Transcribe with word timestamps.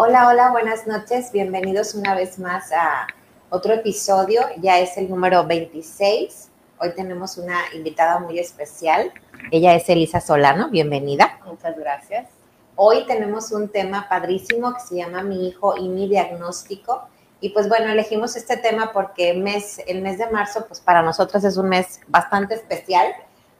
Hola, 0.00 0.28
hola, 0.28 0.52
buenas 0.52 0.86
noches. 0.86 1.32
Bienvenidos 1.32 1.92
una 1.96 2.14
vez 2.14 2.38
más 2.38 2.70
a 2.70 3.08
otro 3.50 3.74
episodio. 3.74 4.42
Ya 4.58 4.78
es 4.78 4.96
el 4.96 5.10
número 5.10 5.44
26. 5.44 6.50
Hoy 6.78 6.94
tenemos 6.94 7.36
una 7.36 7.58
invitada 7.74 8.20
muy 8.20 8.38
especial. 8.38 9.12
Ella 9.50 9.74
es 9.74 9.88
Elisa 9.88 10.20
Solano. 10.20 10.70
Bienvenida. 10.70 11.40
Muchas 11.44 11.76
gracias. 11.76 12.28
Hoy 12.76 13.06
tenemos 13.08 13.50
un 13.50 13.70
tema 13.70 14.08
padrísimo 14.08 14.72
que 14.72 14.80
se 14.82 14.94
llama 14.94 15.24
Mi 15.24 15.48
hijo 15.48 15.76
y 15.76 15.88
mi 15.88 16.08
diagnóstico. 16.08 17.08
Y 17.40 17.48
pues 17.48 17.68
bueno, 17.68 17.90
elegimos 17.90 18.36
este 18.36 18.56
tema 18.56 18.92
porque 18.92 19.34
mes, 19.34 19.80
el 19.88 20.00
mes 20.02 20.18
de 20.18 20.30
marzo, 20.30 20.64
pues 20.68 20.78
para 20.80 21.02
nosotros 21.02 21.42
es 21.42 21.56
un 21.56 21.70
mes 21.70 21.98
bastante 22.06 22.54
especial, 22.54 23.08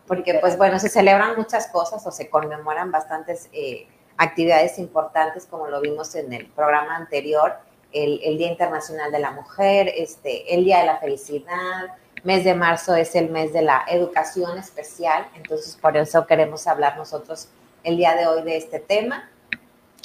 porque 0.06 0.34
pues 0.34 0.56
bueno, 0.56 0.78
se 0.78 0.88
celebran 0.88 1.34
muchas 1.36 1.66
cosas 1.66 2.06
o 2.06 2.12
se 2.12 2.30
conmemoran 2.30 2.92
bastantes 2.92 3.48
eh, 3.52 3.88
actividades 4.18 4.78
importantes, 4.78 5.46
como 5.46 5.68
lo 5.68 5.80
vimos 5.80 6.14
en 6.14 6.32
el 6.32 6.46
programa 6.46 6.96
anterior, 6.96 7.54
el, 7.92 8.20
el, 8.22 8.36
Día 8.36 8.50
Internacional 8.50 9.10
de 9.10 9.18
la 9.18 9.30
Mujer, 9.30 9.90
este, 9.96 10.54
el 10.54 10.64
Día 10.64 10.80
de 10.80 10.86
la 10.86 10.98
Felicidad, 10.98 11.94
mes 12.24 12.44
de 12.44 12.54
marzo 12.54 12.94
es 12.94 13.14
el 13.14 13.30
mes 13.30 13.52
de 13.52 13.62
la 13.62 13.84
educación 13.88 14.58
especial, 14.58 15.26
entonces 15.36 15.76
por 15.76 15.96
eso 15.96 16.26
queremos 16.26 16.66
hablar 16.66 16.96
nosotros 16.96 17.48
el 17.84 17.96
día 17.96 18.14
de 18.14 18.26
hoy 18.26 18.42
de 18.42 18.56
este 18.56 18.80
tema. 18.80 19.30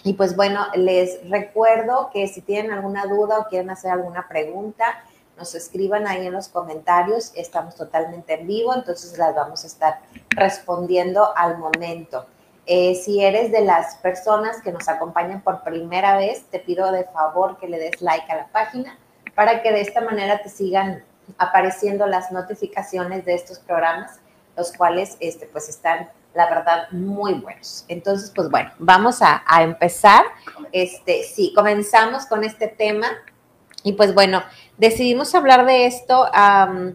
Y 0.03 0.13
pues 0.13 0.35
bueno, 0.35 0.68
les 0.75 1.28
recuerdo 1.29 2.09
que 2.13 2.28
si 2.28 2.41
tienen 2.41 2.72
alguna 2.72 3.06
duda 3.06 3.40
o 3.40 3.47
quieren 3.47 3.69
hacer 3.69 3.91
alguna 3.91 4.28
pregunta, 4.28 5.03
nos 5.38 5.56
escriban 5.56 6.07
ahí 6.07 6.28
en 6.28 6.34
los 6.34 6.50
comentarios. 6.50 7.31
Estamos 7.35 7.75
totalmente 7.75 8.34
en 8.34 8.47
vivo, 8.47 8.75
entonces 8.75 9.18
las 9.18 9.34
vamos 9.34 9.63
a 9.63 9.68
estar 9.68 10.00
respondiendo 10.29 11.35
al 11.35 11.57
momento. 11.57 12.25
Eh, 12.66 12.96
si 12.96 13.24
eres 13.24 13.51
de 13.51 13.62
las 13.62 13.97
personas 13.97 14.62
que 14.62 14.72
nos 14.72 14.88
acompañan 14.88 15.41
por 15.41 15.63
primera 15.63 16.18
vez, 16.18 16.46
te 16.50 16.59
pido 16.59 16.91
de 16.91 17.03
favor 17.06 17.57
que 17.57 17.68
le 17.68 17.78
des 17.78 18.01
like 18.01 18.31
a 18.31 18.38
la 18.38 18.47
página 18.47 18.97
para 19.35 19.62
que 19.62 19.72
de 19.72 19.81
esta 19.81 20.01
manera 20.01 20.41
te 20.41 20.50
sigan 20.50 21.03
apareciendo 21.38 22.07
las 22.07 22.31
notificaciones 22.31 23.25
de 23.25 23.34
estos 23.34 23.59
programas, 23.59 24.19
los 24.56 24.72
cuales 24.72 25.18
este, 25.19 25.47
pues 25.47 25.68
están 25.69 26.09
la 26.34 26.50
verdad, 26.50 26.90
muy 26.91 27.34
buenos. 27.35 27.85
Entonces, 27.88 28.31
pues 28.35 28.50
bueno, 28.50 28.72
vamos 28.79 29.19
a, 29.22 29.44
empezar. 29.62 30.25
Este, 30.72 31.23
sí, 31.23 31.53
comenzamos 31.56 32.25
con 32.25 32.44
este 32.44 32.68
tema. 32.68 33.07
Y 33.84 33.94
pues 33.94 34.13
bueno, 34.13 34.41
decidimos 34.78 35.35
hablar 35.35 35.66
de 35.66 35.85
esto 35.85 36.25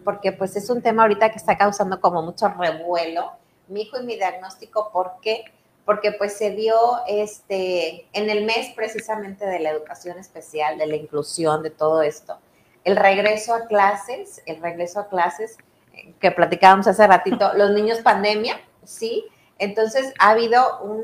porque 0.03 0.31
pues 0.31 0.55
es 0.55 0.69
un 0.69 0.81
tema 0.81 1.03
ahorita 1.03 1.29
que 1.29 1.37
está 1.37 1.57
causando 1.57 2.01
como 2.01 2.21
mucho 2.21 2.49
revuelo. 2.49 3.31
Mi 3.67 3.83
hijo 3.83 3.99
y 3.99 4.03
mi 4.03 4.15
diagnóstico, 4.15 4.89
¿por 4.91 5.13
qué? 5.21 5.45
Porque 5.89 6.11
pues 6.11 6.37
se 6.37 6.51
dio 6.51 6.75
este, 7.07 8.07
en 8.13 8.29
el 8.29 8.45
mes 8.45 8.71
precisamente 8.75 9.43
de 9.47 9.57
la 9.57 9.71
educación 9.71 10.19
especial, 10.19 10.77
de 10.77 10.85
la 10.85 10.95
inclusión, 10.95 11.63
de 11.63 11.71
todo 11.71 12.03
esto. 12.03 12.37
El 12.83 12.95
regreso 12.95 13.55
a 13.55 13.65
clases, 13.65 14.43
el 14.45 14.61
regreso 14.61 14.99
a 14.99 15.07
clases 15.07 15.57
eh, 15.93 16.13
que 16.19 16.29
platicábamos 16.29 16.85
hace 16.85 17.07
ratito, 17.07 17.53
los 17.57 17.71
niños 17.71 18.01
pandemia, 18.01 18.61
¿sí? 18.83 19.25
Entonces 19.57 20.13
ha 20.19 20.29
habido 20.29 20.79
un 20.81 21.03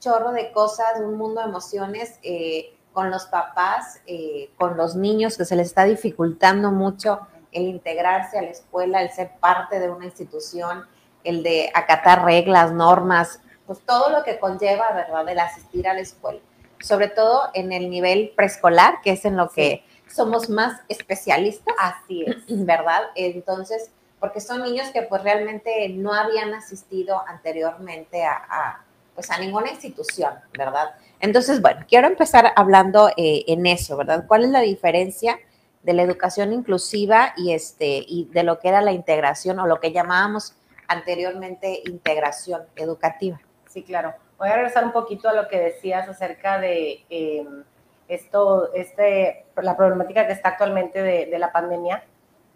chorro 0.00 0.32
de 0.32 0.50
cosas, 0.50 0.98
un 0.98 1.16
mundo 1.16 1.40
de 1.40 1.46
emociones 1.46 2.18
eh, 2.24 2.74
con 2.92 3.12
los 3.12 3.26
papás, 3.26 4.00
eh, 4.08 4.50
con 4.58 4.76
los 4.76 4.96
niños, 4.96 5.36
que 5.36 5.44
se 5.44 5.54
les 5.54 5.68
está 5.68 5.84
dificultando 5.84 6.72
mucho 6.72 7.20
el 7.52 7.62
integrarse 7.68 8.40
a 8.40 8.42
la 8.42 8.50
escuela, 8.50 9.02
el 9.02 9.10
ser 9.10 9.36
parte 9.38 9.78
de 9.78 9.88
una 9.88 10.06
institución, 10.06 10.84
el 11.22 11.44
de 11.44 11.70
acatar 11.72 12.24
reglas, 12.24 12.72
normas, 12.72 13.40
pues 13.66 13.80
todo 13.80 14.10
lo 14.10 14.22
que 14.22 14.38
conlleva, 14.38 14.92
¿verdad?, 14.92 15.28
el 15.28 15.38
asistir 15.38 15.88
a 15.88 15.94
la 15.94 16.00
escuela. 16.00 16.40
Sobre 16.80 17.08
todo 17.08 17.50
en 17.54 17.72
el 17.72 17.90
nivel 17.90 18.32
preescolar, 18.36 19.00
que 19.02 19.12
es 19.12 19.24
en 19.24 19.36
lo 19.36 19.48
que 19.48 19.84
somos 20.08 20.48
más 20.48 20.80
especialistas. 20.88 21.74
Así 21.78 22.24
es. 22.26 22.36
¿Verdad? 22.48 23.02
Entonces, 23.14 23.90
porque 24.20 24.40
son 24.40 24.62
niños 24.62 24.88
que 24.90 25.02
pues 25.02 25.22
realmente 25.22 25.88
no 25.90 26.12
habían 26.12 26.54
asistido 26.54 27.22
anteriormente 27.26 28.24
a, 28.24 28.82
pues 29.14 29.30
a 29.30 29.38
ninguna 29.38 29.70
institución, 29.70 30.34
¿verdad? 30.56 30.94
Entonces, 31.20 31.60
bueno, 31.60 31.84
quiero 31.88 32.06
empezar 32.06 32.52
hablando 32.56 33.08
eh, 33.16 33.44
en 33.46 33.66
eso, 33.66 33.96
¿verdad? 33.96 34.24
¿Cuál 34.26 34.44
es 34.44 34.50
la 34.50 34.60
diferencia 34.60 35.38
de 35.82 35.92
la 35.92 36.02
educación 36.02 36.52
inclusiva 36.52 37.32
y, 37.36 37.52
este, 37.52 38.04
y 38.06 38.28
de 38.32 38.42
lo 38.42 38.58
que 38.58 38.68
era 38.68 38.82
la 38.82 38.92
integración 38.92 39.58
o 39.60 39.66
lo 39.66 39.80
que 39.80 39.92
llamábamos 39.92 40.54
anteriormente 40.88 41.82
integración 41.86 42.62
educativa? 42.74 43.40
Sí, 43.76 43.82
claro. 43.82 44.14
Voy 44.38 44.48
a 44.48 44.54
regresar 44.54 44.86
un 44.86 44.92
poquito 44.92 45.28
a 45.28 45.34
lo 45.34 45.48
que 45.48 45.60
decías 45.60 46.08
acerca 46.08 46.58
de 46.58 47.04
em, 47.10 47.62
esto, 48.08 48.72
este, 48.72 49.44
la 49.56 49.76
problemática 49.76 50.26
que 50.26 50.32
está 50.32 50.48
actualmente 50.50 51.02
de 51.02 51.38
la 51.38 51.52
pandemia 51.52 52.02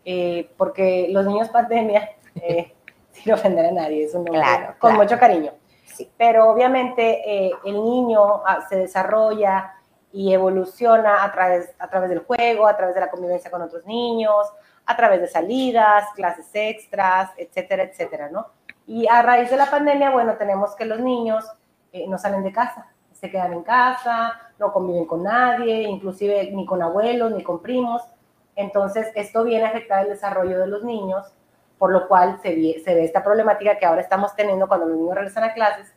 eh, 0.05 0.51
porque 0.57 1.09
los 1.11 1.27
niños 1.27 1.49
pandemia, 1.53 2.11
eh, 2.37 2.73
sin 3.13 3.33
ofender 3.33 3.67
a 3.67 3.73
nadie, 3.73 4.05
es 4.05 4.15
un 4.15 4.25
claro, 4.25 4.75
con 4.79 4.95
mucho 4.95 5.19
cariño. 5.19 5.53
Sí. 5.85 6.11
Pero 6.17 6.49
obviamente 6.51 7.21
eh, 7.27 7.53
el 7.65 7.75
niño 7.75 8.43
ah, 8.47 8.65
se 8.69 8.77
desarrolla 8.77 9.75
y 10.13 10.33
evoluciona 10.33 11.23
a 11.23 11.33
través, 11.33 11.75
a 11.79 11.89
través 11.89 12.11
del 12.11 12.21
juego, 12.21 12.67
a 12.67 12.77
través 12.77 12.95
de 12.95 13.01
la 13.01 13.11
convivencia 13.11 13.51
con 13.51 13.63
otros 13.63 13.85
niños, 13.87 14.47
a 14.87 14.97
través 14.97 15.21
de 15.21 15.29
salidas, 15.29 16.07
clases 16.15 16.49
extras, 16.53 17.31
etcétera, 17.37 17.85
etcétera, 17.85 18.29
¿no? 18.31 18.49
Y 18.87 19.07
a 19.09 19.23
raíz 19.23 19.51
de 19.51 19.57
la 19.57 19.71
pandemia, 19.71 20.11
bueno, 20.11 20.35
tenemos 20.37 20.75
que 20.75 20.85
los 20.85 21.01
niños 21.01 21.45
eh, 21.93 22.07
no 22.09 22.19
salen 22.19 22.43
de 22.43 22.53
casa, 22.53 22.89
se 23.13 23.31
quedan 23.31 23.53
en 23.53 23.63
casa, 23.63 24.41
no 24.59 24.73
conviven 24.73 25.07
con 25.07 25.23
nadie, 25.23 25.83
inclusive 25.83 26.51
ni 26.53 26.67
con 26.67 26.83
abuelos, 26.83 27.33
ni 27.33 27.43
con 27.43 27.61
primos. 27.61 28.03
Entonces, 28.57 29.09
esto 29.15 29.45
viene 29.45 29.65
a 29.65 29.69
afectar 29.69 30.05
el 30.05 30.11
desarrollo 30.11 30.59
de 30.59 30.67
los 30.67 30.85
niños, 30.85 31.27
por 31.79 31.93
lo 31.93 32.09
cual 32.09 32.39
se 32.43 32.55
ve, 32.55 33.05
esta 33.05 33.23
problemática 33.25 33.79
que 33.79 33.87
ahora 33.87 34.01
estamos 34.01 34.35
teniendo 34.37 34.69
cuando 34.69 34.87
los 34.87 34.99
niños 34.99 35.15
regresan 35.15 35.45
a 35.45 35.55
clases, 35.55 35.93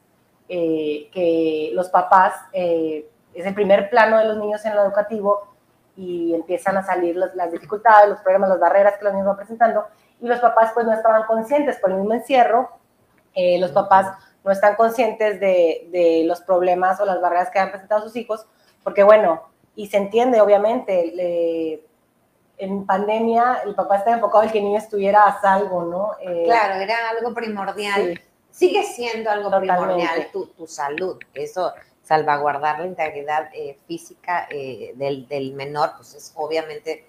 eh, 0.47 1.09
que 1.11 1.71
los 1.73 1.89
papás, 1.89 2.33
eh, 2.53 3.09
es 3.33 3.45
el 3.45 3.53
primer 3.53 3.89
plano 3.89 4.17
de 4.17 4.25
los 4.25 4.37
niños 4.37 4.63
en 4.65 4.75
lo 4.75 4.83
educativo 4.83 5.47
y 5.95 6.33
empiezan 6.33 6.77
a 6.77 6.83
salir 6.83 7.15
las 7.15 7.51
dificultades, 7.51 8.09
los 8.09 8.19
problemas, 8.19 8.49
las 8.49 8.59
barreras 8.59 8.97
que 8.97 9.05
los 9.05 9.13
niños 9.13 9.27
van 9.27 9.37
presentando, 9.37 9.85
y 10.23 10.27
los 10.27 10.39
papás 10.39 10.71
pues 10.73 10.85
no 10.85 10.93
estaban 10.93 11.23
conscientes 11.23 11.77
por 11.79 11.91
el 11.91 11.97
mismo 11.97 12.13
encierro, 12.13 12.69
eh, 13.35 13.59
los 13.59 13.71
papás 13.71 14.17
no 14.45 14.51
están 14.51 14.75
conscientes 14.75 15.37
de, 15.41 15.89
de, 15.91 16.23
los 16.25 16.39
problemas 16.41 16.99
o 17.01 17.05
las 17.05 17.19
barreras 17.19 17.49
que 17.49 17.59
han 17.59 17.71
presentado 17.71 18.03
sus 18.03 18.15
hijos, 18.15 18.45
porque 18.83 19.03
bueno, 19.03 19.43
y 19.75 19.87
se 19.87 19.97
entiende 19.97 20.39
obviamente, 20.39 21.11
le, 21.13 21.83
en 22.57 22.85
pandemia 22.85 23.63
el 23.65 23.75
papá 23.75 23.97
estaba 23.97 24.15
enfocado 24.15 24.45
en 24.45 24.51
que 24.51 24.59
el 24.59 24.63
niño 24.63 24.77
estuviera 24.77 25.25
a 25.25 25.41
salvo, 25.41 25.83
¿no? 25.83 26.13
Eh, 26.21 26.43
claro, 26.45 26.75
era 26.75 27.09
algo 27.09 27.33
primordial. 27.33 28.21
Sigue 28.49 28.83
siendo 28.83 29.29
algo 29.29 29.49
primordial 29.59 30.29
tu, 30.31 30.45
tu, 30.47 30.67
salud. 30.67 31.17
Eso, 31.33 31.73
salvaguardar 32.01 32.79
la 32.79 32.85
integridad 32.85 33.49
eh, 33.53 33.77
física 33.87 34.47
eh, 34.49 34.93
del, 34.95 35.27
del, 35.27 35.53
menor, 35.53 35.93
pues 35.97 36.13
es 36.13 36.31
obviamente 36.35 37.05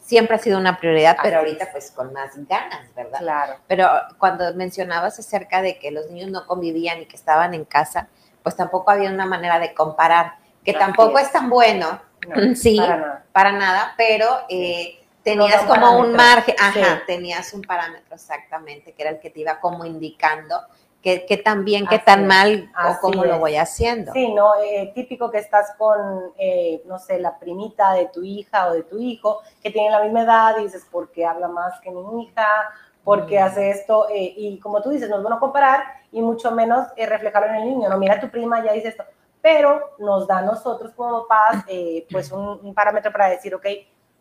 siempre 0.00 0.36
ha 0.36 0.38
sido 0.38 0.58
una 0.58 0.78
prioridad, 0.78 1.16
pero 1.22 1.38
ahorita 1.38 1.68
pues 1.70 1.90
con 1.90 2.12
más 2.12 2.30
ganas, 2.48 2.92
¿verdad? 2.94 3.18
Claro. 3.18 3.56
Pero 3.66 3.88
cuando 4.18 4.52
mencionabas 4.54 5.18
acerca 5.18 5.62
de 5.62 5.78
que 5.78 5.90
los 5.90 6.10
niños 6.10 6.30
no 6.30 6.46
convivían 6.46 7.00
y 7.02 7.06
que 7.06 7.16
estaban 7.16 7.54
en 7.54 7.64
casa, 7.64 8.08
pues 8.42 8.56
tampoco 8.56 8.90
había 8.90 9.10
una 9.10 9.26
manera 9.26 9.58
de 9.58 9.74
comparar, 9.74 10.34
que 10.64 10.72
tampoco 10.72 11.18
es. 11.18 11.30
tan 11.30 11.48
bueno 11.48 12.00
sí, 12.54 12.80
para 13.32 13.52
nada, 13.52 13.94
pero 13.96 14.26
eh, 14.48 15.00
tenías 15.22 15.62
como 15.62 15.98
un 15.98 16.12
margen, 16.12 16.54
ajá, 16.58 17.02
tenías 17.06 17.52
un 17.52 17.62
parámetro 17.62 18.14
exactamente, 18.14 18.92
que 18.92 19.02
era 19.02 19.10
el 19.12 19.20
que 19.20 19.30
te 19.30 19.40
iba 19.40 19.60
como 19.60 19.84
indicando 19.84 20.60
qué, 21.02 21.24
qué 21.26 21.36
tan 21.36 21.64
bien, 21.64 21.86
qué 21.86 21.98
tan 21.98 22.26
mal 22.26 22.70
o 22.86 23.00
cómo 23.00 23.24
lo 23.24 23.38
voy 23.38 23.56
haciendo. 23.56 24.12
Sí, 24.12 24.32
¿no? 24.32 24.54
Eh, 24.62 24.92
típico 24.94 25.30
que 25.30 25.38
estás 25.38 25.74
con, 25.78 26.32
eh, 26.38 26.82
no 26.86 26.98
sé, 26.98 27.18
la 27.18 27.38
primita 27.38 27.92
de 27.92 28.06
tu 28.06 28.22
hija 28.22 28.68
o 28.68 28.74
de 28.74 28.82
tu 28.82 28.98
hijo, 28.98 29.40
que 29.62 29.70
tienen 29.70 29.92
la 29.92 30.02
misma 30.02 30.22
edad 30.22 30.56
y 30.58 30.64
dices, 30.64 30.86
¿por 30.90 31.10
qué 31.10 31.24
habla 31.24 31.48
más 31.48 31.80
que 31.80 31.90
mi 31.90 32.24
hija? 32.24 32.46
¿Por 33.04 33.26
qué 33.26 33.38
hace 33.38 33.70
esto? 33.70 34.06
y 34.12 34.58
como 34.60 34.82
tú 34.82 34.90
dices, 34.90 35.08
no 35.08 35.16
es 35.16 35.22
bueno 35.22 35.40
comparar 35.40 35.82
y 36.12 36.20
mucho 36.20 36.50
menos 36.50 36.88
reflejarlo 36.96 37.48
en 37.48 37.54
el 37.56 37.68
niño, 37.68 37.88
¿no? 37.88 37.96
Mira 37.96 38.20
tu 38.20 38.28
prima, 38.28 38.62
ya 38.62 38.72
dice 38.72 38.88
esto 38.88 39.04
pero 39.42 39.94
nos 39.98 40.26
da 40.26 40.38
a 40.38 40.42
nosotros 40.42 40.92
como 40.94 41.26
papás 41.26 41.64
eh, 41.68 42.06
pues 42.10 42.30
un, 42.32 42.74
parámetro 42.74 43.10
para 43.12 43.28
decir, 43.28 43.54
ok, 43.54 43.66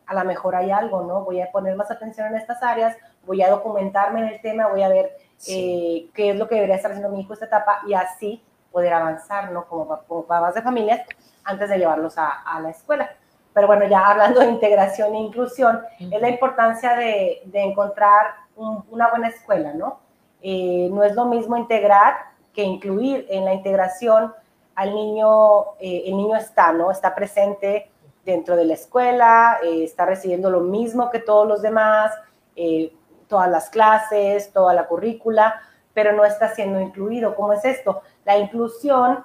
a 0.06 0.14
lo 0.14 0.26
mejor 0.26 0.56
hay 0.56 0.72
algo, 0.72 1.04
¿no? 1.04 1.24
Voy 1.24 1.42
a 1.42 1.52
poner 1.52 1.76
más 1.76 1.92
atención 1.92 2.28
en 2.28 2.36
estas 2.36 2.64
áreas, 2.64 2.98
voy 3.26 3.42
a 3.42 3.50
documentarme 3.50 4.22
en 4.22 4.28
el 4.28 4.42
tema, 4.42 4.68
voy 4.68 4.82
a 4.82 4.90
ver 4.90 5.12
eh, 5.48 6.10
qué 6.14 6.32
es 6.32 6.36
lo 6.36 6.48
que 6.48 6.56
debería 6.56 6.76
estar 6.76 6.92
haciendo 6.92 7.14
mi 7.14 7.22
hijo 7.22 7.34
esta 7.34 7.46
etapa 7.46 7.82
y 7.88 7.94
así 7.94 8.44
poder 8.72 8.94
avanzar, 8.94 9.52
¿no? 9.52 9.66
Como, 9.66 9.88
papás 9.88 10.54
de 10.56 10.62
familias 10.62 11.02
antes 11.44 11.70
de 11.70 11.78
llevarlos 11.78 12.16
a, 12.18 12.60
la 12.62 12.70
escuela. 12.70 13.10
Pero 13.54 13.68
bueno, 13.68 13.88
ya 13.88 14.06
hablando 14.06 14.42
de 14.42 14.48
integración 14.48 15.16
e 15.16 15.20
inclusión, 15.20 15.82
es 16.00 16.22
la 16.22 16.30
importancia 16.30 16.96
de, 16.96 17.42
encontrar 17.54 18.36
una 18.56 19.10
buena 19.10 19.30
escuela, 19.30 19.74
¿no? 19.74 20.00
Eh, 20.42 20.90
no 20.92 21.04
es 21.04 21.16
lo 21.16 21.26
mismo 21.26 21.58
integrar 21.58 22.16
que 22.54 22.64
incluir 22.64 23.26
en 23.30 23.46
la 23.46 23.54
integración 23.54 24.34
al 24.76 24.94
niño, 24.94 25.76
eh, 25.80 26.04
el 26.06 26.16
niño 26.16 26.36
está, 26.38 26.72
¿no? 26.72 26.90
Está 26.92 27.14
presente 27.14 27.90
dentro 28.24 28.56
de 28.56 28.66
la 28.66 28.76
escuela, 28.76 29.60
eh, 29.64 29.84
está 29.84 30.06
recibiendo 30.06 30.50
lo 30.50 30.62
mismo 30.62 31.10
que 31.10 31.20
todos 31.20 31.48
los 31.48 31.62
demás, 31.62 32.14
eh, 32.56 32.94
todas 33.30 33.50
las 33.50 33.70
clases, 33.70 34.52
toda 34.52 34.74
la 34.74 34.88
currícula, 34.88 35.62
pero 35.94 36.12
no 36.12 36.26
está 36.26 36.54
siendo 36.54 36.82
incluido. 36.82 37.36
¿Cómo 37.36 37.54
es 37.54 37.64
esto? 37.64 38.02
La 38.26 38.38
inclusión 38.38 39.24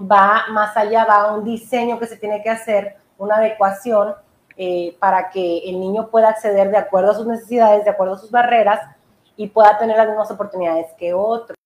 va 0.00 0.44
más 0.50 0.76
allá, 0.76 1.04
va 1.04 1.16
a 1.16 1.34
un 1.34 1.44
diseño 1.44 1.98
que 1.98 2.06
se 2.06 2.16
tiene 2.16 2.42
que 2.42 2.50
hacer, 2.50 2.96
una 3.18 3.36
adecuación 3.36 4.14
para 5.00 5.30
que 5.30 5.68
el 5.68 5.80
niño 5.80 6.08
pueda 6.10 6.28
acceder 6.28 6.70
de 6.70 6.78
acuerdo 6.78 7.10
a 7.10 7.14
sus 7.14 7.26
necesidades, 7.26 7.84
de 7.84 7.90
acuerdo 7.90 8.14
a 8.14 8.18
sus 8.18 8.30
barreras 8.30 8.80
y 9.36 9.48
pueda 9.48 9.76
tener 9.78 9.96
las 9.96 10.06
mismas 10.06 10.30
oportunidades 10.30 10.86
que 10.96 11.12
otros 11.12 11.56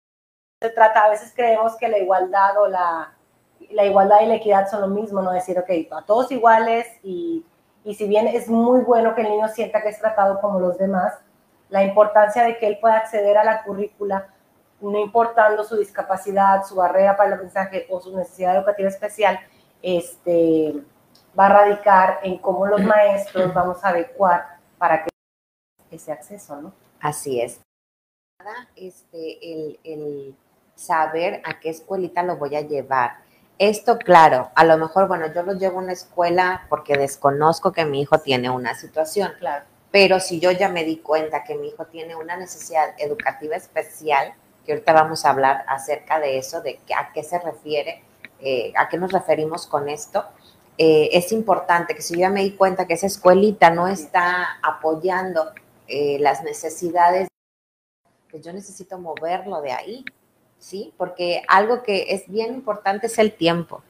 se 0.61 0.71
trata, 0.71 1.05
a 1.05 1.11
veces 1.11 1.33
creemos 1.37 1.77
que 1.77 1.87
la 1.87 1.99
igualdad 1.99 2.57
o 2.59 2.67
la 2.67 3.85
igualdad 3.85 4.23
y 4.23 4.27
la 4.27 4.35
equidad 4.37 4.69
son 4.69 4.81
lo 4.81 4.89
mismo, 4.89 5.23
no 5.23 5.31
decir, 5.31 5.59
ok, 5.59 5.71
a 5.93 6.03
todos 6.03 6.33
iguales 6.33 6.87
y, 7.03 7.45
y 7.85 7.95
si 7.95 8.09
bien 8.09 8.27
es 8.27 8.49
muy 8.49 8.81
bueno 8.81 9.15
que 9.15 9.23
el 9.23 9.31
niño 9.31 9.49
sienta 9.49 9.83
que 9.83 9.91
es 9.91 10.01
tratado 10.01 10.41
como 10.41 10.59
los 10.59 10.77
demás, 10.77 11.15
la 11.69 11.85
importancia 11.85 12.45
de 12.45 12.59
que 12.59 12.67
él 12.67 12.79
pueda 12.81 12.97
acceder 12.97 13.37
a 13.37 13.45
la 13.45 13.63
currícula, 13.63 14.29
no 14.81 14.99
importando 14.99 15.65
su 15.65 15.77
discapacidad, 15.77 16.65
su 16.65 16.77
barrera 16.77 17.17
para 17.17 17.29
el 17.29 17.35
aprendizaje 17.35 17.87
o 17.91 18.01
su 18.01 18.17
necesidad 18.17 18.57
educativa 18.57 18.89
especial, 18.89 19.39
este, 19.83 20.75
va 21.39 21.47
a 21.47 21.49
radicar 21.51 22.21
en 22.23 22.39
cómo 22.39 22.67
los 22.67 22.81
maestros 22.85 23.53
vamos 23.53 23.85
a 23.85 23.89
adecuar 23.89 24.59
para 24.79 25.05
que 25.05 25.11
ese 25.91 26.13
acceso, 26.13 26.61
¿no? 26.61 26.73
Así 27.01 27.41
es. 27.41 27.61
Este, 28.77 29.39
el, 29.53 29.81
el 29.85 30.37
saber 30.75 31.43
a 31.45 31.59
qué 31.59 31.71
escuelita 31.71 32.23
lo 32.23 32.37
voy 32.37 32.55
a 32.57 32.61
llevar. 32.61 33.19
Esto, 33.59 33.99
claro, 33.99 34.51
a 34.55 34.65
lo 34.65 34.79
mejor, 34.79 35.09
bueno, 35.09 35.33
yo 35.35 35.43
lo 35.43 35.55
llevo 35.55 35.81
a 35.81 35.83
una 35.83 35.93
escuela 35.93 36.67
porque 36.69 36.97
desconozco 36.97 37.73
que 37.73 37.85
mi 37.85 38.01
hijo 38.01 38.21
tiene 38.21 38.51
una 38.51 38.75
situación. 38.77 39.33
Claro. 39.39 39.65
Pero 39.91 40.21
si 40.21 40.39
yo 40.41 40.51
ya 40.51 40.69
me 40.69 40.85
di 40.85 40.99
cuenta 40.99 41.45
que 41.45 41.55
mi 41.55 41.69
hijo 41.69 41.87
tiene 41.87 42.15
una 42.15 42.37
necesidad 42.37 42.95
educativa 42.99 43.57
especial, 43.57 44.35
que 44.65 44.73
ahorita 44.73 44.93
vamos 44.93 45.25
a 45.25 45.31
hablar 45.31 45.65
acerca 45.67 46.21
de 46.21 46.39
eso, 46.39 46.61
de 46.61 46.79
a 46.97 47.13
qué 47.13 47.23
se 47.23 47.39
refiere, 47.39 48.03
eh, 48.41 48.73
a 48.77 48.89
qué 48.89 48.99
nos 48.99 49.13
referimos 49.13 49.67
con 49.67 49.89
esto, 49.89 50.25
eh, 50.77 51.09
es 51.13 51.33
importante 51.33 51.95
que 51.95 52.03
si 52.03 52.15
yo 52.15 52.21
ya 52.21 52.31
me 52.31 52.43
di 52.43 52.53
cuenta 52.53 52.87
que 52.87 52.95
esa 52.95 53.07
escuelita 53.07 53.71
no 53.71 53.89
está 53.89 54.59
apoyando 54.63 55.53
eh, 55.89 56.19
las 56.21 56.45
necesidades, 56.45 57.29
pues 58.31 58.45
yo 58.45 58.53
necesito 58.53 58.99
moverlo 58.99 59.61
de 59.63 59.73
ahí. 59.73 60.05
¿sí? 60.59 60.93
Porque 60.97 61.43
algo 61.49 61.83
que 61.83 62.07
es 62.09 62.29
bien 62.29 62.55
importante 62.55 63.07
es 63.07 63.19
el 63.19 63.33
tiempo, 63.33 63.83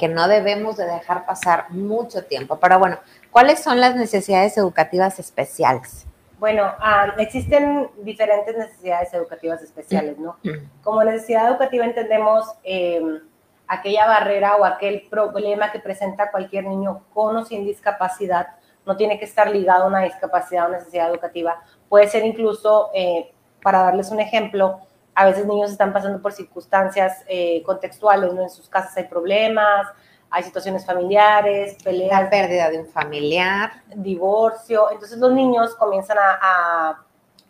que 0.00 0.08
no 0.08 0.28
debemos 0.28 0.76
de 0.76 0.86
dejar 0.86 1.26
pasar 1.26 1.70
mucho 1.70 2.24
tiempo. 2.24 2.58
Pero 2.58 2.78
bueno, 2.78 2.98
¿cuáles 3.34 3.64
son 3.64 3.80
las 3.80 3.96
necesidades 3.96 4.56
educativas 4.56 5.18
especiales? 5.18 6.06
Bueno, 6.38 6.72
ah, 6.78 7.12
existen 7.18 7.90
diferentes 8.04 8.56
necesidades 8.56 9.12
educativas 9.12 9.60
especiales, 9.60 10.16
¿no? 10.18 10.36
Como 10.84 11.02
necesidad 11.02 11.48
educativa 11.48 11.84
entendemos 11.84 12.46
em, 12.62 13.18
aquella 13.66 14.06
barrera 14.06 14.54
o 14.54 14.64
aquel 14.64 15.08
problema 15.10 15.72
que 15.72 15.80
presenta 15.80 16.30
cualquier 16.30 16.66
niño 16.66 17.02
con 17.12 17.36
o 17.36 17.44
sin 17.44 17.64
discapacidad, 17.64 18.46
no 18.86 18.96
tiene 18.96 19.18
que 19.18 19.24
estar 19.24 19.50
ligado 19.50 19.84
a 19.84 19.88
una 19.88 20.02
discapacidad 20.02 20.66
o 20.66 20.72
necesidad 20.72 21.10
educativa, 21.10 21.60
puede 21.88 22.06
ser 22.06 22.24
incluso, 22.24 22.90
eh, 22.94 23.32
para 23.60 23.82
darles 23.82 24.12
un 24.12 24.20
ejemplo, 24.20 24.78
a 25.12 25.24
veces 25.26 25.44
niños 25.44 25.72
están 25.72 25.92
pasando 25.92 26.22
por 26.22 26.32
circunstancias 26.32 27.24
eh, 27.26 27.64
contextuales, 27.64 28.32
¿no? 28.32 28.42
En 28.42 28.50
sus 28.50 28.68
casas 28.68 28.96
hay 28.96 29.04
problemas, 29.04 29.88
hay 30.34 30.42
situaciones 30.42 30.84
familiares, 30.84 31.76
peleas. 31.84 32.22
La 32.22 32.28
pérdida 32.28 32.68
de 32.68 32.80
un 32.80 32.86
familiar. 32.88 33.70
Divorcio. 33.94 34.90
Entonces 34.90 35.16
los 35.18 35.32
niños 35.32 35.76
comienzan 35.76 36.18
a, 36.18 37.00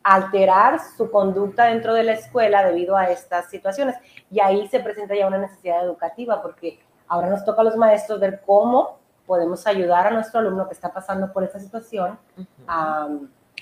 alterar 0.06 0.78
su 0.98 1.10
conducta 1.10 1.64
dentro 1.64 1.94
de 1.94 2.02
la 2.02 2.12
escuela 2.12 2.62
debido 2.62 2.94
a 2.94 3.08
estas 3.08 3.48
situaciones. 3.48 3.96
Y 4.30 4.38
ahí 4.38 4.68
se 4.68 4.80
presenta 4.80 5.14
ya 5.14 5.26
una 5.26 5.38
necesidad 5.38 5.82
educativa, 5.82 6.42
porque 6.42 6.78
ahora 7.08 7.30
nos 7.30 7.42
toca 7.42 7.62
a 7.62 7.64
los 7.64 7.76
maestros 7.76 8.20
ver 8.20 8.42
cómo 8.44 8.98
podemos 9.26 9.66
ayudar 9.66 10.08
a 10.08 10.10
nuestro 10.10 10.40
alumno 10.40 10.68
que 10.68 10.74
está 10.74 10.92
pasando 10.92 11.32
por 11.32 11.42
esta 11.42 11.58
situación. 11.58 12.18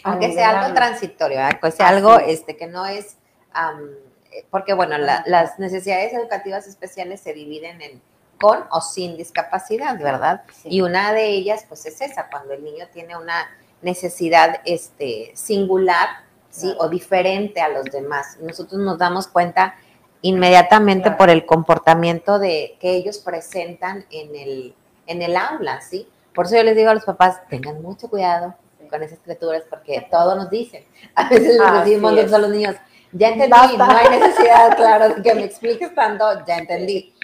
Aunque 0.03 0.33
sea 0.33 0.59
algo 0.59 0.75
transitorio, 0.75 1.39
que 1.63 1.71
sea 1.71 1.91
algo 1.91 2.19
este, 2.19 2.57
que 2.57 2.67
no 2.67 2.87
es 2.87 3.17
porque 4.51 4.75
bueno, 4.75 4.99
las 4.99 5.59
necesidades 5.61 6.13
educativas 6.13 6.67
especiales 6.67 7.21
se 7.21 7.35
dividen 7.35 7.81
en 7.83 8.03
con 8.43 8.65
o 8.73 8.81
sin 8.81 9.17
discapacidad, 9.17 9.97
¿verdad? 10.01 10.43
Y 10.65 10.81
una 10.81 11.13
de 11.13 11.29
ellas, 11.29 11.65
pues 11.69 11.87
es 11.87 12.01
esa, 12.01 12.29
cuando 12.29 12.55
el 12.55 12.65
niño 12.65 12.87
tiene 12.93 13.17
una 13.17 13.49
necesidad 13.83 14.61
este, 14.65 15.31
singular, 15.35 16.09
¿sí? 16.51 16.75
O 16.79 16.89
diferente 16.89 17.61
a 17.61 17.69
los 17.69 17.85
demás. 17.85 18.39
Nosotros 18.41 18.81
nos 18.81 18.99
damos 18.99 19.29
cuenta 19.29 19.77
inmediatamente 20.23 21.13
por 21.13 21.31
el 21.31 21.47
comportamiento 21.47 22.41
de 22.41 22.77
que 22.81 22.97
ellos 22.97 23.19
presentan 23.19 24.07
en 24.11 24.35
el, 24.35 24.75
en 25.07 25.23
el 25.23 25.37
aula, 25.37 25.81
¿sí? 25.81 26.09
Por 26.35 26.47
eso 26.47 26.57
yo 26.57 26.65
les 26.65 26.75
digo 26.75 26.91
a 26.91 26.95
los 26.95 27.05
papás, 27.05 27.47
tengan 27.49 27.81
mucho 27.81 28.11
cuidado 28.11 28.57
con 28.91 29.05
esas 29.05 29.21
criaturas 29.21 29.63
porque 29.71 30.05
todo 30.11 30.35
nos 30.35 30.51
dicen. 30.51 30.85
A 31.15 31.29
veces 31.29 31.61
les 31.61 31.85
decimos 31.85 32.33
a 32.33 32.39
los 32.39 32.51
niños, 32.51 32.75
ya 33.13 33.29
entendí, 33.29 33.77
no 33.77 33.85
hay 33.85 34.09
necesidad, 34.19 34.77
claro, 34.77 35.23
que 35.23 35.35
me 35.35 35.45
expliques 35.45 35.95
tanto, 35.95 36.25
ya 36.45 36.59
entendí. 36.59 37.15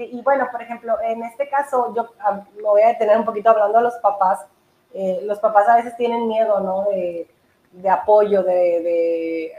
Sí, 0.00 0.08
y 0.10 0.22
bueno, 0.22 0.48
por 0.50 0.62
ejemplo, 0.62 0.98
en 1.02 1.22
este 1.24 1.46
caso, 1.50 1.92
yo 1.94 2.08
me 2.56 2.62
voy 2.62 2.80
a 2.80 2.88
detener 2.88 3.18
un 3.18 3.26
poquito 3.26 3.50
hablando 3.50 3.76
a 3.76 3.82
los 3.82 3.98
papás. 3.98 4.46
Eh, 4.94 5.20
los 5.24 5.38
papás 5.40 5.68
a 5.68 5.76
veces 5.76 5.94
tienen 5.94 6.26
miedo, 6.26 6.58
¿no? 6.60 6.84
De, 6.84 7.28
de 7.72 7.90
apoyo, 7.90 8.42
de, 8.42 8.80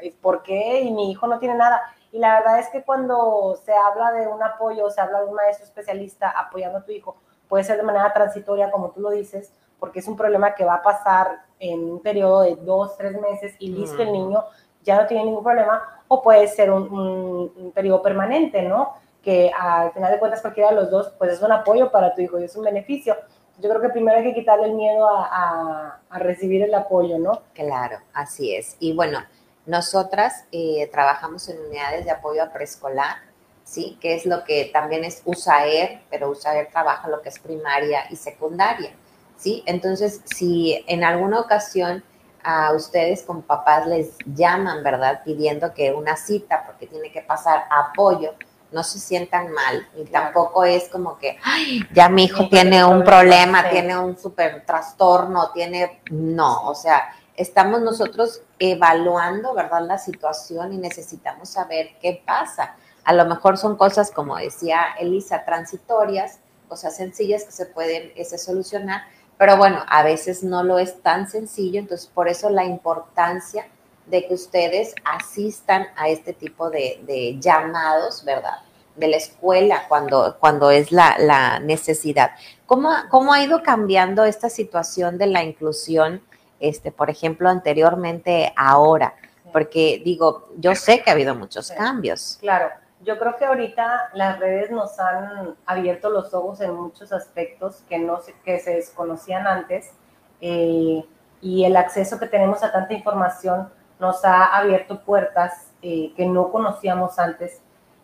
de, 0.01 0.15
por 0.19 0.41
qué 0.41 0.81
y 0.81 0.89
mi 0.89 1.11
hijo 1.11 1.27
no 1.27 1.37
tiene 1.37 1.53
nada. 1.53 1.79
Y 2.11 2.17
la 2.17 2.39
verdad 2.39 2.57
es 2.57 2.69
que 2.69 2.81
cuando 2.81 3.55
se 3.63 3.71
habla 3.71 4.13
de 4.13 4.27
un 4.27 4.41
apoyo, 4.41 4.89
se 4.89 4.99
habla 4.99 5.19
de 5.19 5.27
un 5.27 5.35
maestro 5.35 5.63
especialista 5.63 6.31
apoyando 6.31 6.79
a 6.79 6.85
tu 6.85 6.91
hijo, 6.91 7.17
puede 7.47 7.63
ser 7.63 7.77
de 7.77 7.83
manera 7.83 8.11
transitoria, 8.11 8.71
como 8.71 8.89
tú 8.89 9.01
lo 9.01 9.11
dices, 9.11 9.53
porque 9.79 9.99
es 9.99 10.07
un 10.07 10.17
problema 10.17 10.55
que 10.55 10.65
va 10.65 10.73
a 10.73 10.81
pasar 10.81 11.43
en 11.59 11.83
un 11.83 12.01
periodo 12.01 12.41
de 12.41 12.55
dos, 12.55 12.97
tres 12.97 13.13
meses 13.21 13.55
y 13.59 13.69
listo 13.69 14.01
el 14.01 14.11
niño 14.11 14.43
ya 14.83 15.01
no 15.01 15.07
tiene 15.07 15.25
ningún 15.25 15.43
problema, 15.43 15.81
o 16.07 16.21
puede 16.21 16.47
ser 16.47 16.71
un, 16.71 17.71
periodo 17.73 18.01
permanente, 18.01 18.61
¿no? 18.63 18.95
Que 19.23 19.51
al 19.57 19.91
final 19.91 20.11
de 20.11 20.19
cuentas 20.19 20.41
cualquiera 20.41 20.69
de 20.69 20.75
los 20.75 20.89
dos, 20.89 21.13
pues 21.17 21.33
es 21.33 21.41
un 21.41 21.51
apoyo 21.51 21.91
para 21.91 22.13
tu 22.15 22.21
hijo 22.21 22.39
y 22.39 22.45
es 22.45 22.55
un 22.55 22.63
beneficio. 22.63 23.15
Yo 23.59 23.69
creo 23.69 23.81
que 23.81 23.89
primero 23.89 24.17
hay 24.17 24.23
que 24.23 24.33
quitarle 24.33 24.65
el 24.65 24.73
miedo 24.73 25.07
a, 25.07 25.99
recibir 26.11 26.63
el 26.63 26.73
apoyo, 26.73 27.19
¿no? 27.19 27.43
Claro, 27.53 27.99
así 28.13 28.55
es. 28.55 28.75
Y 28.79 28.93
bueno, 28.93 29.19
nosotras 29.65 30.45
eh, 30.51 30.89
trabajamos 30.91 31.47
en 31.49 31.59
unidades 31.59 32.05
de 32.05 32.11
apoyo 32.11 32.41
a 32.41 32.51
preescolar, 32.51 33.17
¿sí? 33.63 33.97
Que 34.01 34.15
es 34.15 34.25
lo 34.25 34.43
que 34.43 34.71
también 34.73 35.03
es 35.05 35.21
USAER, 35.25 36.01
pero 36.09 36.29
USAER 36.29 36.69
trabaja 36.71 37.07
lo 37.07 37.21
que 37.21 37.29
es 37.29 37.39
primaria 37.39 38.05
y 38.09 38.15
secundaria, 38.15 38.91
¿sí? 39.37 39.63
Entonces, 39.67 40.21
si 40.25 40.83
en 40.87 41.03
alguna 41.03 41.39
ocasión 41.39 42.03
a 42.43 42.73
ustedes 42.73 43.23
como 43.23 43.41
papás 43.41 43.87
les 43.87 44.17
llaman, 44.25 44.83
¿verdad? 44.83 45.21
Pidiendo 45.23 45.73
que 45.73 45.91
una 45.93 46.15
cita 46.15 46.63
porque 46.65 46.87
tiene 46.87 47.11
que 47.11 47.21
pasar 47.21 47.65
apoyo, 47.69 48.33
no 48.71 48.83
se 48.83 48.99
sientan 48.99 49.51
mal 49.51 49.87
y 49.95 50.05
tampoco 50.05 50.63
es 50.63 50.87
como 50.89 51.17
que, 51.17 51.37
ay, 51.43 51.81
ya 51.93 52.09
mi 52.09 52.25
hijo 52.25 52.47
tiene 52.49 52.83
un 52.85 53.03
problema, 53.03 53.69
tiene 53.69 53.97
un 53.97 54.17
súper 54.17 54.65
trastorno, 54.65 55.51
tiene, 55.51 56.01
no, 56.09 56.67
o 56.67 56.75
sea, 56.75 57.13
estamos 57.35 57.81
nosotros 57.81 58.41
evaluando, 58.59 59.53
¿verdad? 59.53 59.81
La 59.85 59.97
situación 59.97 60.73
y 60.73 60.77
necesitamos 60.77 61.49
saber 61.49 61.89
qué 62.01 62.21
pasa. 62.25 62.75
A 63.03 63.13
lo 63.13 63.25
mejor 63.25 63.57
son 63.57 63.75
cosas, 63.75 64.11
como 64.11 64.37
decía 64.37 64.85
Elisa, 64.99 65.43
transitorias, 65.43 66.39
cosas 66.67 66.95
sencillas 66.95 67.43
que 67.43 67.51
se 67.51 67.65
pueden 67.65 68.13
ese, 68.15 68.37
solucionar, 68.37 69.01
pero 69.37 69.57
bueno, 69.57 69.83
a 69.87 70.03
veces 70.03 70.43
no 70.43 70.63
lo 70.63 70.77
es 70.77 71.01
tan 71.01 71.29
sencillo, 71.29 71.79
entonces 71.79 72.07
por 72.07 72.27
eso 72.27 72.49
la 72.49 72.63
importancia 72.63 73.67
de 74.05 74.27
que 74.27 74.33
ustedes 74.33 74.95
asistan 75.05 75.87
a 75.95 76.09
este 76.09 76.33
tipo 76.33 76.69
de, 76.69 77.37
llamados, 77.39 78.23
¿verdad? 78.25 78.59
De 78.95 79.07
la 79.07 79.17
escuela 79.17 79.85
cuando, 79.87 80.37
cuando 80.39 80.69
es 80.71 80.91
la, 80.91 81.59
necesidad. 81.59 82.31
¿Cómo, 82.65 82.91
¿Cómo, 83.09 83.33
ha 83.33 83.43
ido 83.43 83.63
cambiando 83.63 84.25
esta 84.25 84.49
situación 84.49 85.17
de 85.17 85.27
la 85.27 85.43
inclusión, 85.43 86.21
este, 86.59 86.91
por 86.91 87.09
ejemplo, 87.09 87.49
anteriormente, 87.49 88.53
ahora? 88.55 89.15
Porque 89.53 90.01
digo, 90.03 90.49
yo 90.57 90.75
sé 90.75 91.01
que 91.01 91.09
ha 91.09 91.13
habido 91.13 91.35
muchos 91.35 91.71
cambios. 91.71 92.37
Claro, 92.39 92.69
yo 93.03 93.17
creo 93.17 93.35
que 93.37 93.45
ahorita 93.45 94.11
las 94.13 94.39
redes 94.39 94.71
nos 94.71 94.99
han 94.99 95.55
abierto 95.65 96.09
los 96.09 96.33
ojos 96.33 96.61
en 96.61 96.73
muchos 96.75 97.11
aspectos 97.11 97.83
que, 97.89 97.97
no 97.97 98.21
se, 98.21 98.33
que 98.43 98.59
se 98.59 98.75
desconocían 98.75 99.47
antes 99.47 99.91
eh, 100.39 101.03
y 101.41 101.65
el 101.65 101.75
acceso 101.75 102.19
que 102.19 102.27
tenemos 102.27 102.63
a 102.63 102.71
tanta 102.71 102.93
información 102.93 103.69
nos 104.01 104.25
ha 104.25 104.57
abierto 104.57 104.99
puertas 105.01 105.67
eh, 105.83 106.11
que 106.17 106.25
no 106.25 106.51
conocíamos 106.51 107.19
antes 107.19 107.61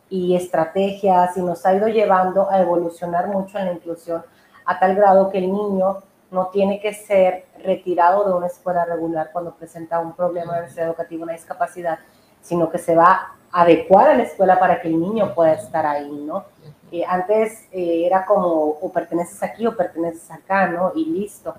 y 0.09 0.35
estrategias 0.35 1.35
y 1.35 1.41
nos 1.41 1.65
ha 1.65 1.73
ido 1.73 1.87
llevando 1.87 2.49
a 2.49 2.61
evolucionar 2.61 3.27
mucho 3.27 3.57
en 3.57 3.65
la 3.65 3.73
inclusión 3.73 4.23
a 4.65 4.79
tal 4.79 4.95
grado 4.95 5.29
que 5.29 5.39
el 5.39 5.51
niño 5.51 5.97
no 6.29 6.47
tiene 6.47 6.79
que 6.79 6.93
ser 6.93 7.47
retirado 7.63 8.25
de 8.25 8.33
una 8.33 8.47
escuela 8.47 8.85
regular 8.85 9.31
cuando 9.33 9.55
presenta 9.55 9.99
un 9.99 10.13
problema 10.13 10.55
de 10.55 10.61
necesidad 10.61 10.87
educativa, 10.87 11.23
una 11.23 11.33
discapacidad, 11.33 11.99
sino 12.41 12.69
que 12.69 12.77
se 12.77 12.95
va 12.95 13.33
a 13.51 13.61
adecuar 13.61 14.11
a 14.11 14.13
la 14.13 14.23
escuela 14.23 14.59
para 14.59 14.79
que 14.79 14.89
el 14.89 14.99
niño 14.99 15.33
pueda 15.33 15.53
estar 15.53 15.85
ahí, 15.85 16.11
¿no? 16.11 16.45
Eh, 16.91 17.03
antes 17.07 17.65
eh, 17.71 18.05
era 18.05 18.25
como 18.25 18.49
o 18.49 18.91
perteneces 18.91 19.41
aquí 19.41 19.65
o 19.65 19.75
perteneces 19.75 20.29
acá, 20.29 20.67
¿no? 20.67 20.91
Y 20.95 21.05
listo. 21.05 21.55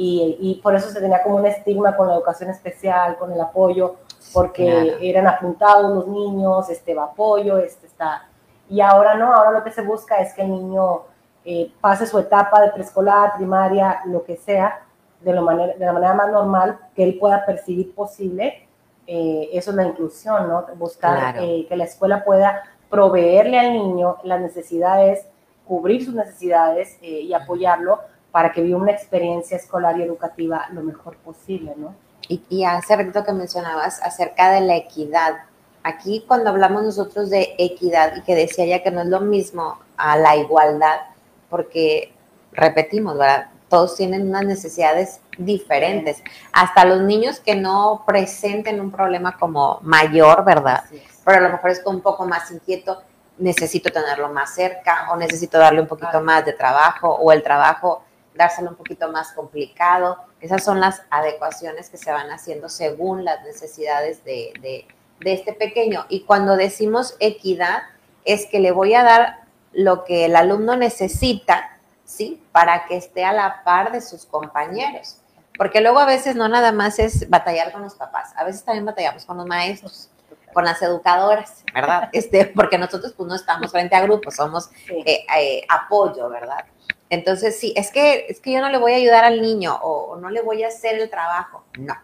Y, 0.00 0.36
y, 0.38 0.54
por 0.62 0.76
eso 0.76 0.90
se 0.90 1.00
tenía 1.00 1.24
como 1.24 1.38
un 1.38 1.46
estigma 1.46 1.96
con 1.96 2.06
la 2.06 2.14
educación 2.14 2.50
especial, 2.50 3.16
con 3.18 3.32
el 3.32 3.40
apoyo, 3.40 3.96
porque 4.32 4.96
eran 5.02 5.26
apuntados 5.26 5.92
los 5.92 6.06
niños, 6.06 6.70
este 6.70 6.94
va 6.94 7.06
apoyo, 7.06 7.58
este 7.58 7.88
está... 7.88 8.28
Y 8.70 8.80
ahora 8.80 9.14
no, 9.16 9.34
ahora 9.34 9.50
lo 9.50 9.64
que 9.64 9.72
se 9.72 9.82
busca 9.82 10.20
es 10.20 10.32
que 10.34 10.42
el 10.42 10.50
niño 10.50 11.00
eh, 11.44 11.72
pase 11.80 12.06
su 12.06 12.16
etapa 12.16 12.60
de 12.60 12.70
preescolar, 12.70 13.32
primaria, 13.38 14.02
lo 14.04 14.22
que 14.22 14.36
sea, 14.36 14.86
de, 15.20 15.32
lo 15.32 15.42
manera, 15.42 15.74
de 15.74 15.84
la 15.84 15.92
manera 15.92 16.14
más 16.14 16.30
normal 16.30 16.78
que 16.94 17.02
él 17.02 17.18
pueda 17.18 17.44
percibir 17.44 17.92
posible. 17.92 18.68
Eh, 19.04 19.48
eso 19.52 19.70
es 19.70 19.76
la 19.76 19.84
inclusión, 19.84 20.48
¿no? 20.48 20.64
Buscar 20.76 21.42
eh, 21.42 21.66
que 21.68 21.76
la 21.76 21.82
escuela 21.82 22.24
pueda 22.24 22.62
proveerle 22.88 23.58
al 23.58 23.72
niño 23.72 24.18
las 24.22 24.40
necesidades, 24.40 25.26
cubrir 25.66 26.04
sus 26.04 26.14
necesidades 26.14 26.96
y 27.02 27.32
apoyarlo 27.34 27.98
para 28.30 28.52
que 28.52 28.62
viva 28.62 28.78
una 28.78 28.92
experiencia 28.92 29.56
escolar 29.56 29.98
y 29.98 30.02
educativa 30.02 30.66
lo 30.72 30.82
mejor 30.82 31.16
posible, 31.16 31.74
¿no? 31.76 31.94
Y, 32.28 32.42
y 32.48 32.64
hace 32.64 32.96
rato 32.96 33.24
que 33.24 33.32
mencionabas 33.32 34.02
acerca 34.02 34.50
de 34.52 34.60
la 34.60 34.76
equidad. 34.76 35.34
Aquí 35.82 36.24
cuando 36.26 36.50
hablamos 36.50 36.82
nosotros 36.82 37.30
de 37.30 37.54
equidad 37.58 38.16
y 38.16 38.22
que 38.22 38.34
decía 38.34 38.66
ya 38.66 38.82
que 38.82 38.90
no 38.90 39.00
es 39.00 39.06
lo 39.06 39.20
mismo 39.20 39.78
a 39.96 40.16
la 40.16 40.36
igualdad, 40.36 41.00
porque 41.48 42.12
repetimos, 42.52 43.16
¿verdad? 43.16 43.48
Todos 43.68 43.96
tienen 43.96 44.28
unas 44.28 44.44
necesidades 44.44 45.20
diferentes. 45.38 46.22
Hasta 46.52 46.84
los 46.84 47.00
niños 47.02 47.40
que 47.40 47.54
no 47.54 48.02
presenten 48.06 48.80
un 48.80 48.90
problema 48.90 49.36
como 49.38 49.78
mayor, 49.82 50.44
¿verdad? 50.44 50.84
Pero 51.24 51.38
a 51.38 51.40
lo 51.40 51.50
mejor 51.50 51.70
es 51.70 51.82
un 51.84 52.00
poco 52.00 52.26
más 52.26 52.50
inquieto, 52.50 53.02
necesito 53.38 53.90
tenerlo 53.90 54.28
más 54.30 54.54
cerca 54.54 55.08
o 55.12 55.16
necesito 55.16 55.58
darle 55.58 55.80
un 55.80 55.86
poquito 55.86 56.20
más 56.20 56.44
de 56.44 56.52
trabajo 56.52 57.08
o 57.08 57.30
el 57.32 57.42
trabajo 57.42 58.02
dárselo 58.38 58.70
un 58.70 58.76
poquito 58.76 59.12
más 59.12 59.32
complicado. 59.32 60.16
Esas 60.40 60.64
son 60.64 60.80
las 60.80 61.02
adecuaciones 61.10 61.90
que 61.90 61.98
se 61.98 62.10
van 62.10 62.30
haciendo 62.30 62.70
según 62.70 63.24
las 63.24 63.44
necesidades 63.44 64.24
de, 64.24 64.86
de 65.20 65.32
este 65.32 65.52
pequeño. 65.52 66.06
Y 66.08 66.22
cuando 66.22 66.56
decimos 66.56 67.16
equidad, 67.20 67.82
es 68.24 68.46
que 68.46 68.60
le 68.60 68.70
voy 68.70 68.94
a 68.94 69.02
dar 69.02 69.40
lo 69.72 70.04
que 70.04 70.24
el 70.24 70.36
alumno 70.36 70.76
necesita, 70.76 71.78
¿sí? 72.04 72.42
Para 72.52 72.86
que 72.86 72.96
esté 72.96 73.24
a 73.24 73.32
la 73.32 73.62
par 73.64 73.92
de 73.92 74.00
sus 74.00 74.24
compañeros. 74.24 75.18
Porque 75.56 75.80
luego 75.80 75.98
a 75.98 76.06
veces 76.06 76.36
no 76.36 76.48
nada 76.48 76.72
más 76.72 76.98
es 76.98 77.28
batallar 77.28 77.72
con 77.72 77.82
los 77.82 77.94
papás, 77.94 78.32
a 78.36 78.44
veces 78.44 78.64
también 78.64 78.84
batallamos 78.84 79.24
con 79.24 79.36
los 79.38 79.46
maestros, 79.46 80.08
con 80.52 80.64
las 80.64 80.80
educadoras, 80.82 81.64
¿verdad? 81.74 82.10
Este, 82.12 82.46
porque 82.46 82.78
nosotros 82.78 83.12
pues 83.16 83.28
no 83.28 83.34
estamos 83.34 83.70
frente 83.72 83.96
a 83.96 84.02
grupos, 84.02 84.36
somos 84.36 84.70
eh, 84.88 85.26
eh, 85.36 85.66
apoyo, 85.68 86.28
¿verdad? 86.28 86.64
Entonces, 87.10 87.58
sí, 87.58 87.72
es 87.76 87.90
que, 87.90 88.26
es 88.28 88.40
que 88.40 88.52
yo 88.52 88.60
no 88.60 88.68
le 88.68 88.78
voy 88.78 88.92
a 88.92 88.96
ayudar 88.96 89.24
al 89.24 89.40
niño 89.40 89.78
o, 89.82 90.16
no 90.16 90.30
le 90.30 90.42
voy 90.42 90.62
a 90.62 90.68
hacer 90.68 91.00
el 91.00 91.08
trabajo. 91.08 91.64
No, 91.78 91.94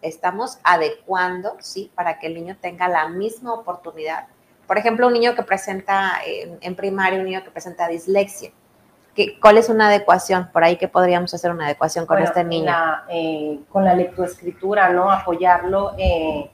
estamos 0.00 0.58
adecuando, 0.62 1.56
¿sí? 1.60 1.90
Para 1.94 2.18
que 2.18 2.28
el 2.28 2.34
niño 2.34 2.56
tenga 2.60 2.88
la 2.88 3.08
misma 3.08 3.52
oportunidad. 3.52 4.26
Por 4.66 4.78
ejemplo, 4.78 5.06
un 5.06 5.12
niño 5.12 5.34
que 5.34 5.42
presenta 5.42 6.12
en, 6.24 6.74
primaria, 6.74 7.18
un 7.18 7.26
niño 7.26 7.44
que 7.44 7.50
presenta 7.50 7.86
dislexia. 7.88 8.50
¿Qué, 9.14 9.38
¿Cuál 9.38 9.58
es 9.58 9.68
una 9.68 9.88
adecuación? 9.88 10.50
Por 10.50 10.64
ahí 10.64 10.76
que 10.76 10.88
podríamos 10.88 11.32
hacer 11.34 11.50
una 11.50 11.66
adecuación 11.66 12.06
con 12.06 12.18
este 12.18 12.42
niño. 12.42 12.74
Eh, 13.08 13.60
con 13.68 13.84
la 13.84 13.94
lectoescritura, 13.94 14.88
¿no? 14.88 15.10
Apoyarlo. 15.10 15.92
Eh, 15.98 16.50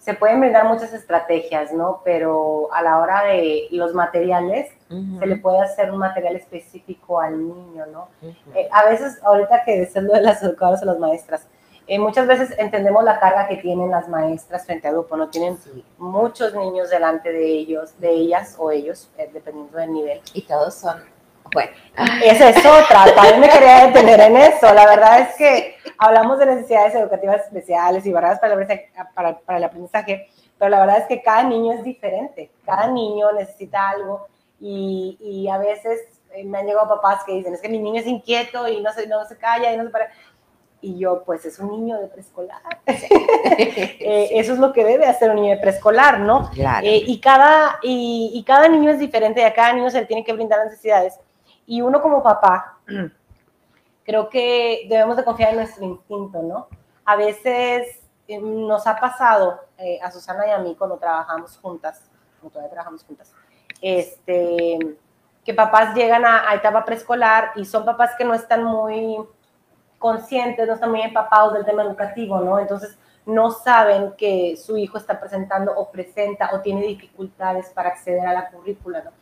se 0.00 0.14
pueden 0.14 0.40
brindar 0.40 0.64
muchas 0.64 0.92
estrategias, 0.94 1.72
¿no? 1.72 2.00
Pero 2.04 2.72
a 2.72 2.82
la 2.82 2.98
hora 2.98 3.24
de 3.24 3.68
los 3.70 3.94
materiales, 3.94 4.72
se 4.88 5.26
le 5.26 5.36
puede 5.36 5.60
hacer 5.60 5.92
un 5.92 5.98
material 5.98 6.34
específico 6.34 7.20
al 7.20 7.38
niño, 7.46 7.86
¿no? 7.86 8.08
Eh, 8.54 8.68
a 8.72 8.88
veces, 8.88 9.22
ahorita 9.22 9.62
que 9.64 9.88
lo 9.94 10.14
de 10.14 10.22
las 10.22 10.42
educadoras 10.42 10.82
o 10.82 10.86
las 10.86 10.98
maestras, 10.98 11.46
eh, 11.86 11.98
muchas 11.98 12.26
veces 12.26 12.54
entendemos 12.58 13.04
la 13.04 13.20
carga 13.20 13.46
que 13.46 13.56
tienen 13.56 13.90
las 13.90 14.08
maestras 14.08 14.64
frente 14.64 14.88
al 14.88 14.94
grupo, 14.94 15.16
no 15.16 15.28
tienen 15.28 15.58
muchos 15.98 16.54
niños 16.54 16.88
delante 16.88 17.30
de 17.30 17.44
ellos, 17.44 17.98
de 18.00 18.10
ellas 18.10 18.56
o 18.58 18.70
ellos, 18.70 19.10
eh, 19.18 19.30
dependiendo 19.32 19.76
del 19.76 19.92
nivel. 19.92 20.20
Y 20.32 20.42
todos 20.42 20.74
son, 20.74 21.02
bueno. 21.52 21.70
Esa 22.24 22.50
es 22.50 22.58
otra, 22.58 23.14
también 23.14 23.40
me 23.40 23.48
quería 23.48 23.86
detener 23.86 24.20
en 24.20 24.36
eso. 24.36 24.72
La 24.72 24.86
verdad 24.86 25.20
es 25.20 25.34
que 25.36 25.76
hablamos 25.98 26.38
de 26.38 26.46
necesidades 26.46 26.94
educativas 26.94 27.42
especiales 27.44 28.06
y 28.06 28.12
barreras 28.12 28.38
para 28.40 28.54
el, 28.54 28.66
para, 29.14 29.58
el 29.58 29.64
aprendizaje, 29.64 30.28
pero 30.58 30.70
la 30.70 30.80
verdad 30.80 30.98
es 30.98 31.06
que 31.06 31.22
cada 31.22 31.42
niño 31.42 31.72
es 31.72 31.84
diferente, 31.84 32.50
cada 32.64 32.86
niño 32.86 33.32
necesita 33.32 33.90
algo 33.90 34.26
y, 34.60 35.18
y 35.20 35.48
a 35.48 35.58
veces 35.58 36.00
eh, 36.32 36.44
me 36.44 36.58
han 36.58 36.66
llegado 36.66 36.88
papás 36.88 37.24
que 37.24 37.32
dicen, 37.32 37.54
es 37.54 37.60
que 37.60 37.68
mi 37.68 37.78
niño 37.78 38.00
es 38.00 38.06
inquieto 38.06 38.68
y 38.68 38.80
no 38.80 38.92
se, 38.92 39.06
no 39.06 39.24
se 39.26 39.36
calla 39.36 39.72
y 39.72 39.76
no 39.76 39.84
se 39.84 39.90
para 39.90 40.10
y 40.82 40.98
yo, 40.98 41.22
pues 41.24 41.44
es 41.44 41.58
un 41.58 41.70
niño 41.70 42.00
de 42.00 42.08
preescolar. 42.08 42.60
Eh, 44.02 44.40
eso 44.40 44.54
es 44.54 44.58
lo 44.58 44.72
que 44.72 44.82
debe 44.82 45.04
hacer 45.04 45.30
un 45.30 45.36
niño 45.36 45.54
de 45.54 45.60
preescolar, 45.60 46.20
¿no? 46.20 46.50
Eh, 46.82 47.02
y, 47.06 47.20
cada, 47.20 47.78
y, 47.82 48.42
cada 48.46 48.66
niño 48.66 48.90
es 48.90 48.98
diferente 48.98 49.40
y 49.40 49.44
a 49.44 49.52
cada 49.52 49.74
niño 49.74 49.90
se 49.90 50.00
le 50.00 50.06
tiene 50.06 50.24
que 50.24 50.32
brindar 50.32 50.64
necesidades. 50.64 51.20
Y 51.70 51.82
uno 51.82 52.02
como 52.02 52.20
papá, 52.20 52.80
creo 54.04 54.28
que 54.28 54.88
debemos 54.88 55.16
de 55.16 55.22
confiar 55.22 55.50
en 55.50 55.58
nuestro 55.58 55.84
instinto, 55.84 56.42
¿no? 56.42 56.66
A 57.04 57.14
veces 57.14 58.00
eh, 58.26 58.40
nos 58.40 58.88
ha 58.88 58.98
pasado, 58.98 59.60
a 60.02 60.10
Susana 60.10 60.48
y 60.48 60.50
a 60.50 60.58
mí, 60.58 60.74
cuando 60.76 60.96
trabajamos 60.96 61.56
juntas, 61.58 62.10
cuando 62.40 62.54
todavía 62.54 62.72
trabajamos 62.72 63.04
juntas, 63.04 63.32
este, 63.80 64.80
que 65.44 65.54
papás 65.54 65.94
llegan 65.94 66.24
a 66.24 66.52
etapa 66.54 66.84
preescolar 66.84 67.52
y 67.54 67.64
son 67.64 67.84
papás 67.84 68.16
que 68.18 68.24
no 68.24 68.34
están 68.34 68.64
muy 68.64 69.18
conscientes, 70.00 70.66
no 70.66 70.74
están 70.74 70.90
muy 70.90 71.02
empapados 71.02 71.52
del 71.52 71.64
tema 71.64 71.84
educativo, 71.84 72.40
¿no? 72.40 72.58
Entonces 72.58 72.98
no 73.26 73.52
saben 73.52 74.14
que 74.18 74.56
su 74.56 74.76
hijo 74.76 74.98
está 74.98 75.20
presentando 75.20 75.72
o 75.72 75.88
presenta 75.88 76.50
o 76.52 76.62
tiene 76.62 76.82
dificultades 76.82 77.70
para 77.70 77.90
acceder 77.90 78.26
a 78.26 78.32
la 78.32 78.50
currícula, 78.50 79.04
¿no? 79.04 79.19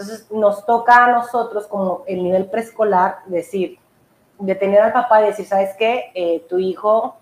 Entonces 0.00 0.30
nos 0.30 0.64
toca 0.64 1.04
a 1.04 1.12
nosotros 1.12 1.66
como 1.66 2.04
el 2.06 2.22
nivel 2.22 2.46
preescolar 2.46 3.18
decir, 3.26 3.78
detener 4.38 4.80
al 4.80 4.92
papá 4.94 5.22
y 5.22 5.26
decir, 5.26 5.44
¿sabes 5.44 5.76
qué? 5.78 6.10
Eh, 6.14 6.46
tu 6.48 6.58
hijo 6.58 7.16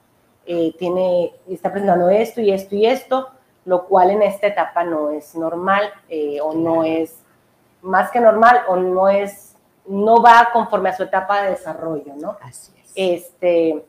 eh, 0.47 0.73
tiene, 0.79 1.35
está 1.49 1.73
presentando 1.73 2.09
esto 2.09 2.41
y 2.41 2.53
esto 2.53 2.77
y 2.77 2.87
esto, 2.87 3.31
lo 3.65 3.87
cual 3.87 4.11
en 4.11 4.23
esta 4.23 4.47
etapa 4.47 4.85
no 4.85 5.11
es 5.11 5.35
normal 5.35 5.91
eh, 6.09 6.41
o 6.41 6.55
no 6.55 6.85
es 6.85 7.19
más 7.83 8.11
que 8.13 8.21
normal 8.21 8.63
o 8.69 8.77
no 8.77 9.09
es, 9.09 9.57
no 9.87 10.23
va 10.23 10.51
conforme 10.53 10.91
a 10.91 10.97
su 10.97 11.03
etapa 11.03 11.43
de 11.43 11.51
desarrollo, 11.51 12.15
¿no? 12.17 12.37
Así 12.41 12.73
este, 12.95 13.85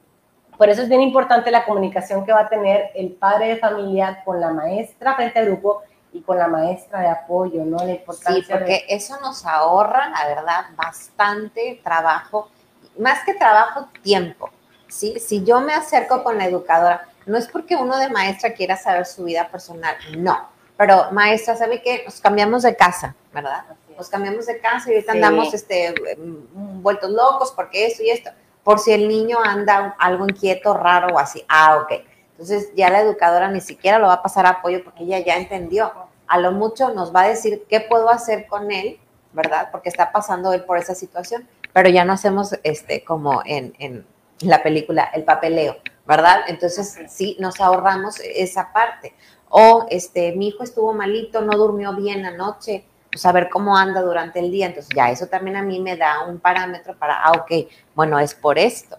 por 0.55 0.69
eso 0.69 0.83
es 0.83 0.89
bien 0.89 1.01
importante 1.01 1.49
la 1.49 1.65
comunicación 1.65 2.23
que 2.25 2.31
va 2.31 2.41
a 2.41 2.49
tener 2.49 2.91
el 2.93 3.13
padre 3.13 3.47
de 3.47 3.57
familia 3.57 4.21
con 4.23 4.39
la 4.39 4.53
maestra 4.53 5.15
frente 5.15 5.39
al 5.39 5.47
grupo 5.47 5.81
y 6.11 6.21
con 6.21 6.37
la 6.37 6.47
maestra 6.47 7.01
de 7.01 7.07
apoyo, 7.07 7.63
¿no? 7.65 7.77
La 7.77 7.91
importancia 7.91 8.43
sí, 8.43 8.51
porque 8.51 8.85
eso 8.89 9.19
nos 9.21 9.45
ahorra, 9.45 10.09
la 10.09 10.27
verdad, 10.27 10.65
bastante 10.75 11.79
trabajo, 11.83 12.49
más 12.97 13.23
que 13.23 13.33
trabajo, 13.33 13.89
tiempo. 14.01 14.49
¿sí? 14.87 15.19
Si 15.19 15.43
yo 15.43 15.61
me 15.61 15.73
acerco 15.73 16.23
con 16.23 16.37
la 16.37 16.45
educadora, 16.45 17.07
no 17.25 17.37
es 17.37 17.47
porque 17.47 17.75
uno 17.75 17.97
de 17.97 18.09
maestra 18.09 18.53
quiera 18.53 18.75
saber 18.75 19.05
su 19.05 19.23
vida 19.23 19.47
personal, 19.49 19.95
no. 20.17 20.49
Pero 20.77 21.11
maestra, 21.11 21.55
¿sabe 21.55 21.81
qué? 21.81 22.03
Nos 22.05 22.19
cambiamos 22.21 22.63
de 22.63 22.75
casa, 22.75 23.15
¿verdad? 23.33 23.65
Nos 23.97 24.09
cambiamos 24.09 24.45
de 24.45 24.59
casa 24.59 24.89
y 24.89 24.95
ahorita 24.95 25.11
andamos 25.11 25.53
este, 25.53 25.93
vueltos 26.17 27.11
locos 27.11 27.51
porque 27.51 27.85
esto 27.85 28.01
y 28.01 28.09
esto 28.09 28.31
por 28.63 28.79
si 28.79 28.91
el 28.91 29.07
niño 29.07 29.39
anda 29.43 29.95
algo 29.97 30.25
inquieto, 30.25 30.73
raro 30.73 31.15
o 31.15 31.19
así. 31.19 31.43
Ah, 31.47 31.77
ok. 31.77 32.03
Entonces 32.39 32.71
ya 32.73 32.89
la 32.89 33.01
educadora 33.01 33.51
ni 33.51 33.59
siquiera 33.59 33.99
lo 33.99 34.07
va 34.07 34.13
a 34.13 34.23
pasar 34.23 34.45
a 34.45 34.51
apoyo 34.51 34.81
porque 34.81 35.03
ella 35.03 35.19
ya 35.19 35.35
entendió. 35.35 35.91
A 36.25 36.39
lo 36.39 36.53
mucho 36.53 36.93
nos 36.93 37.13
va 37.13 37.23
a 37.23 37.27
decir 37.27 37.65
qué 37.67 37.81
puedo 37.81 38.09
hacer 38.09 38.47
con 38.47 38.71
él, 38.71 38.97
¿verdad? 39.33 39.67
Porque 39.73 39.89
está 39.89 40.13
pasando 40.13 40.53
él 40.53 40.63
por 40.63 40.77
esa 40.77 40.95
situación, 40.95 41.45
pero 41.73 41.89
ya 41.89 42.05
no 42.05 42.13
hacemos 42.13 42.57
este 42.63 43.03
como 43.03 43.41
en, 43.45 43.73
en 43.79 44.05
la 44.39 44.63
película 44.63 45.03
el 45.13 45.25
papeleo, 45.25 45.79
¿verdad? 46.07 46.43
Entonces 46.47 46.97
sí 47.09 47.35
nos 47.41 47.59
ahorramos 47.59 48.21
esa 48.21 48.71
parte. 48.71 49.13
O 49.49 49.87
este, 49.89 50.31
mi 50.31 50.47
hijo 50.47 50.63
estuvo 50.63 50.93
malito, 50.93 51.41
no 51.41 51.57
durmió 51.57 51.93
bien 51.93 52.25
anoche, 52.25 52.85
saber 53.15 53.45
pues, 53.45 53.53
cómo 53.53 53.75
anda 53.75 54.01
durante 54.01 54.39
el 54.39 54.49
día. 54.49 54.67
Entonces 54.67 54.95
ya 54.95 55.11
eso 55.11 55.27
también 55.27 55.57
a 55.57 55.61
mí 55.61 55.81
me 55.81 55.97
da 55.97 56.25
un 56.25 56.39
parámetro 56.39 56.95
para, 56.97 57.21
ah, 57.21 57.33
ok, 57.33 57.69
bueno, 57.95 58.17
es 58.17 58.33
por 58.33 58.57
esto. 58.57 58.97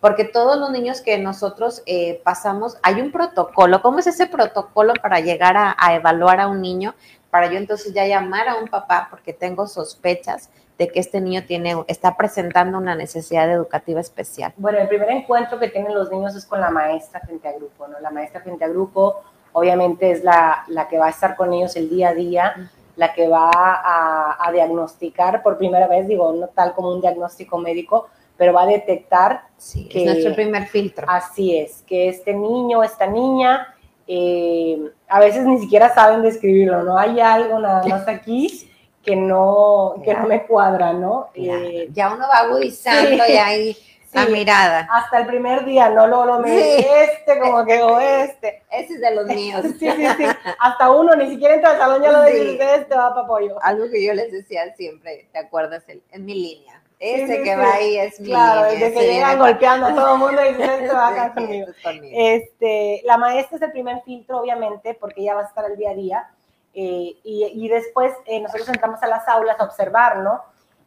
Porque 0.00 0.24
todos 0.24 0.58
los 0.58 0.70
niños 0.70 1.00
que 1.00 1.18
nosotros 1.18 1.82
eh, 1.86 2.20
pasamos, 2.24 2.78
hay 2.82 3.00
un 3.00 3.12
protocolo. 3.12 3.82
¿Cómo 3.82 3.98
es 3.98 4.06
ese 4.06 4.26
protocolo 4.26 4.94
para 5.00 5.20
llegar 5.20 5.56
a, 5.56 5.76
evaluar 5.94 6.40
a 6.40 6.48
un 6.48 6.60
niño? 6.62 6.94
Para 7.30 7.50
yo 7.50 7.58
entonces 7.58 7.92
ya 7.92 8.06
llamar 8.06 8.48
a 8.48 8.56
un 8.56 8.68
papá 8.68 9.08
porque 9.10 9.32
tengo 9.32 9.66
sospechas 9.66 10.50
de 10.78 10.88
que 10.88 11.00
este 11.00 11.20
niño 11.20 11.44
tiene, 11.46 11.84
está 11.86 12.16
presentando 12.16 12.78
una 12.78 12.94
necesidad 12.94 13.50
educativa 13.50 14.00
especial. 14.00 14.54
Bueno, 14.56 14.78
el 14.78 14.88
primer 14.88 15.10
encuentro 15.10 15.58
que 15.58 15.68
tienen 15.68 15.94
los 15.94 16.10
niños 16.10 16.34
es 16.34 16.46
con 16.46 16.60
la 16.60 16.70
maestra 16.70 17.20
frente 17.20 17.48
a 17.48 17.52
grupo, 17.52 17.86
¿no? 17.86 18.00
La 18.00 18.10
maestra 18.10 18.40
frente 18.40 18.64
a 18.64 18.68
grupo 18.68 19.22
obviamente 19.52 20.10
es 20.10 20.24
la, 20.24 20.64
la 20.68 20.88
que 20.88 20.98
va 20.98 21.06
a 21.06 21.10
estar 21.10 21.36
con 21.36 21.52
ellos 21.52 21.76
el 21.76 21.90
día 21.90 22.10
a 22.10 22.14
día, 22.14 22.70
la 22.96 23.12
que 23.14 23.28
va 23.28 23.50
a, 23.52 24.50
diagnosticar 24.52 25.42
por 25.42 25.56
primera 25.56 25.86
vez, 25.86 26.08
digo, 26.08 26.48
tal 26.54 26.74
como 26.74 26.92
un 26.92 27.00
diagnóstico 27.00 27.56
médico, 27.56 28.08
pero 28.40 28.54
va 28.54 28.62
a 28.62 28.66
detectar 28.66 29.42
sí, 29.58 29.86
que 29.86 29.98
es 29.98 30.06
nuestro 30.06 30.34
primer 30.34 30.66
filtro. 30.66 31.06
Así 31.06 31.58
es, 31.58 31.84
que 31.86 32.08
este 32.08 32.32
niño, 32.32 32.82
esta 32.82 33.06
niña, 33.06 33.74
eh, 34.06 34.80
a 35.08 35.20
veces 35.20 35.44
ni 35.44 35.58
siquiera 35.58 35.92
saben 35.92 36.22
describirlo, 36.22 36.82
¿no? 36.82 36.96
Hay 36.96 37.20
algo 37.20 37.58
nada 37.58 37.84
más 37.86 38.08
aquí 38.08 38.66
que 39.04 39.14
no, 39.14 39.96
que 40.02 40.14
no 40.14 40.26
me 40.26 40.46
cuadra, 40.46 40.94
¿no? 40.94 41.28
Eh, 41.34 41.90
ya 41.92 42.14
uno 42.14 42.26
va 42.32 42.38
agudizando 42.38 43.10
sí, 43.26 43.30
y 43.30 43.36
ahí 43.36 43.76
la 44.14 44.24
mirada. 44.24 44.88
Hasta 44.90 45.18
el 45.18 45.26
primer 45.26 45.66
día, 45.66 45.90
no 45.90 46.06
lo, 46.06 46.24
lo 46.24 46.38
me 46.38 46.48
sí. 46.48 46.86
este, 47.10 47.38
como 47.40 47.66
que 47.66 47.82
o 47.82 48.00
este. 48.00 48.62
Ese 48.72 48.94
es 48.94 49.00
de 49.02 49.14
los 49.16 49.26
míos. 49.26 49.66
sí, 49.78 49.90
sí, 49.90 50.06
sí. 50.16 50.24
Hasta 50.60 50.90
uno, 50.90 51.14
ni 51.14 51.28
siquiera 51.28 51.56
entra 51.56 51.72
al 51.72 51.78
salón, 51.78 52.02
ya 52.02 52.10
lo 52.10 52.24
dice, 52.24 52.74
este 52.76 52.94
va 52.94 53.14
para 53.14 53.26
pollo. 53.26 53.58
Algo 53.60 53.84
que 53.90 54.02
yo 54.02 54.14
les 54.14 54.32
decía 54.32 54.74
siempre, 54.76 55.28
¿te 55.30 55.38
acuerdas? 55.40 55.84
En 56.10 56.24
mi 56.24 56.32
línea 56.32 56.79
ese 57.00 57.38
sí, 57.38 57.42
que 57.42 57.54
sí, 57.54 57.58
va 57.58 57.72
ahí 57.72 57.96
es 57.96 58.20
mi 58.20 58.28
Claro, 58.28 58.70
desde 58.70 58.92
que 58.92 59.06
llegan 59.06 59.38
golpeando 59.38 59.86
a 59.86 59.94
todo 59.94 60.12
el 60.12 60.18
mundo 60.20 60.44
y 60.44 60.48
dicen, 60.50 60.70
esto 60.82 60.94
va 60.94 61.08
acá 61.08 61.32
conmigo. 61.34 61.66
Este, 62.12 63.00
la 63.04 63.16
maestra 63.16 63.56
es 63.56 63.62
el 63.62 63.72
primer 63.72 64.02
filtro, 64.02 64.38
obviamente, 64.38 64.92
porque 65.00 65.22
ella 65.22 65.34
va 65.34 65.40
a 65.40 65.46
estar 65.46 65.64
el 65.64 65.78
día 65.78 65.90
a 65.90 65.94
día. 65.94 66.30
Eh, 66.74 67.16
y, 67.24 67.50
y, 67.52 67.68
después 67.68 68.12
eh, 68.26 68.38
nosotros 68.38 68.68
entramos 68.68 69.02
a 69.02 69.06
las 69.06 69.26
aulas 69.26 69.58
a 69.58 69.64
observar, 69.64 70.18
¿no? 70.18 70.42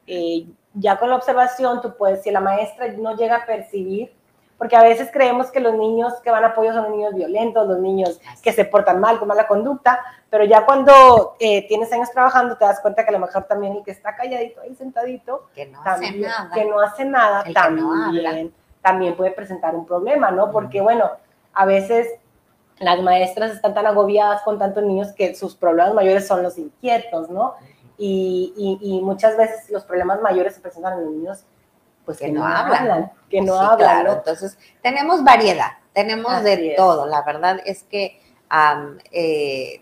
Eh, 0.08 0.45
ya 0.76 0.97
con 0.97 1.10
la 1.10 1.15
observación, 1.15 1.82
tú 1.82 1.97
puedes, 1.97 2.23
si 2.23 2.32
la 2.32 2.39
maestra 2.39 2.88
no 2.89 3.15
llega 3.17 3.38
a 3.38 3.45
percibir, 3.45 4.13
porque 4.63 4.78
a 4.78 4.82
veces 4.82 5.10
creemos 5.12 5.52
que 5.52 5.60
los 5.60 5.73
niños 5.73 6.13
que 6.23 6.32
van 6.32 6.45
a 6.45 6.47
apoyo 6.47 6.71
son 6.71 6.84
los 6.84 6.91
niños 6.91 7.13
violentos, 7.13 7.67
los 7.67 7.80
niños 7.80 8.21
que 8.41 8.54
se 8.54 8.63
portan 8.63 9.02
mal, 9.02 9.19
con 9.19 9.28
mala 9.28 9.45
conducta, 9.45 9.99
pero 10.30 10.45
ya 10.45 10.65
cuando 10.65 11.36
eh, 11.38 11.67
tienes 11.67 11.91
años 11.91 12.10
trabajando 12.12 12.56
te 12.56 12.63
das 12.63 12.80
cuenta 12.80 13.04
que 13.04 13.10
a 13.10 13.12
lo 13.12 13.19
mejor 13.19 13.43
también 13.43 13.73
el 13.76 13.84
que 13.84 13.91
está 13.91 14.15
calladito 14.15 14.62
ahí 14.62 14.73
sentadito, 14.73 15.49
que 15.54 15.65
no 15.65 15.84
también, 15.84 16.13
hace 16.13 16.30
nada, 16.30 16.52
que 16.54 16.63
no 16.63 16.80
hace 16.80 17.04
nada 17.04 17.43
también, 17.54 18.45
no 18.45 18.52
también 18.82 19.17
puede 19.17 19.32
presentar 19.32 19.76
un 19.76 19.86
problema, 19.86 20.32
¿no? 20.32 20.49
Porque 20.49 20.80
bueno, 20.80 21.12
a 21.54 21.65
veces 21.65 22.08
las 22.80 23.02
maestras 23.02 23.52
están 23.52 23.73
tan 23.73 23.86
agobiadas 23.86 24.43
con 24.43 24.58
tantos 24.58 24.86
niños 24.86 25.12
que 25.12 25.36
sus 25.36 25.56
problemas 25.56 25.93
mayores 25.93 26.26
son 26.26 26.41
los 26.41 26.58
inquietos, 26.58 27.30
¿no? 27.30 27.56
Y, 27.97 28.54
y, 28.56 28.95
y 28.95 29.02
muchas 29.02 29.36
veces 29.36 29.69
los 29.69 29.84
problemas 29.84 30.21
mayores 30.21 30.56
se 30.56 30.62
presentan 30.62 30.93
en 30.93 31.04
los 31.04 31.13
niños 31.13 31.45
pues 32.06 32.18
que, 32.18 32.26
que 32.26 32.32
no, 32.32 32.42
no 32.42 32.48
hablan, 32.48 32.82
hablan, 32.82 33.12
que 33.30 33.42
no 33.42 33.54
sí, 33.54 33.60
hablan. 33.62 33.78
Claro. 33.78 34.12
¿no? 34.12 34.18
Entonces, 34.18 34.58
tenemos 34.82 35.24
variedad, 35.24 35.72
tenemos 35.94 36.32
Así 36.32 36.44
de 36.44 36.72
es. 36.72 36.76
todo. 36.76 37.06
La 37.06 37.22
verdad 37.24 37.60
es 37.66 37.84
que 37.84 38.20
um, 38.52 38.98
eh, 39.12 39.82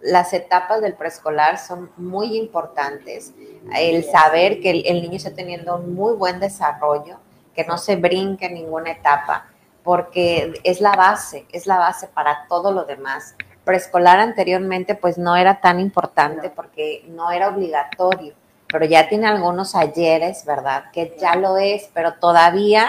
las 0.00 0.32
etapas 0.32 0.80
del 0.80 0.94
preescolar 0.94 1.58
son 1.58 1.90
muy 1.96 2.36
importantes. 2.36 3.32
El 3.74 4.04
saber 4.04 4.60
que 4.60 4.70
el, 4.70 4.86
el, 4.86 5.02
niño 5.02 5.16
está 5.16 5.34
teniendo 5.34 5.76
un 5.76 5.94
muy 5.94 6.14
buen 6.14 6.40
desarrollo, 6.40 7.18
que 7.54 7.64
no 7.64 7.76
se 7.76 7.96
brinque 7.96 8.46
en 8.46 8.54
ninguna 8.54 8.92
etapa, 8.92 9.46
porque 9.82 10.54
es 10.64 10.80
la 10.80 10.92
base, 10.92 11.46
es 11.52 11.66
la 11.66 11.78
base 11.78 12.06
para 12.06 12.46
todo 12.48 12.72
lo 12.72 12.84
demás. 12.84 13.34
Preescolar 13.64 14.20
anteriormente 14.20 14.94
pues 14.94 15.18
no 15.18 15.36
era 15.36 15.60
tan 15.60 15.80
importante 15.80 16.48
porque 16.50 17.04
no 17.08 17.30
era 17.30 17.48
obligatorio 17.48 18.34
pero 18.70 18.84
ya 18.84 19.08
tiene 19.08 19.26
algunos 19.26 19.74
ayeres, 19.74 20.44
¿verdad? 20.44 20.90
Que 20.92 21.16
ya 21.18 21.36
lo 21.36 21.56
es, 21.56 21.88
pero 21.94 22.14
todavía 22.14 22.88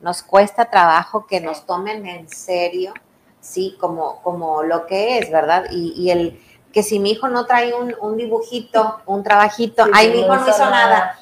nos 0.00 0.22
cuesta 0.22 0.66
trabajo 0.66 1.26
que 1.26 1.40
nos 1.40 1.66
tomen 1.66 2.06
en 2.06 2.28
serio, 2.28 2.94
sí, 3.40 3.76
como, 3.80 4.22
como 4.22 4.62
lo 4.62 4.86
que 4.86 5.18
es, 5.18 5.30
¿verdad? 5.30 5.64
Y, 5.70 5.94
y 5.96 6.10
el 6.10 6.40
que 6.72 6.82
si 6.82 6.98
mi 6.98 7.12
hijo 7.12 7.28
no 7.28 7.46
trae 7.46 7.74
un, 7.74 7.94
un 8.00 8.16
dibujito, 8.16 9.00
un 9.06 9.22
trabajito, 9.22 9.84
sí, 9.86 9.90
ay, 9.94 10.10
mi 10.10 10.20
hijo 10.20 10.36
no 10.36 10.48
hizo 10.48 10.64
nada. 10.66 10.70
nada. 10.70 11.18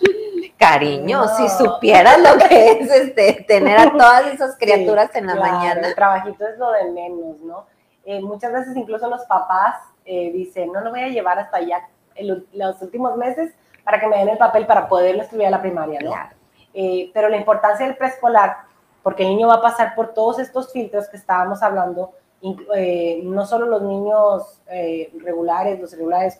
Cariño, 0.59 1.25
no. 1.25 1.37
si 1.37 1.49
supieras 1.49 2.19
lo 2.19 2.37
que 2.39 2.73
es 2.73 2.91
este, 2.91 3.45
tener 3.47 3.79
a 3.79 3.93
todas 3.93 4.27
esas 4.27 4.57
criaturas 4.57 5.11
sí, 5.13 5.19
en 5.19 5.27
la 5.27 5.35
claro, 5.35 5.53
mañana. 5.53 5.89
El 5.89 5.95
trabajito 5.95 6.47
es 6.47 6.59
lo 6.59 6.73
de 6.73 6.91
menos, 6.91 7.39
¿no? 7.41 7.67
Eh, 8.05 8.21
muchas 8.21 8.53
veces 8.53 8.77
incluso 8.77 9.09
los 9.09 9.25
papás 9.27 9.77
eh, 10.05 10.31
dicen, 10.33 10.73
no 10.73 10.81
lo 10.81 10.91
voy 10.91 11.01
a 11.01 11.09
llevar 11.09 11.39
hasta 11.39 11.59
allá 11.59 11.89
el, 12.15 12.47
los 12.53 12.81
últimos 12.83 13.17
meses 13.17 13.53
para 13.85 14.01
que 14.01 14.07
me 14.07 14.19
den 14.19 14.31
el 14.31 14.39
papel 14.39 14.67
para 14.67 14.89
poderlo 14.89 15.23
a 15.23 15.51
la 15.51 15.61
primaria, 15.61 16.01
¿no? 16.01 16.11
Claro. 16.11 16.37
Eh, 16.73 17.11
pero 17.15 17.29
la 17.29 17.37
importancia 17.37 17.87
del 17.87 17.97
preescolar, 17.97 18.57
porque 19.03 19.23
el 19.23 19.29
niño 19.29 19.49
va 19.49 19.55
a 19.55 19.63
pasar 19.63 19.95
por 19.95 20.15
todos 20.15 20.39
estos 20.39 20.73
filtros 20.73 21.09
que 21.09 21.17
estábamos 21.17 21.63
hablando, 21.63 22.13
eh, 22.75 23.21
no 23.25 23.47
solo 23.47 23.67
los 23.67 23.83
niños 23.83 24.61
eh, 24.67 25.13
regulares, 25.23 25.81
los 25.81 25.93
irregulares, 25.93 26.39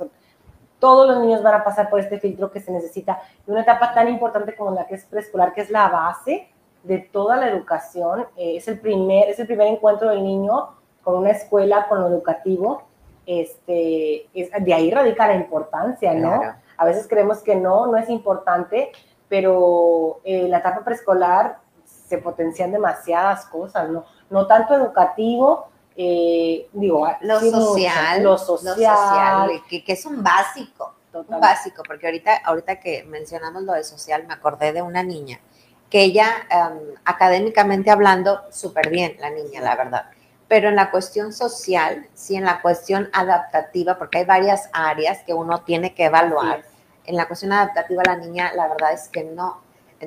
todos 0.79 1.07
los 1.07 1.21
niños 1.21 1.43
van 1.43 1.55
a 1.55 1.65
pasar 1.65 1.89
por 1.89 1.99
este 1.99 2.19
filtro 2.19 2.51
que 2.51 2.61
se 2.61 2.71
necesita 2.71 3.23
de 3.47 3.53
una 3.53 3.63
etapa 3.63 3.95
tan 3.95 4.09
importante 4.09 4.55
como 4.55 4.73
la 4.73 4.87
que 4.87 4.97
es 4.97 5.05
preescolar, 5.07 5.55
que 5.55 5.63
es 5.63 5.71
la 5.71 5.89
base 5.89 6.51
de 6.83 6.99
toda 6.99 7.37
la 7.37 7.49
educación, 7.49 8.27
eh, 8.37 8.57
es, 8.57 8.69
el 8.69 8.79
primer, 8.79 9.31
es 9.31 9.39
el 9.39 9.47
primer 9.47 9.69
encuentro 9.69 10.11
del 10.11 10.23
niño 10.23 10.75
con 11.03 11.17
una 11.17 11.31
escuela, 11.31 11.87
con 11.89 12.01
lo 12.01 12.09
educativo, 12.09 12.83
este, 13.25 14.27
es, 14.35 14.51
de 14.61 14.75
ahí 14.75 14.91
radica 14.91 15.27
la 15.27 15.37
importancia, 15.37 16.13
¿no? 16.13 16.39
Claro. 16.39 16.55
A 16.77 16.85
veces 16.85 17.07
creemos 17.09 17.39
que 17.39 17.57
no, 17.57 17.87
no 17.87 17.97
es 17.97 18.09
importante, 18.09 18.93
pero 19.29 20.21
en 20.25 20.51
la 20.51 20.59
etapa 20.59 20.85
preescolar 20.85 21.59
se 21.85 22.19
potencian 22.19 22.73
demasiadas 22.73 23.47
cosas, 23.47 23.89
¿no? 23.89 24.05
No 24.31 24.47
tanto 24.47 24.75
educativo, 24.75 25.69
eh, 25.97 26.69
digo, 26.73 27.09
lo 27.21 27.41
social, 27.41 28.23
lo 28.23 28.39
social, 28.39 28.77
lo 28.77 28.85
social 28.85 29.63
que, 29.69 29.85
que, 29.85 29.93
es 29.93 30.05
un 30.07 30.23
básico, 30.23 30.95
Total. 31.13 31.37
un 31.37 31.41
básico, 31.41 31.83
porque 31.87 32.07
ahorita, 32.07 32.37
ahorita 32.45 32.81
que 32.81 33.05
mencionamos 33.05 33.63
lo 33.63 33.73
de 33.73 33.85
social, 33.85 34.27
me 34.27 34.35
acordé 34.35 34.73
de 34.73 34.83
una 34.83 35.03
niña 35.03 35.41
que 35.89 36.03
ella, 36.03 36.27
um, 36.51 36.95
académicamente 37.05 37.91
hablando, 37.91 38.41
súper 38.51 38.91
bien, 38.91 39.17
la 39.21 39.31
niña, 39.31 39.61
la 39.61 39.77
verdad 39.77 40.07
pero 40.49 40.69
en 40.69 40.77
la 40.77 40.91
cuestión 40.91 41.33
social, 41.33 42.07
sí, 42.15 42.37
en 42.37 42.45
la 42.45 42.61
cuestión 42.61 43.09
adaptativa, 43.13 43.97
porque 43.99 44.19
hay 44.19 44.25
varias 44.25 44.69
áreas 44.73 45.23
que 45.25 45.35
uno 45.35 45.63
tiene 45.63 45.95
que 45.95 46.05
evaluar. 46.05 46.63
Sí. 46.63 46.69
En 47.07 47.17
la 47.17 47.27
cuestión 47.27 47.53
adaptativa, 47.53 48.03
la 48.07 48.17
niña, 48.17 48.53
la 48.55 48.69
verdad 48.69 48.93
es 48.93 49.09
que 49.09 49.25
no. 49.25 49.63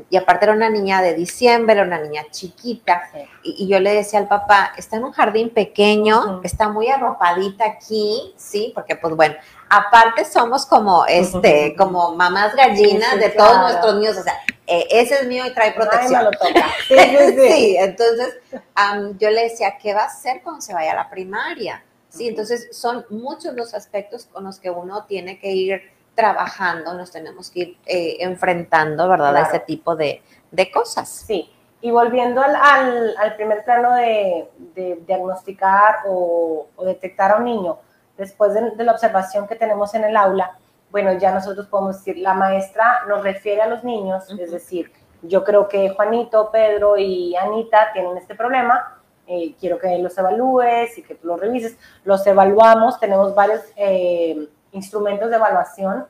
Y 0.10 0.18
aparte 0.18 0.46
era 0.46 0.54
una 0.54 0.70
niña 0.70 1.02
de 1.02 1.16
diciembre, 1.16 1.74
era 1.74 1.84
una 1.84 2.00
niña 2.00 2.24
chiquita. 2.30 3.10
Sí. 3.12 3.20
Y, 3.44 3.64
y, 3.64 3.68
yo 3.68 3.80
le 3.80 3.94
decía 3.94 4.20
al 4.20 4.28
papá, 4.28 4.74
está 4.78 4.98
en 4.98 5.06
un 5.06 5.12
jardín 5.12 5.50
pequeño, 5.50 6.20
uh 6.20 6.28
-huh. 6.28 6.42
está 6.44 6.70
muy 6.70 6.88
arropadita 6.88 7.66
aquí, 7.66 8.34
sí, 8.38 8.72
porque 8.76 8.96
pues 8.96 9.16
bueno, 9.16 9.36
aparte 9.70 10.24
somos 10.26 10.66
como, 10.66 11.06
este, 11.06 11.38
uh 11.38 11.74
-huh. 11.74 11.78
como 11.78 12.16
mamás 12.16 12.56
gallinas 12.56 13.14
sí, 13.14 13.20
de 13.20 13.34
claro. 13.34 13.50
todos 13.50 13.62
nuestros 13.64 13.96
niños, 13.96 14.18
o 14.18 14.24
sea, 14.24 14.36
eh, 14.68 14.86
ese 14.92 15.16
es 15.16 15.28
mío 15.28 15.46
y 15.48 15.54
trae 15.54 15.72
protección. 15.74 16.20
Ay, 16.20 16.26
lo 16.26 16.32
toca. 16.32 16.68
Sí, 16.88 16.96
sí, 16.98 17.18
sí. 17.36 17.50
sí 17.50 17.78
entonces 17.78 18.38
um, 18.58 19.18
yo 19.18 19.30
le 19.30 19.44
decía, 19.44 19.78
¿qué 19.82 19.94
va 19.94 20.04
a 20.04 20.06
hacer 20.06 20.42
cuando 20.44 20.62
se 20.62 20.74
vaya 20.74 20.92
a 20.92 20.96
la 20.96 21.10
primaria? 21.10 21.84
Sí, 22.10 22.24
uh 22.24 22.26
-huh. 22.26 22.30
entonces 22.30 22.70
son 22.72 23.06
muchos 23.10 23.56
los 23.56 23.74
aspectos 23.74 24.26
con 24.26 24.44
los 24.44 24.60
que 24.60 24.70
uno 24.70 25.06
tiene 25.06 25.40
que 25.40 25.52
ir 25.52 25.82
trabajando, 26.16 26.96
nos 26.96 27.12
tenemos 27.12 27.52
que 27.52 27.60
ir 27.60 27.78
eh, 27.86 28.18
enfrentando, 28.20 29.08
¿verdad? 29.08 29.32
Claro. 29.32 29.46
A 29.46 29.50
ese 29.50 29.60
tipo 29.60 29.96
de, 29.96 30.22
de, 30.52 30.72
cosas. 30.72 31.08
Sí, 31.08 31.54
y 31.80 31.92
volviendo 31.92 32.42
al, 32.42 32.56
al, 32.56 33.16
al 33.18 33.36
primer 33.36 33.64
plano 33.64 33.94
de, 33.94 34.50
de 34.74 34.96
diagnosticar 35.06 35.98
o, 36.08 36.68
o, 36.76 36.86
detectar 36.86 37.32
a 37.32 37.36
un 37.36 37.46
niño, 37.46 37.78
después 38.18 38.54
de, 38.56 38.72
de 38.72 38.84
la 38.84 38.94
observación 38.94 39.48
que 39.48 39.56
tenemos 39.56 39.94
en 39.94 40.06
el 40.06 40.18
aula, 40.18 40.58
bueno, 40.92 41.14
ya 41.14 41.34
nosotros 41.34 41.68
podemos 41.68 41.98
decir, 41.98 42.18
la 42.18 42.34
maestra 42.34 43.02
nos 43.08 43.24
refiere 43.24 43.62
a 43.62 43.68
los 43.68 43.84
niños, 43.84 44.30
uh 44.30 44.36
-huh. 44.36 44.42
es 44.42 44.52
decir, 44.52 44.92
yo 45.22 45.44
creo 45.44 45.68
que 45.68 45.90
Juanito, 45.90 46.50
Pedro 46.52 46.98
y 46.98 47.36
Anita 47.36 47.92
tienen 47.94 48.18
este 48.18 48.36
problema, 48.36 48.98
eh, 49.28 49.56
quiero 49.60 49.78
que 49.78 49.98
los 49.98 50.18
evalúes 50.18 50.98
y 50.98 51.04
que 51.04 51.16
tú 51.16 51.28
los 51.28 51.40
revises. 51.40 51.78
Los 52.06 52.26
evaluamos, 52.26 52.98
tenemos 53.00 53.36
varios 53.36 53.62
eh, 53.76 54.48
instrumentos 54.72 55.30
de 55.30 55.36
evaluación 55.36 56.06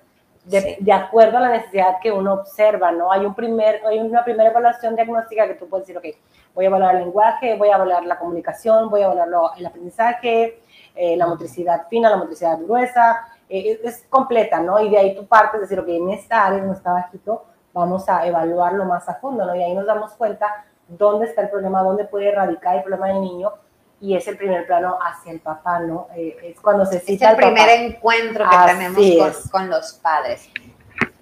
de, 0.46 0.62
sí. 0.62 0.78
de, 0.80 0.94
acuerdo 0.94 1.38
a 1.38 1.42
la 1.42 1.50
necesidad 1.50 1.96
que 2.02 2.12
uno 2.12 2.34
observa, 2.36 2.92
¿no? 2.92 3.12
Hay, 3.12 3.26
un 3.26 3.34
primer, 3.34 3.82
hay 3.86 4.00
una 4.00 4.24
primera 4.24 4.52
evaluación 4.52 4.96
diagnóstica 4.96 5.48
que 5.48 5.56
tú 5.56 5.68
puedes 5.68 5.88
decir, 5.88 5.98
ok, 5.98 6.16
voy 6.54 6.66
a 6.66 6.68
evaluar 6.68 6.96
el 6.96 7.02
lenguaje, 7.02 7.56
voy 7.58 7.70
a 7.70 7.76
evaluar 7.76 8.06
la 8.06 8.18
comunicación, 8.18 8.90
voy 8.90 9.02
a 9.02 9.12
evaluar 9.12 9.52
el 9.58 9.66
aprendizaje, 9.66 10.62
eh, 10.96 11.18
la 11.18 11.28
motricidad 11.28 11.88
fina, 11.90 12.10
la 12.10 12.18
motricidad 12.18 12.58
gruesa, 12.60 13.28
eh, 13.50 13.80
es 13.84 14.06
completa, 14.10 14.60
¿no? 14.60 14.80
Y 14.80 14.90
de 14.90 14.98
ahí 14.98 15.16
tú 15.16 15.26
partes, 15.26 15.62
decir, 15.62 15.80
ok, 15.80 15.88
en 15.88 16.10
esta 16.12 16.46
área, 16.46 16.62
no 16.62 16.74
está 16.74 16.94
bajito, 16.94 17.46
vamos 17.74 18.10
a 18.10 18.26
evaluarlo 18.26 18.86
más 18.86 19.08
a 19.08 19.16
fondo, 19.16 19.46
¿no? 19.46 19.56
Y 19.56 19.64
ahí 19.64 19.74
nos 19.74 19.86
damos 19.86 20.14
cuenta 20.14 20.66
dónde 20.88 21.28
está 21.28 21.42
el 21.42 21.50
problema, 21.50 21.84
dónde 21.84 22.06
puede 22.06 22.30
erradicar 22.30 22.76
el 22.76 22.84
problema 22.84 23.08
del 23.08 23.22
niño 23.22 23.54
y 24.00 24.16
es 24.16 24.28
el 24.28 24.38
primer 24.38 24.66
plano 24.68 24.98
hacia 25.02 25.32
el 25.32 25.40
papá, 25.40 25.80
¿no? 25.80 26.08
Eh, 26.16 26.38
es 26.44 26.60
cuando 26.60 26.86
se 26.86 27.00
cita 27.00 27.26
Es 27.26 27.32
el 27.32 27.38
primer 27.38 27.70
encuentro 27.70 28.46
que 28.50 28.58
tenemos 28.74 29.42
con, 29.52 29.62
con, 29.62 29.70
los 29.70 29.94
padres. 29.94 30.50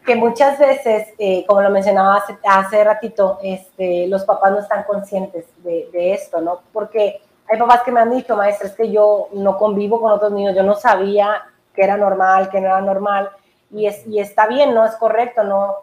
Que 0.05 0.15
muchas 0.15 0.59
veces, 0.59 1.07
eh, 1.17 1.45
como 1.47 1.61
lo 1.61 1.69
mencionaba 1.69 2.17
hace, 2.17 2.37
hace, 2.43 2.83
ratito, 2.83 3.39
este, 3.41 4.07
los 4.07 4.23
papás 4.23 4.51
no 4.51 4.59
están 4.59 4.83
conscientes 4.83 5.45
de, 5.63 5.89
de, 5.91 6.13
esto, 6.13 6.41
¿no? 6.41 6.61
Porque 6.73 7.21
hay 7.49 7.59
papás 7.59 7.81
que 7.83 7.91
me 7.91 8.01
han 8.01 8.11
dicho, 8.11 8.35
maestra, 8.35 8.67
es 8.67 8.75
que 8.75 8.91
yo 8.91 9.29
no 9.33 9.57
convivo 9.57 9.99
con 10.01 10.11
otros 10.11 10.31
niños, 10.31 10.55
yo 10.55 10.63
no 10.63 10.75
sabía 10.75 11.43
que 11.75 11.83
era 11.83 11.97
normal, 11.97 12.49
que 12.49 12.59
no 12.61 12.67
era 12.67 12.81
normal, 12.81 13.29
y, 13.71 13.87
es, 13.87 14.05
y 14.07 14.19
está 14.19 14.47
bien, 14.47 14.73
no 14.73 14.85
es 14.85 14.95
correcto, 14.95 15.43
no, 15.43 15.75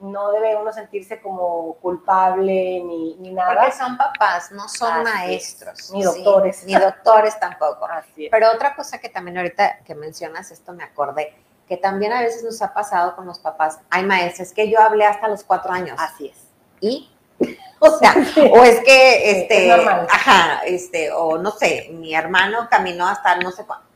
no 0.00 0.30
debe 0.32 0.56
uno 0.56 0.72
sentirse 0.72 1.20
como 1.20 1.74
culpable 1.74 2.82
ni, 2.84 3.16
ni 3.16 3.32
nada. 3.32 3.54
Porque 3.54 3.72
son 3.72 3.96
papás, 3.96 4.50
no 4.52 4.68
son 4.68 5.02
maestros. 5.02 5.90
Ni 5.92 6.02
doctores. 6.02 6.64
ni 6.64 6.74
doctores 6.74 7.38
tampoco. 7.38 7.86
Pero 8.30 8.52
otra 8.52 8.74
cosa 8.74 8.98
que 8.98 9.08
también 9.08 9.38
ahorita 9.38 9.80
que 9.84 9.94
mencionas 9.94 10.50
esto 10.50 10.72
me 10.72 10.84
acordé, 10.84 11.34
que 11.68 11.76
también 11.76 12.12
a 12.12 12.20
veces 12.20 12.42
nos 12.42 12.60
ha 12.62 12.72
pasado 12.72 13.14
con 13.14 13.26
los 13.26 13.38
papás. 13.38 13.80
Hay 13.90 14.04
maestros 14.04 14.52
que 14.52 14.70
yo 14.70 14.80
hablé 14.80 15.04
hasta 15.04 15.28
los 15.28 15.44
cuatro 15.44 15.72
años. 15.72 15.96
Así 15.98 16.28
es. 16.28 16.38
Y 16.80 17.10
o 17.78 17.98
sea, 17.98 18.14
o 18.52 18.64
es 18.64 18.80
que, 18.80 19.30
este, 19.30 19.72
ajá, 19.72 20.60
este, 20.64 21.10
o 21.12 21.38
no 21.38 21.50
sé, 21.50 21.88
mi 21.92 22.14
hermano 22.14 22.68
caminó 22.70 23.08
hasta 23.08 23.36
no 23.36 23.50
sé 23.50 23.64
cuándo. 23.64 23.86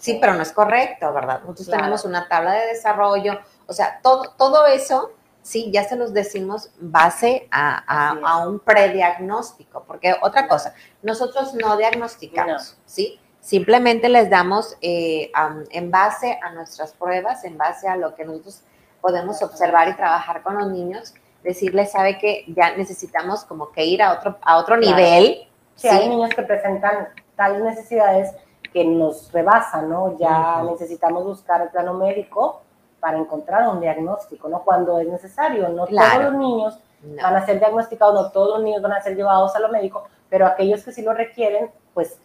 Sí, 0.00 0.16
pero 0.18 0.34
no 0.34 0.42
es 0.42 0.50
correcto, 0.52 1.12
¿verdad? 1.12 1.40
Nosotros 1.42 1.68
tenemos 1.68 2.04
una 2.06 2.26
tabla 2.26 2.54
de 2.54 2.68
desarrollo, 2.68 3.38
o 3.66 3.72
sea, 3.72 4.00
todo, 4.02 4.32
todo 4.38 4.66
eso 4.66 5.12
sí, 5.42 5.70
ya 5.70 5.84
se 5.84 5.94
los 5.96 6.14
decimos 6.14 6.70
base 6.80 7.46
a, 7.50 8.46
un 8.48 8.60
prediagnóstico, 8.60 9.84
porque 9.86 10.16
otra 10.22 10.48
cosa, 10.48 10.74
nosotros 11.02 11.54
no 11.54 11.76
diagnosticamos, 11.76 12.78
¿sí? 12.86 13.20
Simplemente 13.40 14.08
les 14.08 14.30
damos 14.30 14.76
eh, 14.80 15.30
en 15.70 15.90
base 15.90 16.38
a 16.42 16.50
nuestras 16.52 16.92
pruebas, 16.92 17.44
en 17.44 17.58
base 17.58 17.86
a 17.86 17.96
lo 17.96 18.14
que 18.14 18.24
nosotros 18.24 18.62
podemos 19.02 19.42
observar 19.42 19.88
y 19.88 19.96
trabajar 19.96 20.42
con 20.42 20.56
los 20.56 20.70
niños, 20.70 21.14
decirles, 21.42 21.92
sabe 21.92 22.18
que 22.18 22.44
ya 22.48 22.74
necesitamos 22.76 23.44
como 23.44 23.70
que 23.70 23.84
ir 23.84 24.02
a 24.02 24.12
otro, 24.14 24.38
a 24.42 24.56
otro 24.56 24.78
nivel. 24.78 25.46
Sí, 25.74 25.88
hay 25.88 26.08
niños 26.08 26.30
que 26.34 26.42
presentan 26.42 27.08
tales 27.36 27.62
necesidades 27.62 28.34
que 28.72 28.84
nos 28.84 29.32
rebasan, 29.32 29.88
¿no? 29.88 30.16
Ya 30.18 30.62
necesitamos 30.62 31.24
buscar 31.24 31.62
el 31.62 31.68
plano 31.68 31.94
médico 31.94 32.62
para 33.00 33.18
encontrar 33.18 33.68
un 33.68 33.80
diagnóstico, 33.80 34.48
¿no? 34.48 34.62
Cuando 34.62 34.98
es 34.98 35.08
necesario. 35.08 35.68
No 35.68 35.86
todos 35.86 36.22
los 36.22 36.34
niños 36.34 36.78
van 37.22 37.36
a 37.36 37.46
ser 37.46 37.58
diagnosticados, 37.58 38.14
no 38.14 38.30
todos 38.30 38.58
los 38.58 38.64
niños 38.64 38.82
van 38.82 38.92
a 38.92 39.02
ser 39.02 39.16
llevados 39.16 39.56
a 39.56 39.60
lo 39.60 39.68
médico, 39.70 40.04
pero 40.28 40.46
aquellos 40.46 40.84
que 40.84 40.92
sí 40.92 41.02
lo 41.02 41.14
requieren, 41.14 41.70
pues 41.94 42.18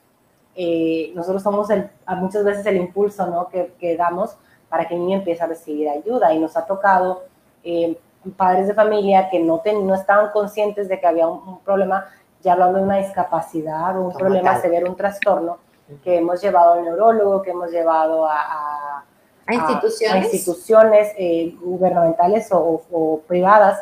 eh, 0.56 1.12
nosotros 1.16 1.42
somos 1.42 1.70
el, 1.70 1.90
muchas 2.18 2.44
veces 2.44 2.66
el 2.66 2.78
impulso, 2.78 3.26
¿no? 3.28 3.48
Que, 3.50 3.74
que, 3.80 3.98
damos 3.98 4.36
para 4.70 4.88
que 4.88 4.96
el 4.96 5.02
niño 5.02 5.20
empiece 5.20 5.44
a 5.44 5.48
recibir 5.48 5.90
ayuda. 5.90 6.34
Y 6.34 6.40
nos 6.40 6.56
ha 6.58 6.66
tocado 6.66 7.24
eh, 7.64 7.98
padres 8.38 8.68
de 8.68 8.74
familia 8.74 9.30
que 9.30 9.40
no, 9.40 9.62
no 9.84 9.96
estaban 9.96 10.32
conscientes 10.32 10.88
de 10.88 11.00
que 11.00 11.08
había 11.08 11.28
un, 11.28 11.60
problema, 11.60 12.06
ya 12.42 12.54
hablando 12.54 12.80
de 12.80 12.84
una 12.84 12.98
discapacidad 12.98 13.98
o 13.98 14.08
un 14.08 14.14
problema 14.14 14.60
severo, 14.60 14.90
un 14.90 14.96
trastorno, 14.96 15.58
que 16.04 16.18
hemos 16.18 16.42
llevado 16.42 16.74
al 16.74 16.84
neurólogo, 16.84 17.42
que 17.42 17.52
hemos 17.52 17.72
llevado 17.72 18.26
a 18.26 19.06
a 19.48 19.54
instituciones, 19.54 20.34
instituciones 20.34 21.14
eh, 21.18 21.56
gubernamentales 21.62 22.48
o, 22.52 23.22
privadas 23.28 23.80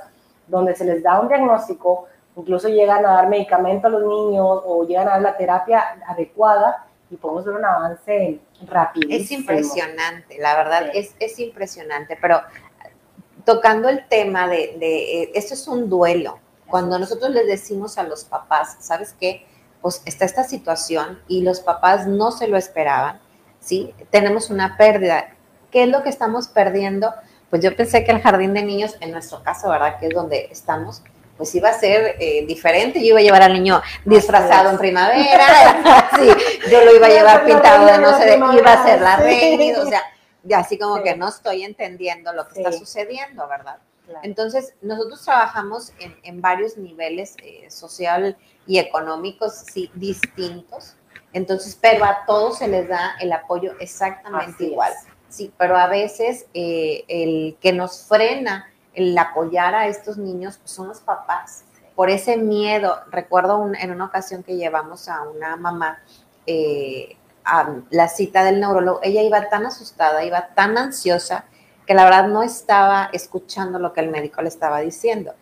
donde 0.48 0.76
se 0.76 0.84
les 0.84 1.02
da 1.02 1.20
un 1.22 1.30
diagnóstico, 1.30 2.06
incluso 2.36 2.68
llegan 2.68 3.06
a 3.06 3.13
dar 3.13 3.30
medicamento 3.30 3.88
a 3.88 3.89
los 3.89 4.02
niños 4.02 4.62
o 4.66 4.86
llegan 4.86 5.08
a 5.08 5.12
dar 5.12 5.22
la 5.22 5.38
terapia 5.38 6.02
adecuada 6.06 6.86
y 7.10 7.16
podemos 7.16 7.46
ver 7.46 7.56
un 7.56 7.66
avance 7.66 8.39
rápido. 8.68 9.08
Es 9.10 9.32
impresionante, 9.32 10.38
la 10.39 10.56
verdad, 10.56 10.89
es, 10.94 11.16
es, 11.20 11.39
impresionante, 11.39 12.18
pero 12.20 12.42
tocando 13.46 13.88
el 13.88 14.06
tema 14.08 14.48
de, 14.48 14.76
de, 14.80 15.32
esto 15.34 15.54
es 15.54 15.68
un 15.68 15.89
duelo. 15.89 16.39
Cuando 16.68 17.00
nosotros 17.00 17.32
les 17.32 17.48
decimos 17.48 17.98
a 17.98 18.04
los 18.04 18.26
papás, 18.26 18.78
¿sabes 18.82 19.16
qué? 19.18 19.46
Pues 19.84 20.02
está 20.06 20.26
esta 20.26 20.43
situación 20.43 21.22
y 21.28 21.43
los 21.43 21.60
papás 21.60 22.08
no 22.08 22.32
se 22.32 22.48
lo 22.48 22.58
esperaban, 22.58 23.22
¿sí? 23.60 23.93
Tenemos 24.10 24.50
una 24.50 24.78
pérdida 24.78 25.28
¿Qué 25.74 25.82
es 25.82 25.89
lo 25.89 26.04
que 26.04 26.10
estamos 26.10 26.48
perdiendo? 26.48 27.12
Pues 27.50 27.63
yo 27.63 27.76
pensé 27.76 28.04
que 28.06 28.12
el 28.12 28.22
jardín 28.22 28.54
de 28.54 28.62
niños, 28.62 28.96
en 29.00 29.12
nuestro 29.12 29.41
caso, 29.41 29.69
¿verdad? 29.69 29.98
Que 30.00 30.06
es 30.06 30.13
donde 30.13 30.48
estamos, 30.52 31.02
pues 31.36 31.54
iba 31.56 31.69
a 31.69 31.74
ser 31.74 32.15
eh, 32.19 32.46
diferente. 32.46 33.00
Yo 33.00 33.08
iba 33.08 33.19
a 33.19 33.24
llevar 33.24 33.41
al 33.41 33.54
niño 33.54 33.82
disfrazado 34.06 34.69
en 34.69 34.78
primavera, 34.78 36.12
sí, 36.19 36.30
yo 36.69 36.86
lo 36.86 36.96
iba 36.96 37.08
a 37.08 37.10
llevar 37.10 37.43
pintado 37.43 37.88
de 37.88 37.98
no 37.98 38.15
sé 38.19 38.26
de 38.26 38.36
iba 38.36 38.72
a 38.72 38.86
ser 38.86 39.02
la 39.02 39.15
reina, 39.15 39.82
o 39.82 39.86
sea, 39.88 40.04
así 40.56 40.78
como 40.78 41.02
que 41.02 41.15
no 41.15 41.30
estoy 41.30 41.63
entendiendo 41.63 42.34
lo 42.34 42.48
que 42.48 42.60
está 42.60 42.72
sucediendo, 42.72 43.48
¿verdad? 43.48 43.78
Entonces, 44.22 44.74
nosotros 44.82 45.24
trabajamos 45.24 45.94
en, 46.24 46.42
varios 46.42 46.78
niveles 46.78 47.36
eh, 47.44 47.70
social 47.70 48.38
y 48.68 48.80
económicos, 48.80 49.54
sí, 49.72 49.89
distintos. 49.94 50.96
Entonces, 51.32 51.78
pero 51.80 52.06
a 52.06 52.26
todos 52.26 52.60
se 52.60 52.68
les 52.68 52.88
da 52.88 53.16
el 53.20 53.32
apoyo 53.32 53.74
exactamente 53.80 54.66
igual. 54.66 54.94
Sí, 55.30 55.52
pero 55.58 55.78
a 55.78 55.88
veces 55.88 56.46
eh, 56.54 57.06
el 57.08 57.58
que 57.60 57.74
nos 57.74 58.04
frena 58.04 58.70
el 58.94 59.18
apoyar 59.18 59.74
a 59.74 59.88
estos 59.88 60.18
niños 60.18 60.58
pues, 60.58 60.72
son 60.72 60.89
los 60.89 61.00
papás. 61.00 61.63
Por 61.96 62.10
ese 62.10 62.38
miedo, 62.38 63.00
recuerdo 63.10 63.72
en 63.80 63.92
una 63.92 64.06
ocasión 64.06 64.44
que 64.44 64.56
llevamos 64.56 65.08
a 65.10 65.22
una 65.24 65.56
mamá 65.56 66.00
eh, 66.46 67.18
a 67.46 67.76
la 67.89 68.08
cita 68.08 68.44
del 68.44 68.60
neurólogo, 68.60 69.00
ella 69.04 69.22
iba 69.22 69.50
tan 69.50 69.66
asustada, 69.66 70.24
iba 70.24 70.50
tan 70.56 70.78
ansiosa, 70.78 71.46
que 71.86 71.93
la 71.93 72.06
verdad 72.06 72.28
no 72.28 72.43
estaba 72.43 73.10
escuchando 73.13 73.80
lo 73.80 73.93
que 73.93 74.02
el 74.02 74.10
médico 74.10 74.41
le 74.41 74.48
estaba 74.50 74.80
diciendo. 74.80 75.34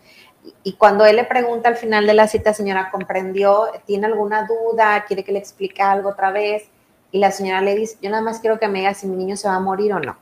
Y 0.64 0.72
cuando 0.74 1.04
él 1.04 1.16
le 1.16 1.24
pregunta 1.24 1.68
al 1.68 1.76
final 1.76 2.06
de 2.06 2.14
la 2.14 2.26
cita, 2.26 2.52
señora, 2.52 2.90
¿comprendió? 2.90 3.66
¿Tiene 3.86 4.06
alguna 4.06 4.46
duda? 4.46 5.04
¿Quiere 5.06 5.22
que 5.22 5.32
le 5.32 5.38
explique 5.38 5.82
algo 5.82 6.10
otra 6.10 6.32
vez? 6.32 6.64
Y 7.12 7.18
la 7.18 7.30
señora 7.30 7.60
le 7.60 7.76
dice, 7.76 7.96
yo 8.00 8.10
nada 8.10 8.22
más 8.22 8.40
quiero 8.40 8.58
que 8.58 8.68
me 8.68 8.80
diga 8.80 8.94
si 8.94 9.06
mi 9.06 9.16
niño 9.16 9.36
se 9.36 9.48
va 9.48 9.54
a 9.54 9.60
morir 9.60 9.92
o 9.92 10.00
no. 10.00 10.16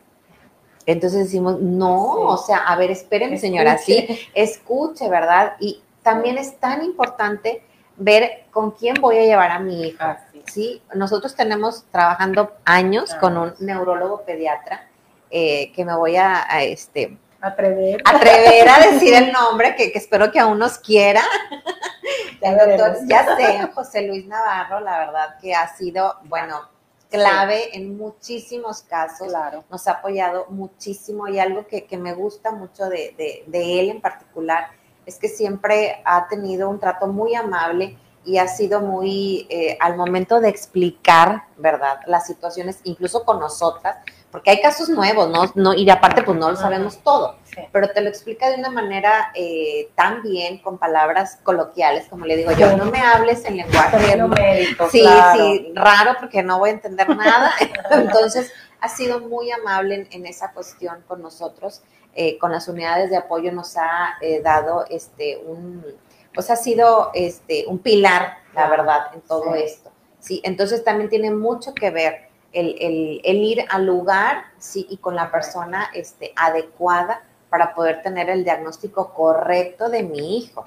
Entonces 0.84 1.24
decimos, 1.24 1.60
no, 1.60 2.12
o 2.12 2.36
sea, 2.36 2.58
a 2.58 2.76
ver, 2.76 2.90
espérenme, 2.90 3.38
señora, 3.38 3.78
sí, 3.78 4.28
escuche, 4.34 5.08
¿verdad? 5.08 5.54
Y 5.60 5.82
también 6.02 6.36
es 6.36 6.58
tan 6.58 6.82
importante 6.84 7.62
ver 7.96 8.44
con 8.50 8.72
quién 8.72 8.96
voy 9.00 9.18
a 9.18 9.22
llevar 9.22 9.52
a 9.52 9.58
mi 9.58 9.86
hija. 9.86 10.26
Sí, 10.46 10.82
nosotros 10.94 11.36
tenemos 11.36 11.84
trabajando 11.92 12.52
años 12.64 13.14
con 13.14 13.36
un 13.36 13.54
neurólogo 13.60 14.22
pediatra 14.22 14.89
eh, 15.30 15.72
que 15.72 15.84
me 15.84 15.94
voy 15.94 16.16
a, 16.16 16.44
este, 16.62 17.18
atrever. 17.40 18.02
atrever 18.04 18.68
a 18.68 18.78
decir 18.90 19.14
el 19.14 19.32
nombre, 19.32 19.74
que, 19.76 19.92
espero 19.94 20.30
que 20.32 20.40
aún 20.40 20.58
nos 20.58 20.78
quiera. 20.78 21.22
El 22.40 22.56
doctor, 22.56 22.96
ya 23.06 23.36
sé, 23.36 23.68
José 23.74 24.02
Luis 24.06 24.26
Navarro, 24.26 24.80
la 24.80 24.98
verdad 24.98 25.36
que 25.40 25.54
ha 25.54 25.68
sido, 25.76 26.16
bueno, 26.24 26.62
clave 27.10 27.76
en 27.76 27.96
muchísimos 27.98 28.82
casos. 28.82 29.28
Claro. 29.28 29.64
Nos 29.70 29.86
ha 29.88 29.92
apoyado 29.92 30.46
muchísimo 30.48 31.28
y 31.28 31.38
algo 31.38 31.66
que, 31.66 31.86
me 31.98 32.14
gusta 32.14 32.50
mucho 32.52 32.88
de, 32.88 33.44
él 33.52 33.90
en 33.90 34.00
particular 34.00 34.68
es 35.04 35.18
que 35.18 35.28
siempre 35.28 36.00
ha 36.04 36.28
tenido 36.28 36.70
un 36.70 36.78
trato 36.78 37.08
muy 37.08 37.34
amable 37.34 37.98
y 38.24 38.38
ha 38.38 38.46
sido 38.48 38.80
muy, 38.80 39.46
eh, 39.50 39.76
al 39.80 39.96
momento 39.96 40.40
de 40.40 40.48
explicar, 40.48 41.44
¿verdad? 41.56 42.00
Las 42.06 42.26
situaciones, 42.26 42.80
incluso 42.84 43.24
con 43.24 43.40
nosotras, 43.40 43.96
porque 44.30 44.50
hay 44.50 44.60
casos 44.60 44.88
nuevos, 44.88 45.28
¿no? 45.28 45.50
no 45.54 45.74
y 45.74 45.88
aparte, 45.90 46.22
pues 46.22 46.38
no 46.38 46.50
lo 46.50 46.56
sabemos 46.56 47.02
todo, 47.02 47.36
pero 47.72 47.90
te 47.90 48.00
lo 48.00 48.08
explica 48.08 48.48
de 48.48 48.56
una 48.56 48.70
manera 48.70 49.32
eh, 49.34 49.90
tan 49.96 50.22
bien, 50.22 50.58
con 50.58 50.78
palabras 50.78 51.38
coloquiales, 51.42 52.06
como 52.08 52.26
le 52.26 52.36
digo 52.36 52.52
yo, 52.52 52.76
no 52.76 52.84
me 52.86 53.00
hables 53.00 53.44
en 53.44 53.56
lenguaje 53.56 54.16
médico, 54.16 54.88
sí, 54.90 55.04
sí, 55.34 55.72
raro 55.74 56.16
porque 56.20 56.42
no 56.42 56.58
voy 56.58 56.70
a 56.70 56.74
entender 56.74 57.08
nada. 57.08 57.50
Entonces, 57.90 58.52
ha 58.80 58.88
sido 58.88 59.20
muy 59.20 59.50
amable 59.50 60.08
en, 60.10 60.26
esa 60.26 60.52
cuestión 60.52 61.02
con 61.06 61.22
nosotros, 61.22 61.82
eh, 62.14 62.38
con 62.38 62.52
las 62.52 62.68
unidades 62.68 63.10
de 63.10 63.16
apoyo 63.16 63.52
nos 63.52 63.76
ha 63.76 64.16
eh, 64.20 64.40
dado 64.42 64.84
este 64.88 65.38
un, 65.44 65.84
pues 66.32 66.50
ha 66.50 66.56
sido 66.56 67.10
este 67.14 67.64
un 67.66 67.78
pilar, 67.78 68.38
la 68.54 68.68
verdad, 68.68 69.06
en 69.14 69.20
todo 69.22 69.54
esto. 69.54 69.90
Sí, 70.18 70.40
entonces 70.44 70.84
también 70.84 71.08
tiene 71.08 71.30
mucho 71.30 71.74
que 71.74 71.90
ver 71.90 72.29
el, 72.52 73.20
ir 73.24 73.64
al 73.68 73.86
lugar 73.86 74.44
sí, 74.58 74.86
y 74.90 74.96
con 74.98 75.14
la 75.14 75.30
persona 75.30 75.90
este, 75.94 76.32
adecuada 76.36 77.22
para 77.48 77.74
poder 77.74 78.02
tener 78.02 78.30
el 78.30 78.44
diagnóstico 78.44 79.12
correcto 79.12 79.88
de 79.88 80.02
mi 80.02 80.38
hijo. 80.38 80.64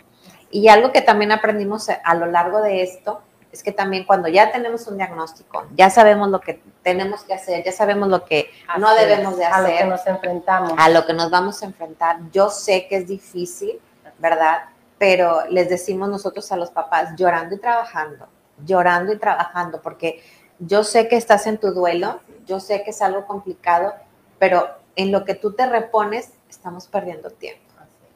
Y 0.52 0.68
algo 0.68 0.92
que 0.92 1.02
también 1.02 1.32
aprendimos 1.32 1.90
a 1.90 2.16
lo 2.16 2.26
largo 2.28 2.62
de 2.62 2.84
esto 2.84 3.22
es 3.52 3.64
que 3.64 3.72
también 3.72 4.04
cuando 4.04 4.28
ya 4.28 4.52
tenemos 4.52 4.88
un 4.88 4.98
diagnóstico, 4.98 5.66
ya 5.76 5.90
sabemos 5.90 6.30
lo 6.30 6.42
que 6.42 6.62
tenemos 6.82 7.24
que 7.24 7.34
hacer, 7.34 7.64
ya 7.64 7.72
sabemos 7.72 8.10
lo 8.10 8.26
que 8.26 8.50
no 8.80 8.94
debemos 8.96 9.38
de 9.38 9.46
hacer. 9.46 9.66
A 9.66 9.70
lo 9.70 9.78
que 9.78 9.86
nos 9.86 10.08
enfrentamos. 10.08 10.74
A 10.78 10.90
lo 10.90 11.06
que 11.06 11.14
nos 11.14 11.30
vamos 11.30 11.62
a 11.62 11.66
enfrentar. 11.66 12.18
Yo 12.32 12.50
sé 12.50 12.88
que 12.88 12.98
es 12.98 13.08
difícil, 13.08 13.80
¿verdad? 14.18 14.64
pero 15.04 15.44
les 15.50 15.68
decimos 15.68 16.08
nosotros 16.08 16.50
a 16.54 16.56
los 16.56 16.72
papás, 16.72 17.10
llorando 17.18 17.56
y 17.56 17.60
trabajando, 17.60 18.26
llorando 18.64 19.12
y 19.12 19.18
trabajando, 19.18 19.82
porque 19.82 20.24
yo 20.68 20.84
sé 20.84 21.08
que 21.08 21.16
estás 21.16 21.48
en 21.48 21.58
tu 21.58 21.74
duelo, 21.74 22.20
yo 22.46 22.60
sé 22.60 22.84
que 22.84 22.92
es 22.92 23.02
algo 23.02 23.26
complicado, 23.26 23.94
pero 24.40 24.68
en 24.96 25.12
lo 25.12 25.26
que 25.26 25.36
tú 25.36 25.54
te 25.54 25.66
repones, 25.66 26.34
estamos 26.50 26.88
perdiendo 26.88 27.30
tiempo. 27.30 27.62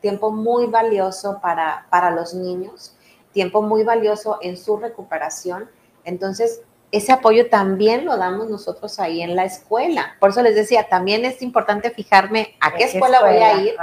Tiempo 0.01 0.31
muy 0.31 0.67
valioso 0.67 1.39
para, 1.41 1.87
para 1.89 2.11
los 2.11 2.33
niños, 2.33 2.95
tiempo 3.33 3.61
muy 3.61 3.83
valioso 3.83 4.37
en 4.41 4.55
su 4.55 4.77
recuperación. 4.77 5.69
Entonces, 6.03 6.61
ese 6.91 7.11
apoyo 7.11 7.49
también 7.49 8.05
lo 8.05 8.15
damos 8.15 8.49
nosotros 8.49 8.99
ahí 8.99 9.21
en 9.21 9.35
la 9.35 9.43
escuela. 9.43 10.15
Por 10.19 10.29
eso 10.29 10.41
les 10.41 10.55
decía, 10.55 10.87
también 10.87 11.25
es 11.25 11.41
importante 11.41 11.91
fijarme 11.91 12.55
a 12.61 12.73
qué, 12.73 12.85
escuela, 12.85 13.21
voy 13.21 13.37
a 13.37 13.61
ir 13.61 13.75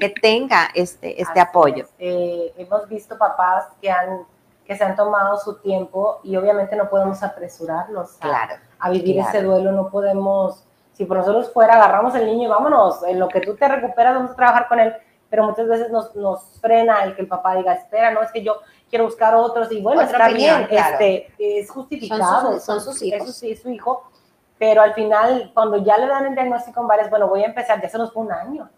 que 0.00 0.08
tenga 0.08 0.68
este, 0.74 1.20
este 1.20 1.38
apoyo. 1.38 1.86
Eh, 1.98 2.52
hemos 2.56 2.88
visto 2.88 3.16
papás 3.16 3.66
que, 3.80 3.90
han, 3.90 4.24
que 4.68 4.76
se 4.76 4.84
han 4.84 4.94
tomado 4.94 5.38
su 5.38 5.54
tiempo 5.60 6.20
y 6.22 6.36
obviamente 6.36 6.76
no 6.76 6.90
podemos 6.90 7.22
apresurarlos 7.22 8.18
a, 8.20 8.60
a 8.78 8.90
vivir 8.90 9.18
ese 9.18 9.42
duelo, 9.42 9.72
no 9.72 9.88
podemos, 9.88 10.62
si 10.92 11.06
por 11.06 11.16
nosotros 11.16 11.50
fuera, 11.54 11.76
agarramos 11.76 12.14
el 12.14 12.26
niño 12.26 12.48
y 12.48 12.50
vámonos, 12.50 13.02
en 13.04 13.18
lo 13.18 13.28
que 13.28 13.40
tú 13.40 13.56
te 13.56 13.66
recuperas 13.66 14.14
vamos 14.14 14.32
a 14.32 14.36
trabajar 14.36 14.68
con 14.68 14.78
él, 14.78 14.94
pero 15.30 15.44
muchas 15.44 15.66
veces 15.68 15.90
nos, 15.90 16.14
nos 16.14 16.60
frena 16.60 17.02
el 17.04 17.16
que 17.16 17.22
el 17.22 17.28
papá 17.28 17.56
diga, 17.56 17.72
espera, 17.72 18.10
no, 18.10 18.20
es 18.20 18.30
que 18.30 18.44
yo 18.44 18.58
quiero 18.90 19.06
buscar 19.06 19.34
otros 19.34 19.72
y 19.72 19.80
bueno, 19.80 20.02
está 20.02 20.28
bien, 20.28 20.68
este, 20.70 21.32
es 21.38 21.70
justificado, 21.70 22.60
son 22.60 22.82
sus, 22.82 23.00
hijos. 23.02 23.22
Eso 23.22 23.32
sí, 23.32 23.52
es 23.52 23.62
su 23.62 23.70
hijo, 23.70 24.10
pero 24.58 24.82
al 24.82 24.92
final, 24.92 25.50
cuando 25.54 25.78
ya 25.78 25.96
le 25.96 26.08
dan 26.08 26.26
el 26.26 26.34
diagnóstico 26.34 26.82
en 26.82 26.88
varias, 26.88 27.08
bueno, 27.08 27.26
voy 27.26 27.42
a 27.42 27.46
empezar, 27.46 27.80
ya 27.80 27.88
se 27.88 27.96
nos 27.96 28.12
fue 28.12 28.22
un 28.22 28.32
año. 28.32 28.68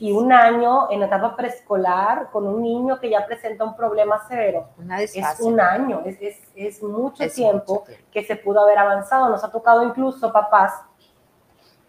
Y 0.00 0.12
un 0.12 0.32
año 0.32 0.90
en 0.90 1.02
etapa 1.02 1.36
preescolar 1.36 2.30
con 2.30 2.46
un 2.46 2.62
niño 2.62 2.98
que 2.98 3.10
ya 3.10 3.24
presenta 3.26 3.64
un 3.64 3.76
problema 3.76 4.26
severo. 4.26 4.68
es 4.98 5.40
un 5.40 5.60
año, 5.60 6.02
es, 6.04 6.20
es, 6.20 6.38
es 6.54 6.82
mucho, 6.82 7.28
tiempo 7.28 7.84
que 8.10 8.24
se 8.24 8.36
pudo 8.36 8.62
haber 8.62 8.78
avanzado. 8.78 9.28
Nos 9.28 9.44
ha 9.44 9.50
tocado 9.50 9.84
incluso 9.84 10.32
papás, 10.32 10.72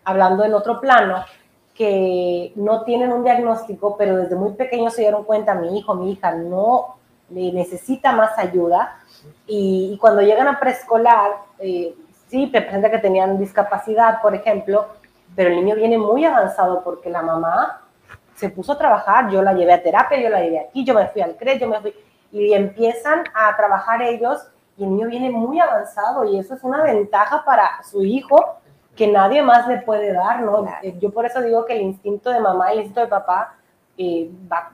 hablando 0.04 0.44
en 0.44 0.54
otro 0.54 0.80
plano, 0.80 1.24
que 1.74 2.54
no 2.56 2.84
tienen 2.84 3.12
un 3.12 3.24
diagnóstico, 3.24 3.98
pero 3.98 4.18
desde 4.18 4.36
muy 4.36 4.54
pequeños 4.54 4.94
se 4.94 5.02
dieron 5.02 5.26
cuenta, 5.26 5.54
mi 5.56 5.78
hijo, 5.78 5.94
mi 5.94 6.12
hija, 6.12 6.34
no 6.34 6.96
necesita 7.30 8.12
más 8.12 8.38
ayuda 8.38 8.98
y, 9.48 9.98
cuando 10.00 10.22
llegan 10.22 10.48
a 10.48 10.60
preescolar, 10.60 11.32
eh, 11.60 11.96
sí, 12.28 12.48
te 12.48 12.62
presenta 12.62 12.92
que 12.92 13.00
tenían 13.00 13.38
discapacidad, 13.38 14.22
por 14.22 14.36
ejemplo, 14.36 14.88
pero 15.36 15.50
el 15.50 15.56
niño 15.56 15.76
viene 15.76 15.98
muy 15.98 16.24
avanzado 16.26 16.84
porque 16.84 17.10
la 17.10 17.22
mamá 17.22 17.82
se 18.36 18.50
puso 18.50 18.74
a 18.74 18.78
trabajar, 18.78 19.30
yo 19.30 19.42
la 19.42 19.54
llevé 19.54 19.74
a 19.74 19.82
terapia, 19.82 20.20
yo 20.20 20.30
la 20.30 20.42
llevé 20.42 20.60
aquí, 20.60 20.84
yo 20.84 20.94
me 20.94 21.08
fui 21.08 21.22
al 21.22 21.36
CRE, 21.36 21.58
yo 21.58 21.68
me 21.68 21.80
fui, 21.80 21.94
y 22.32 22.54
empiezan 22.54 23.24
a 23.34 23.56
trabajar 23.56 24.02
ellos 24.02 24.48
y 24.78 24.84
el 24.84 24.92
niño 24.92 25.08
viene 25.08 25.30
muy 25.32 25.60
avanzado 25.60 26.26
y 26.26 26.38
eso 26.38 26.54
es 26.54 26.64
una 26.64 26.84
ventaja 26.84 27.46
para 27.46 27.82
su 27.84 28.04
hijo 28.04 28.60
que 28.96 29.08
nadie 29.08 29.42
más 29.42 29.68
le 29.68 29.78
puede 29.78 30.14
dar, 30.14 30.42
¿no? 30.42 30.66
Yo 31.00 31.12
por 31.12 31.26
eso 31.26 31.42
digo 31.42 31.66
que 31.66 31.74
el 31.74 31.82
instinto 31.82 32.30
de 32.30 32.40
mamá 32.40 32.70
y 32.70 32.74
el 32.74 32.80
instinto 32.80 33.02
de 33.02 33.08
papá 33.08 33.56
eh, 33.98 34.30
va, 34.52 34.72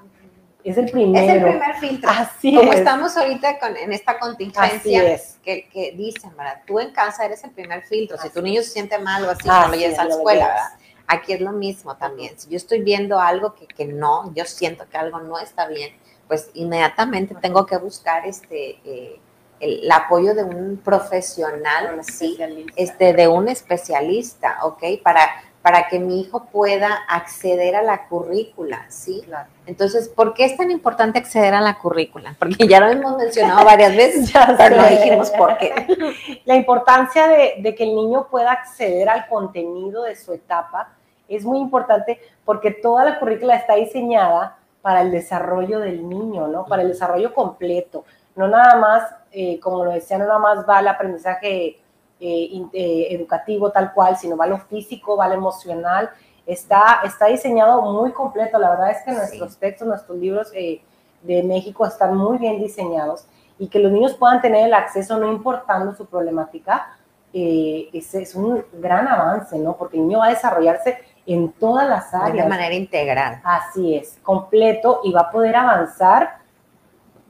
es 0.63 0.77
el 0.77 0.89
primero. 0.91 1.25
Es 1.25 1.33
el 1.33 1.43
primer 1.43 1.75
filtro. 1.75 2.09
Así 2.09 2.55
Como 2.55 2.73
estamos 2.73 3.17
ahorita 3.17 3.59
con, 3.59 3.75
en 3.75 3.93
esta 3.93 4.19
contingencia 4.19 5.19
que, 5.43 5.67
que, 5.69 5.93
dicen, 5.95 6.35
¿verdad? 6.37 6.61
Tú 6.65 6.79
en 6.79 6.91
casa 6.91 7.25
eres 7.25 7.43
el 7.43 7.51
primer 7.51 7.83
filtro. 7.83 8.17
Si 8.17 8.29
tu 8.29 8.41
niño 8.41 8.61
se 8.61 8.69
siente 8.69 8.97
mal 8.99 9.25
o 9.25 9.31
así, 9.31 9.47
no 9.47 9.67
lo 9.67 9.73
llevas 9.75 9.99
a 9.99 10.05
la 10.05 10.11
escuela, 10.11 10.47
¿verdad? 10.47 10.80
Aquí 11.11 11.33
es 11.33 11.41
lo 11.41 11.51
mismo 11.51 11.95
también. 11.97 12.39
Si 12.39 12.49
yo 12.49 12.57
estoy 12.57 12.81
viendo 12.81 13.19
algo 13.19 13.53
que, 13.53 13.67
que, 13.67 13.85
no, 13.85 14.33
yo 14.33 14.45
siento 14.45 14.85
que 14.89 14.97
algo 14.97 15.19
no 15.19 15.37
está 15.39 15.67
bien, 15.67 15.93
pues 16.27 16.49
inmediatamente 16.53 17.35
tengo 17.35 17.65
que 17.65 17.77
buscar 17.77 18.25
este... 18.25 18.79
Eh, 18.85 19.19
el, 19.59 19.91
apoyo 19.91 20.33
de 20.33 20.43
un 20.43 20.81
profesional, 20.83 22.03
sí, 22.03 22.35
este, 22.75 23.13
de 23.13 23.27
un 23.27 23.47
especialista, 23.47 24.57
¿ok? 24.63 24.83
Para 25.03 25.29
para 25.61 25.87
que 25.87 25.99
mi 25.99 26.21
hijo 26.21 26.45
pueda 26.45 27.03
acceder 27.07 27.75
a 27.75 27.83
la 27.83 28.07
currícula, 28.07 28.85
¿sí? 28.89 29.23
Entonces, 29.67 30.09
¿por 30.09 30.33
qué 30.33 30.45
es 30.45 30.57
tan 30.57 30.71
importante 30.71 31.19
acceder 31.19 31.53
a 31.53 31.61
la 31.61 31.77
currícula? 31.77 32.35
Porque 32.39 32.67
ya 32.67 32.79
lo 32.79 32.87
hemos 32.87 33.17
mencionado 33.17 33.63
varias 33.63 33.95
veces, 33.95 34.31
pero 34.57 34.77
no 34.77 34.87
dijimos 34.87 35.29
por 35.31 35.57
qué. 35.57 36.41
La 36.45 36.55
importancia 36.55 37.27
de, 37.27 37.75
que 37.75 37.83
el 37.83 37.95
niño 37.95 38.27
pueda 38.29 38.51
acceder 38.51 39.07
al 39.09 39.27
contenido 39.27 40.03
de 40.03 40.15
su 40.15 40.33
etapa 40.33 40.93
es 41.35 41.45
muy 41.45 41.59
importante 41.59 42.19
porque 42.45 42.71
toda 42.71 43.03
la 43.03 43.19
currícula 43.19 43.55
está 43.55 43.75
diseñada 43.75 44.57
para 44.81 45.01
el 45.01 45.11
desarrollo 45.11 45.79
del 45.79 46.07
niño, 46.07 46.47
¿no? 46.47 46.65
Para 46.65 46.81
el 46.81 46.89
desarrollo 46.89 47.33
completo. 47.33 48.05
No 48.35 48.47
nada 48.47 48.75
más, 48.75 49.15
eh, 49.31 49.59
como 49.59 49.85
lo 49.85 49.91
decía, 49.91 50.17
no 50.17 50.25
nada 50.25 50.39
más 50.39 50.67
va 50.67 50.79
el 50.79 50.87
aprendizaje 50.87 51.81
eh, 52.23 52.67
eh, 52.73 53.07
educativo 53.09 53.71
tal 53.71 53.93
cual, 53.93 54.15
sino 54.15 54.37
va 54.37 54.45
lo 54.45 54.59
físico, 54.59 55.17
va 55.17 55.27
lo 55.27 55.33
emocional. 55.33 56.07
Está, 56.45 57.01
está 57.03 57.25
diseñado 57.25 57.81
muy 57.81 58.11
completo. 58.11 58.59
La 58.59 58.69
verdad 58.69 58.91
es 58.91 59.01
que 59.03 59.11
nuestros 59.11 59.57
textos, 59.57 59.87
nuestros 59.87 60.19
libros 60.19 60.51
eh, 60.53 60.83
de 61.23 61.41
México 61.41 61.83
están 61.83 62.15
muy 62.15 62.37
bien 62.37 62.59
diseñados 62.59 63.25
y 63.57 63.69
que 63.69 63.79
los 63.79 63.91
niños 63.91 64.13
puedan 64.13 64.39
tener 64.39 64.67
el 64.67 64.73
acceso 64.75 65.17
no 65.17 65.31
importando 65.31 65.95
su 65.95 66.05
problemática, 66.05 66.95
es, 67.33 68.13
es, 68.13 68.35
un 68.35 68.63
gran 68.73 69.07
avance, 69.07 69.57
¿no? 69.57 69.75
Porque 69.75 69.97
el 69.97 70.03
niño 70.03 70.19
va 70.19 70.27
a 70.27 70.29
desarrollarse 70.29 70.99
en 71.33 71.51
todas 71.53 71.87
las 71.87 72.13
áreas. 72.13 72.45
De 72.45 72.49
manera 72.49 72.73
integral. 72.73 73.41
Así 73.43 73.95
es, 73.95 74.17
completo 74.21 75.01
y 75.03 75.11
va 75.11 75.21
a 75.21 75.31
poder 75.31 75.55
avanzar 75.55 76.37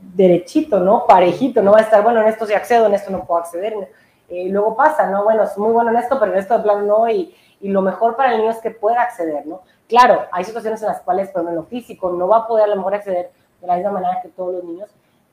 derechito, 0.02 0.80
¿no? 0.80 1.06
Parejito, 1.06 1.62
no 1.62 1.72
va 1.72 1.80
a 1.80 1.82
estar, 1.82 2.04
bueno, 2.04 2.22
en 2.22 2.28
esto 2.28 2.46
sí 2.46 2.54
accedo, 2.54 2.88
en 2.88 2.94
esto 2.94 3.12
no 3.12 3.24
puedo 3.24 3.40
acceder 3.40 3.76
eh, 4.32 4.48
luego 4.48 4.78
pasa, 4.78 5.08
¿no? 5.08 5.26
Bueno, 5.26 5.44
es 5.44 5.58
muy 5.58 5.74
bueno 5.74 5.92
en 5.92 5.98
esto, 5.98 6.18
pero 6.18 6.32
en 6.32 6.40
esto 6.40 6.58
de 6.58 6.64
plano 6.64 6.84
no, 6.84 7.10
y, 7.10 7.36
y, 7.60 7.68
lo 7.68 7.82
mejor 7.82 8.16
para 8.16 8.32
el 8.32 8.38
niño 8.38 8.52
es 8.52 8.60
que 8.60 8.72
pueda 8.72 9.02
acceder, 9.02 9.46
¿no? 9.46 9.62
Claro, 9.90 10.22
hay 10.32 10.46
situaciones 10.46 10.82
en 10.82 10.88
las 10.88 11.02
cuales, 11.02 11.28
por 11.28 11.42
ejemplo, 11.42 11.50
en 11.50 11.56
lo 11.58 11.64
físico, 11.66 12.10
no 12.12 12.30
va 12.30 12.38
a 12.38 12.48
poder 12.48 12.64
a 12.64 12.68
lo 12.68 12.78
mejor 12.78 12.96
acceder 12.96 13.30
de 13.60 13.68
la 13.68 13.76
misma 13.76 13.92
manera 13.92 14.22
que 14.22 14.30
todos 14.30 14.54
los 14.54 14.64
niños, 14.64 14.90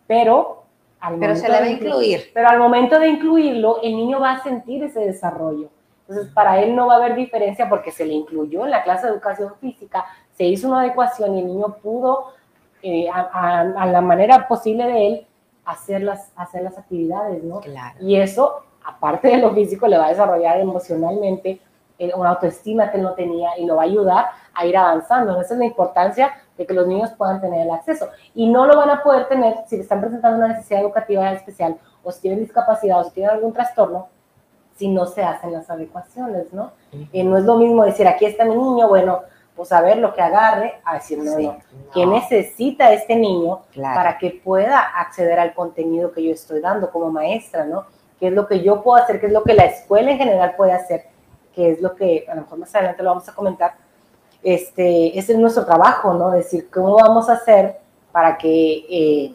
pero... 0.07 0.65
Al 0.99 1.17
pero 1.21 1.37
se 1.37 1.49
le 1.49 1.55
debe 1.55 1.71
incluir. 1.71 2.33
Pero 2.35 2.49
al 2.49 2.59
momento 2.59 2.99
de 2.99 3.07
incluirlo, 3.07 3.81
el 3.83 3.95
niño 3.95 4.19
va 4.19 4.33
a 4.33 4.43
sentir 4.43 4.83
ese 4.83 4.99
desarrollo. 4.99 5.69
Entonces, 6.09 6.33
para 6.33 6.61
él 6.61 6.75
no 6.75 6.87
va 6.87 6.95
a 6.95 6.97
haber 6.97 7.15
diferencia 7.15 7.69
porque 7.69 7.91
se 7.91 8.07
le 8.07 8.15
incluyó 8.15 8.65
en 8.65 8.71
la 8.71 8.83
clase 8.83 9.07
de 9.07 9.13
educación 9.13 9.55
física, 9.61 10.07
se 10.33 10.45
hizo 10.45 10.69
una 10.69 10.81
adecuación 10.81 11.37
y 11.37 11.41
el 11.41 11.47
niño 11.47 11.77
pudo, 11.83 12.33
eh, 12.83 13.09
a, 13.11 13.61
a, 13.61 13.87
la 13.87 14.01
manera 14.01 14.49
posible 14.49 14.87
de 14.87 15.07
él, 15.07 15.27
hacer 15.65 16.03
las, 16.03 16.33
hacer 16.37 16.63
las 16.63 16.79
actividades, 16.79 17.43
¿no? 17.45 17.61
Claro. 17.61 17.99
Y 18.01 18.17
eso 18.17 18.65
aparte 18.89 19.29
de 19.29 19.39
lo 19.39 19.53
físico, 19.53 19.87
le 19.87 19.99
va 19.99 20.07
a 20.07 20.11
desarrollar 20.11 20.59
emocionalmente 20.61 21.61
eh, 21.99 22.13
una 22.15 22.31
autoestima 22.31 22.91
que 22.91 22.99
no 22.99 23.13
tenía 23.13 23.59
y 23.59 23.67
lo 23.67 23.77
va 23.77 23.83
a 23.83 23.85
ayudar 23.85 24.27
a 24.55 24.67
ir 24.67 24.77
avanzando. 24.77 25.39
Esa 25.41 25.55
es 25.55 25.61
la 25.61 25.67
importancia 25.67 26.33
de 26.57 26.67
que 26.67 26.73
los 26.73 26.87
niños 26.87 27.11
puedan 27.19 27.41
tener 27.41 27.67
el 27.67 27.71
acceso. 27.71 28.09
Y 28.35 28.49
no 28.49 28.67
lo 28.67 28.77
van 28.77 28.91
a 28.91 29.03
poder 29.03 29.29
tener 29.29 29.57
si 29.67 29.77
están 29.77 30.01
presentando 30.01 30.39
una 30.39 30.49
necesidad 30.49 30.81
educativa 30.81 31.31
especial 31.33 31.77
o 32.03 32.11
si 32.11 32.23
tienen 32.23 32.41
discapacidad 32.41 33.01
o 33.01 33.05
si 33.05 33.11
tienen 33.11 33.33
algún 33.33 33.53
trastorno, 33.53 34.09
si 34.79 34.89
no 34.89 35.05
se 35.07 35.23
hacen 35.23 35.53
las 35.53 35.69
adecuaciones, 35.69 36.53
¿no? 36.53 36.73
Eh, 37.13 37.25
no 37.25 37.37
es 37.37 37.45
lo 37.45 37.57
mismo 37.57 37.85
decir, 37.85 38.09
aquí 38.09 38.25
está 38.25 38.45
mi 38.45 38.55
niño, 38.55 38.89
bueno, 38.89 39.21
pues 39.55 39.73
a 39.73 39.83
ver 39.83 39.99
lo 39.99 40.15
que 40.15 40.23
agarre, 40.23 40.81
a 40.85 40.95
decir, 40.95 41.19
no, 41.19 41.39
no, 41.39 41.59
¿qué 41.93 42.07
necesita 42.07 42.93
este 42.93 43.17
niño 43.17 43.63
para 43.75 44.17
que 44.17 44.41
pueda 44.43 44.79
acceder 44.79 45.39
al 45.39 45.53
contenido 45.53 46.13
que 46.13 46.23
yo 46.23 46.33
estoy 46.33 46.61
dando 46.61 46.91
como 46.91 47.11
maestra, 47.11 47.65
¿no? 47.65 47.85
qué 48.19 48.29
es 48.29 48.33
lo 48.33 48.47
que 48.47 48.63
yo 48.63 48.83
puedo 48.83 49.03
hacer, 49.03 49.21
qué 49.21 49.27
es 49.27 49.33
lo 49.33 49.45
que 49.45 49.55
la 49.55 49.65
escuela 49.65 50.11
en 50.11 50.19
general 50.19 50.55
puede 50.57 50.73
hacer, 50.73 51.07
qué 51.55 51.71
es 51.71 51.81
lo 51.81 51.95
que 51.95 52.27
a 52.29 52.35
lo 52.35 52.43
mejor 52.43 52.59
más 52.59 52.75
adelante 52.75 53.03
lo 53.03 53.11
vamos 53.11 53.29
a 53.29 53.35
comentar. 53.35 53.75
Este, 54.43 55.19
ese 55.19 55.33
es 55.33 55.39
nuestro 55.39 55.65
trabajo, 55.65 56.15
¿no? 56.15 56.31
Decir, 56.31 56.69
¿cómo 56.71 56.97
vamos 56.97 57.29
a 57.29 57.35
hacer 57.35 57.79
para 58.13 58.39
que 58.39 58.87
eh, 58.89 59.35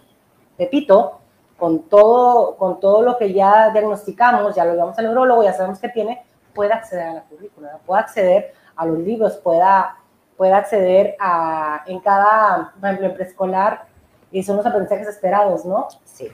Pepito, 0.58 1.20
con 1.64 1.84
todo, 1.84 2.58
con 2.58 2.82
todo 2.82 3.04
lo 3.04 3.18
que 3.18 3.32
ya 3.32 3.70
diagnosticamos, 3.70 4.54
ya 4.54 4.66
lo 4.66 4.74
llevamos 4.74 5.00
al 5.00 5.06
neurólogo, 5.06 5.46
ya 5.46 5.54
sabemos 5.54 5.80
que 5.80 5.88
tiene, 5.88 6.22
pueda 6.54 6.76
acceder 6.76 7.08
a 7.08 7.14
la 7.14 7.22
currícula, 7.22 7.80
pueda 7.86 8.02
acceder 8.02 8.54
a 8.76 8.86
los 8.86 9.00
libros, 9.00 9.38
pueda, 9.38 9.96
pueda 10.36 10.58
acceder 10.58 11.16
a, 11.22 11.86
en 11.88 12.02
cada, 12.02 12.74
por 12.78 12.90
ejemplo, 12.90 13.08
en 13.08 13.14
preescolar, 13.14 13.86
y 14.30 14.44
son 14.44 14.58
los 14.58 14.66
aprendizajes 14.66 15.08
esperados, 15.08 15.64
¿no? 15.64 15.88
Sí 16.04 16.30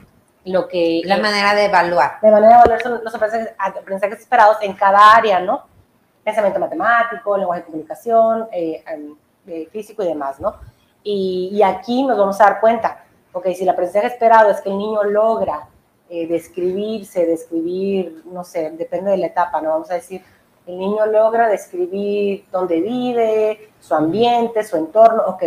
lo 0.46 0.66
que 0.66 1.02
la 1.04 1.18
manera 1.18 1.54
de 1.54 1.66
evaluar. 1.66 2.18
De 2.20 2.28
manera 2.28 2.48
de 2.48 2.54
evaluar 2.56 2.82
son 2.82 3.04
los 3.04 3.14
aprendizajes, 3.14 4.18
esperados 4.18 4.56
en 4.62 4.72
cada 4.72 5.14
área, 5.14 5.38
¿no? 5.38 5.62
Pensamiento 6.24 6.58
matemático, 6.58 7.36
lenguaje 7.36 7.60
de 7.60 7.66
comunicación, 7.66 8.48
eh, 8.50 8.82
eh, 9.46 9.68
físico 9.70 10.02
y 10.02 10.08
demás, 10.08 10.40
¿no? 10.40 10.56
Y, 11.04 11.62
aquí 11.62 12.02
nos 12.02 12.18
vamos 12.18 12.40
a 12.40 12.44
dar 12.44 12.60
cuenta, 12.60 13.04
ok, 13.32 13.46
si 13.54 13.62
el 13.62 13.68
aprendizaje 13.68 14.06
esperado 14.06 14.50
es 14.50 14.60
que 14.60 14.70
el 14.70 14.78
niño 14.78 15.02
logra 15.04 15.68
eh, 16.08 16.26
describirse, 16.26 17.26
describir, 17.26 18.22
no 18.26 18.44
sé, 18.44 18.70
depende 18.72 19.10
de 19.12 19.16
la 19.18 19.26
etapa, 19.26 19.60
¿no? 19.60 19.70
Vamos 19.70 19.90
a 19.90 19.94
decir, 19.94 20.22
el 20.66 20.78
niño 20.78 21.06
logra 21.06 21.48
describir 21.48 22.44
dónde 22.50 22.80
vive, 22.80 23.70
su 23.80 23.94
ambiente, 23.94 24.64
su 24.64 24.76
entorno, 24.76 25.22
ok, 25.26 25.42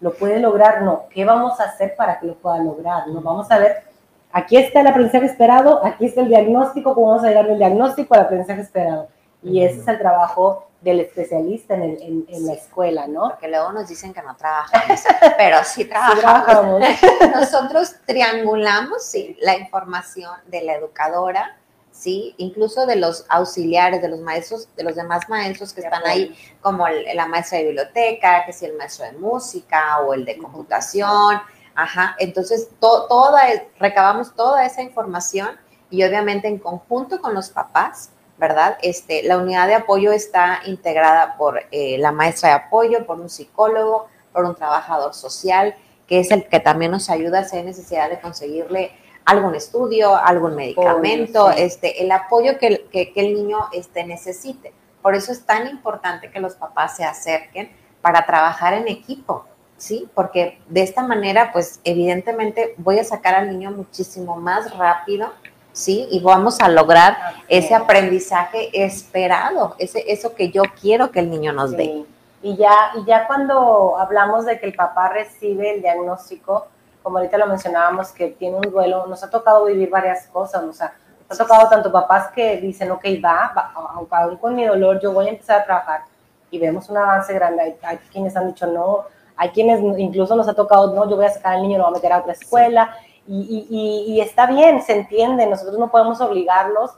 ¿Lo 0.00 0.14
puede 0.14 0.38
lograr? 0.38 0.82
No. 0.82 1.06
¿Qué 1.10 1.24
vamos 1.24 1.58
a 1.60 1.64
hacer 1.64 1.96
para 1.96 2.20
que 2.20 2.26
lo 2.26 2.34
pueda 2.34 2.58
lograr? 2.58 3.08
Nos 3.08 3.22
vamos 3.22 3.50
a 3.50 3.58
ver, 3.58 3.82
aquí 4.30 4.56
está 4.56 4.80
el 4.80 4.86
aprendizaje 4.86 5.26
esperado, 5.26 5.84
aquí 5.84 6.06
está 6.06 6.20
el 6.20 6.28
diagnóstico, 6.28 6.94
cómo 6.94 7.08
vamos 7.08 7.24
a 7.24 7.28
llegar 7.28 7.46
del 7.46 7.58
diagnóstico 7.58 8.14
al 8.14 8.20
aprendizaje 8.20 8.60
esperado. 8.60 9.08
Y 9.42 9.62
ese 9.64 9.80
es 9.80 9.88
el 9.88 9.98
trabajo 9.98 10.68
del 10.80 11.00
especialista 11.00 11.74
en, 11.74 12.26
la 12.28 12.52
escuela, 12.52 13.06
¿no? 13.06 13.30
Porque 13.30 13.48
luego 13.48 13.72
nos 13.72 13.88
dicen 13.88 14.14
que 14.14 14.22
no 14.22 14.36
trabajamos, 14.36 15.00
pero 15.36 15.58
sí 15.64 15.84
trabajamos. 15.88 16.82
Nosotros 17.34 17.96
triangulamos, 18.06 19.04
sí, 19.04 19.36
la 19.40 19.56
información 19.56 20.32
de 20.46 20.62
la 20.62 20.74
educadora, 20.74 21.56
sí, 21.90 22.34
incluso 22.38 22.86
de 22.86 22.96
los 22.96 23.26
auxiliares, 23.28 24.00
de 24.00 24.08
los 24.08 24.20
maestros, 24.20 24.68
de 24.76 24.84
los 24.84 24.94
demás 24.94 25.28
maestros 25.28 25.72
que 25.72 25.80
están 25.80 26.06
ahí, 26.06 26.36
como 26.60 26.86
la 26.88 27.26
maestra 27.26 27.58
de 27.58 27.64
biblioteca, 27.64 28.44
que 28.44 28.52
es 28.52 28.62
el 28.62 28.76
maestro 28.76 29.06
de 29.06 29.12
música 29.12 29.98
o 30.00 30.14
el 30.14 30.24
de 30.24 30.38
computación, 30.38 31.40
ajá. 31.74 32.14
Entonces, 32.20 32.68
toda, 32.78 33.42
recabamos 33.80 34.32
toda 34.34 34.64
esa 34.64 34.82
información 34.82 35.58
y 35.90 36.04
obviamente 36.04 36.46
en 36.46 36.58
conjunto 36.58 37.20
con 37.20 37.34
los 37.34 37.48
papás, 37.48 38.10
¿verdad? 38.38 38.78
Este, 38.82 39.22
la 39.24 39.36
unidad 39.36 39.66
de 39.66 39.74
apoyo 39.74 40.12
está 40.12 40.60
integrada 40.64 41.36
por 41.36 41.60
eh, 41.70 41.98
la 41.98 42.12
maestra 42.12 42.50
de 42.50 42.54
apoyo, 42.54 43.04
por 43.04 43.20
un 43.20 43.28
psicólogo, 43.28 44.06
por 44.32 44.44
un 44.44 44.54
trabajador 44.54 45.12
social, 45.12 45.74
que 46.06 46.20
es 46.20 46.30
el 46.30 46.48
que 46.48 46.60
también 46.60 46.92
nos 46.92 47.10
ayuda 47.10 47.44
si 47.44 47.56
hay 47.56 47.64
necesidad 47.64 48.08
de 48.08 48.20
conseguirle 48.20 48.92
algún 49.24 49.54
estudio, 49.54 50.16
algún 50.16 50.54
medicamento, 50.54 51.50
este, 51.50 52.02
el 52.02 52.10
apoyo 52.12 52.58
que, 52.58 52.86
que, 52.90 53.12
el 53.16 53.34
niño 53.34 53.58
este, 53.72 54.04
necesite. 54.04 54.72
Por 55.02 55.14
eso 55.14 55.32
es 55.32 55.44
tan 55.44 55.66
importante 55.68 56.30
que 56.30 56.40
los 56.40 56.54
papás 56.54 56.96
se 56.96 57.04
acerquen 57.04 57.70
para 58.00 58.24
trabajar 58.24 58.72
en 58.72 58.88
equipo, 58.88 59.44
¿sí? 59.76 60.08
Porque 60.14 60.58
de 60.68 60.82
esta 60.82 61.02
manera, 61.02 61.52
pues 61.52 61.80
evidentemente 61.84 62.74
voy 62.78 63.00
a 63.00 63.04
sacar 63.04 63.34
al 63.34 63.50
niño 63.50 63.70
muchísimo 63.70 64.36
más 64.36 64.74
rápido 64.78 65.30
¿sí? 65.78 66.08
Y 66.10 66.20
vamos 66.20 66.60
a 66.60 66.68
lograr 66.68 67.16
ese 67.46 67.74
aprendizaje 67.74 68.70
esperado, 68.84 69.76
ese, 69.78 70.04
eso 70.08 70.34
que 70.34 70.50
yo 70.50 70.62
quiero 70.80 71.10
que 71.12 71.20
el 71.20 71.30
niño 71.30 71.52
nos 71.52 71.70
dé. 71.70 72.04
Y 72.42 72.56
ya, 72.56 72.74
y 72.96 73.04
ya 73.04 73.26
cuando 73.26 73.96
hablamos 73.96 74.44
de 74.44 74.58
que 74.58 74.66
el 74.66 74.74
papá 74.74 75.08
recibe 75.08 75.74
el 75.74 75.82
diagnóstico, 75.82 76.66
como 77.02 77.18
ahorita 77.18 77.38
lo 77.38 77.46
mencionábamos, 77.46 78.10
que 78.10 78.28
tiene 78.28 78.56
un 78.56 78.62
duelo, 78.62 79.06
nos 79.06 79.22
ha 79.22 79.30
tocado 79.30 79.64
vivir 79.66 79.88
varias 79.88 80.26
cosas, 80.26 80.62
o 80.64 80.72
sea, 80.72 80.92
nos 81.28 81.40
ha 81.40 81.44
tocado 81.44 81.68
tanto 81.68 81.92
papás 81.92 82.32
que 82.34 82.56
dicen, 82.56 82.90
ok, 82.90 83.04
va, 83.24 83.52
va 83.56 84.18
aún 84.18 84.36
con 84.36 84.56
mi 84.56 84.66
dolor, 84.66 85.00
yo 85.00 85.12
voy 85.12 85.26
a 85.26 85.30
empezar 85.30 85.60
a 85.60 85.64
trabajar, 85.64 86.02
y 86.50 86.58
vemos 86.58 86.88
un 86.88 86.96
avance 86.96 87.32
grande, 87.32 87.62
hay, 87.62 87.76
hay, 87.82 87.98
quienes 88.10 88.36
han 88.36 88.48
dicho 88.48 88.66
no, 88.66 89.04
hay 89.36 89.50
quienes 89.50 89.80
incluso 89.98 90.34
nos 90.34 90.48
ha 90.48 90.54
tocado, 90.54 90.92
no, 90.92 91.08
yo 91.08 91.16
voy 91.16 91.26
a 91.26 91.30
sacar 91.30 91.54
al 91.54 91.62
niño, 91.62 91.78
lo 91.78 91.84
voy 91.84 91.92
a 91.92 91.96
meter 91.96 92.12
a 92.12 92.18
otra 92.18 92.32
escuela, 92.32 92.96
y, 93.30 94.20
está 94.22 94.46
bien, 94.46 94.82
se 94.82 94.94
entiende, 94.94 95.46
nosotros 95.46 95.78
no 95.78 95.90
podemos 95.90 96.20
obligarlos 96.20 96.92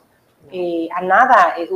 eh, 0.52 0.88
a 0.94 1.00
nada. 1.00 1.54
Eh, 1.58 1.68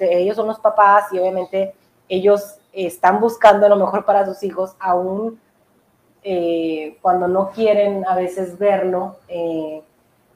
ellos 0.00 0.36
son 0.36 0.46
los 0.46 0.58
papás 0.58 1.12
y 1.12 1.18
obviamente 1.18 1.74
ellos 2.08 2.58
están 2.72 3.20
buscando 3.20 3.68
lo 3.68 3.76
mejor 3.76 4.06
para 4.06 4.24
sus 4.24 4.42
hijos, 4.42 4.74
aún 4.80 5.38
eh, 6.22 6.96
cuando 7.02 7.28
no 7.28 7.50
quieren 7.50 8.06
a 8.06 8.14
veces 8.14 8.58
verlo. 8.58 9.16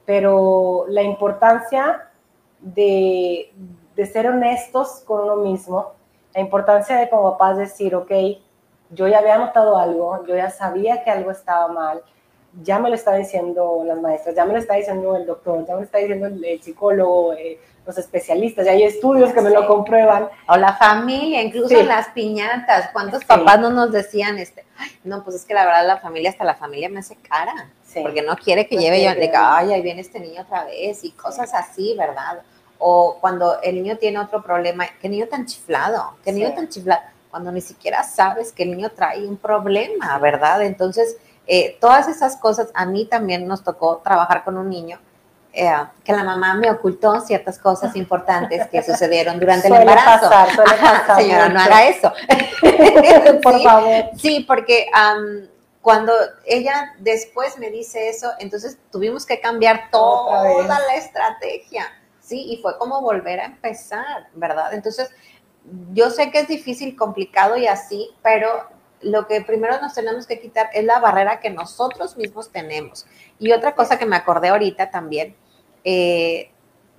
pero 0.05 0.85
la 0.89 1.01
importancia 1.01 2.09
de, 2.59 3.53
de, 3.95 4.05
ser 4.05 4.27
honestos 4.27 5.01
con 5.05 5.21
uno 5.21 5.37
mismo, 5.37 5.93
la 6.35 6.41
importancia 6.41 6.97
de 6.97 7.09
como 7.09 7.31
papás 7.31 7.57
decir, 7.57 7.95
ok, 7.95 8.11
yo 8.91 9.07
ya 9.07 9.19
había 9.19 9.37
notado 9.37 9.77
algo, 9.77 10.25
yo 10.27 10.35
ya 10.35 10.49
sabía 10.49 11.03
que 11.03 11.09
algo 11.09 11.31
estaba 11.31 11.69
mal, 11.69 12.03
ya 12.61 12.79
me 12.79 12.89
lo 12.89 12.95
está 12.95 13.15
diciendo 13.15 13.83
las 13.85 13.99
maestras, 13.99 14.35
ya 14.35 14.45
me 14.45 14.53
lo 14.53 14.59
está 14.59 14.75
diciendo 14.75 15.15
el 15.15 15.25
doctor, 15.25 15.65
ya 15.65 15.73
me 15.73 15.79
lo 15.79 15.85
está 15.85 15.97
diciendo 15.97 16.27
el, 16.27 16.61
psicólogo, 16.61 17.33
eh, 17.33 17.59
los 17.85 17.97
especialistas, 17.97 18.65
ya 18.65 18.71
hay 18.71 18.83
estudios 18.83 19.33
que 19.33 19.41
me 19.41 19.49
lo 19.49 19.67
comprueban. 19.67 20.29
O 20.47 20.55
la 20.55 20.73
familia, 20.73 21.41
incluso 21.41 21.81
las 21.83 22.09
piñatas. 22.09 22.91
¿Cuántos 22.93 23.25
papás 23.25 23.59
no 23.59 23.71
nos 23.71 23.91
decían, 23.91 24.37
este, 24.37 24.63
no, 25.03 25.23
pues 25.23 25.37
es 25.37 25.45
que 25.45 25.53
la 25.53 25.65
verdad 25.65 25.87
la 25.87 25.97
familia, 25.97 26.29
hasta 26.29 26.43
la 26.43 26.55
familia 26.55 26.89
me 26.89 26.99
hace 26.99 27.15
cara, 27.15 27.69
porque 28.01 28.21
no 28.21 28.35
quiere 28.35 28.67
que 28.67 28.77
lleve 28.77 29.03
yo, 29.03 29.13
diga, 29.15 29.57
ay, 29.57 29.73
ahí 29.73 29.81
viene 29.81 30.01
este 30.01 30.19
niño 30.19 30.43
otra 30.43 30.65
vez, 30.65 31.03
y 31.03 31.11
cosas 31.11 31.53
así, 31.53 31.95
¿verdad? 31.97 32.41
O 32.77 33.17
cuando 33.19 33.61
el 33.61 33.75
niño 33.75 33.97
tiene 33.97 34.19
otro 34.19 34.43
problema, 34.43 34.85
qué 35.01 35.09
niño 35.09 35.27
tan 35.27 35.45
chiflado, 35.45 36.15
qué 36.23 36.31
niño 36.31 36.53
tan 36.53 36.69
chiflado, 36.69 37.01
cuando 37.29 37.51
ni 37.51 37.61
siquiera 37.61 38.03
sabes 38.03 38.51
que 38.51 38.63
el 38.63 38.71
niño 38.71 38.91
trae 38.91 39.27
un 39.27 39.37
problema, 39.37 40.17
¿verdad? 40.19 40.61
Entonces, 40.63 41.17
eh, 41.47 41.77
todas 41.79 42.07
esas 42.07 42.37
cosas, 42.37 42.69
a 42.73 42.85
mí 42.85 43.05
también 43.05 43.47
nos 43.47 43.63
tocó 43.63 43.97
trabajar 43.97 44.43
con 44.43 44.57
un 44.57 44.69
niño 44.69 44.99
eh, 45.55 45.71
que 46.03 46.11
la 46.13 46.23
mamá 46.23 46.55
me 46.55 46.71
ocultó 46.71 47.19
ciertas 47.21 47.59
cosas 47.59 47.95
importantes 47.97 48.67
que 48.69 48.81
sucedieron 48.81 49.39
durante 49.39 49.67
el 49.67 49.75
embarazo. 49.75 50.29
Pasar, 50.29 51.15
señora, 51.15 51.49
no 51.49 51.59
haga 51.59 51.87
eso. 51.87 52.11
Por 53.43 53.61
favor. 53.63 54.05
Sí, 54.17 54.45
porque 54.47 54.87
cuando 55.81 56.13
ella 56.45 56.95
después 56.99 57.59
me 57.59 57.69
dice 57.69 58.09
eso, 58.09 58.31
entonces 58.39 58.77
tuvimos 58.91 59.25
que 59.25 59.39
cambiar 59.39 59.89
toda 59.91 60.79
la 60.79 60.95
estrategia. 60.95 61.85
Sí, 62.19 62.53
y 62.53 62.61
fue 62.61 62.77
como 62.77 63.01
volver 63.01 63.41
a 63.41 63.45
empezar, 63.45 64.29
¿verdad? 64.33 64.73
Entonces, 64.73 65.11
yo 65.91 66.09
sé 66.09 66.31
que 66.31 66.39
es 66.39 66.47
difícil, 66.47 66.95
complicado 66.95 67.57
y 67.57 67.67
así, 67.67 68.09
pero 68.23 68.69
lo 69.03 69.27
que 69.27 69.41
primero 69.41 69.79
nos 69.81 69.93
tenemos 69.93 70.25
que 70.27 70.39
quitar 70.39 70.69
es 70.73 70.83
la 70.85 70.99
barrera 70.99 71.39
que 71.39 71.49
nosotros 71.49 72.17
mismos 72.17 72.51
tenemos. 72.51 73.05
Y 73.39 73.51
otra 73.51 73.75
cosa 73.75 73.97
que 73.97 74.05
me 74.05 74.15
acordé 74.15 74.49
ahorita 74.49 74.91
también, 74.91 75.35
eh, 75.83 76.51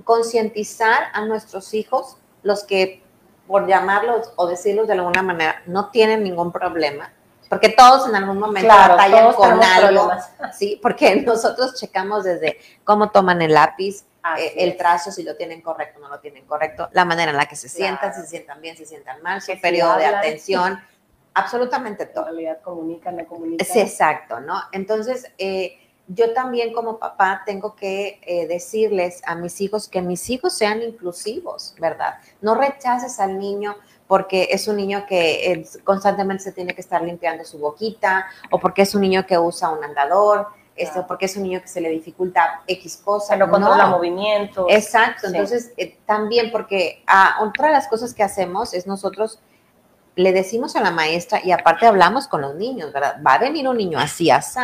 concientizar 0.05 1.05
a 1.13 1.25
nuestros 1.25 1.75
hijos, 1.75 2.17
los 2.43 2.65
que 2.65 3.03
por 3.47 3.67
llamarlos 3.67 4.33
o 4.37 4.47
decirlos 4.47 4.87
de 4.87 4.95
alguna 4.95 5.23
manera 5.23 5.63
no 5.67 5.91
tienen 5.91 6.25
ningún 6.25 6.51
problema, 6.51 7.13
porque 7.49 7.69
todos 7.69 8.09
en 8.09 8.17
algún 8.17 8.39
momento 8.39 8.69
batallan 8.69 9.33
con 9.35 9.63
algo, 9.63 10.11
sí, 10.59 10.79
porque 10.83 11.17
nosotros 11.17 11.75
checamos 11.75 12.25
desde 12.25 12.59
cómo 12.85 13.11
toman 13.11 13.43
el 13.43 13.53
lápiz, 13.55 14.05
eh, 14.39 14.55
el 14.57 14.77
trazo, 14.77 15.11
si 15.11 15.23
lo 15.23 15.37
tienen 15.37 15.61
correcto 15.61 15.99
o 15.99 16.03
no 16.03 16.09
lo 16.09 16.19
tienen 16.19 16.47
correcto, 16.47 16.89
la 16.93 17.05
manera 17.05 17.31
en 17.31 17.37
la 17.37 17.47
que 17.47 17.57
se 17.57 17.69
sientan, 17.69 18.15
si 18.15 18.23
se 18.23 18.27
sientan 18.29 18.61
bien, 18.61 18.77
si 18.77 18.85
se 18.85 18.91
sientan 18.91 19.23
mal, 19.23 19.43
su 19.43 19.61
periodo 19.61 19.97
de 19.99 20.07
atención. 20.07 20.81
absolutamente 21.35 22.07
todo. 22.07 22.29
En 22.29 22.37
realidad 22.37 22.61
comunican, 22.63 23.17
no 23.17 23.27
comunican. 23.27 23.67
Es 23.67 23.77
exacto, 23.77 24.41
¿no? 24.41 24.55
Entonces, 24.73 25.31
eh, 25.39 25.79
yo 26.07 26.33
también 26.33 26.73
como 26.73 26.99
papá 26.99 27.43
tengo 27.47 27.75
que 27.75 28.21
eh, 28.23 28.47
decirles 28.47 29.23
a 29.27 29.35
mis 29.35 29.61
hijos 29.61 29.89
que 29.89 30.03
mis 30.03 30.29
hijos 30.31 30.53
sean 30.57 30.83
inclusivos, 30.83 31.75
¿verdad? 31.79 32.15
No 32.41 32.55
rechaces 32.55 33.19
al 33.21 33.39
niño 33.39 33.77
porque 34.07 34.49
es 34.51 34.69
un 34.69 34.77
niño 34.77 35.07
que 35.09 35.67
constantemente 35.83 36.45
se 36.45 36.53
tiene 36.53 36.75
que 36.75 36.83
estar 36.83 37.03
limpiando 37.03 37.45
su 37.45 37.59
boquita 37.59 38.27
o 38.51 38.61
porque 38.61 38.83
es 38.83 38.95
un 38.95 39.01
niño 39.01 39.27
que 39.27 39.39
usa 39.39 39.71
un 39.71 39.83
andador. 39.83 40.49
Esto, 40.77 41.07
porque 41.07 41.27
es 41.27 41.37
un 41.37 41.45
niño 41.45 41.61
que 41.61 41.69
se 41.69 41.81
le 41.81 41.89
dificulta 41.89 42.63
X 42.67 43.01
cosa. 43.05 43.37
no 43.37 43.49
controla 43.49 43.87
movimientos. 43.87 44.67
Exacto, 44.69 45.29
entonces 45.29 45.73
eh, 45.77 45.97
también 46.05 46.51
porque 46.51 47.05
ah, 47.07 47.39
otra 47.43 47.69
de 47.69 47.75
las 47.75 47.87
cosas 47.87 48.13
que 48.13 48.25
hacemos 48.25 48.75
es 48.75 48.85
nosotros 48.85 49.39
le 50.17 50.33
decimos 50.33 50.77
a 50.77 50.81
la 50.81 50.91
maestra 50.91 51.41
y 51.43 51.51
aparte 51.51 51.87
hablamos 51.87 52.29
con 52.29 52.41
los 52.41 52.55
niños, 52.55 52.93
¿verdad? 52.93 53.21
Va 53.27 53.35
a 53.35 53.39
venir 53.39 53.69
un 53.69 53.77
niño 53.77 53.99
así, 53.99 54.31
así, 54.31 54.59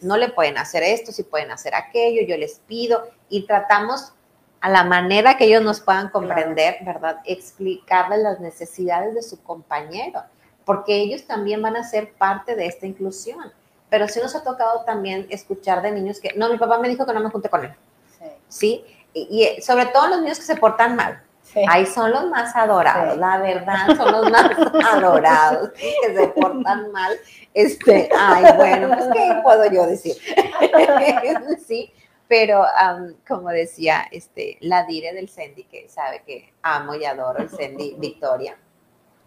no 0.00 0.16
le 0.16 0.30
pueden 0.30 0.56
hacer 0.56 0.82
esto, 0.82 1.12
si 1.12 1.22
pueden 1.22 1.50
hacer 1.50 1.74
aquello, 1.74 2.22
yo 2.26 2.36
les 2.36 2.60
pido 2.66 3.06
y 3.28 3.46
tratamos 3.46 4.12
a 4.60 4.70
la 4.70 4.84
manera 4.84 5.36
que 5.36 5.44
ellos 5.44 5.62
nos 5.62 5.80
puedan 5.80 6.08
comprender, 6.08 6.78
¿verdad? 6.80 7.20
Explicarles 7.24 8.20
las 8.20 8.40
necesidades 8.40 9.14
de 9.14 9.22
su 9.22 9.42
compañero, 9.42 10.22
porque 10.64 10.96
ellos 10.96 11.26
también 11.26 11.60
van 11.60 11.76
a 11.76 11.84
ser 11.84 12.12
parte 12.14 12.56
de 12.56 12.66
esta 12.66 12.86
inclusión. 12.86 13.52
Pero 13.90 14.08
sí 14.08 14.18
nos 14.18 14.34
ha 14.34 14.42
tocado 14.42 14.82
también 14.84 15.26
escuchar 15.30 15.82
de 15.82 15.92
niños 15.92 16.18
que, 16.20 16.32
no, 16.34 16.48
mi 16.48 16.58
papá 16.58 16.78
me 16.78 16.88
dijo 16.88 17.06
que 17.06 17.12
no 17.12 17.20
me 17.20 17.30
junte 17.30 17.48
con 17.48 17.66
él. 17.66 17.74
Sí. 18.18 18.24
¿Sí? 18.48 18.84
Y, 19.12 19.56
y 19.58 19.62
sobre 19.62 19.86
todo 19.86 20.08
los 20.08 20.22
niños 20.22 20.38
que 20.38 20.44
se 20.44 20.56
portan 20.56 20.96
mal 20.96 21.22
Ahí 21.68 21.86
son 21.86 22.10
los 22.10 22.28
más 22.28 22.54
adorados, 22.54 23.16
la 23.16 23.38
verdad, 23.38 23.96
son 23.96 24.12
los 24.12 24.30
más 24.30 24.50
adorados, 24.92 25.70
que 25.70 26.14
se 26.14 26.28
portan 26.28 26.92
mal. 26.92 27.16
Este, 27.54 28.10
ay, 28.16 28.44
bueno, 28.56 28.88
pues, 28.88 29.08
¿qué 29.12 29.40
puedo 29.42 29.70
yo 29.72 29.86
decir? 29.86 30.14
sí, 31.66 31.92
pero 32.28 32.64
como 33.26 33.48
decía 33.50 34.06
este, 34.10 34.58
la 34.60 34.84
dire 34.84 35.14
del 35.14 35.28
Sendy, 35.28 35.64
que 35.64 35.88
sabe 35.88 36.22
que 36.26 36.52
amo 36.62 36.94
y 36.94 37.04
adoro 37.04 37.38
el 37.38 37.48
Sendy 37.48 37.96
Victoria, 37.98 38.56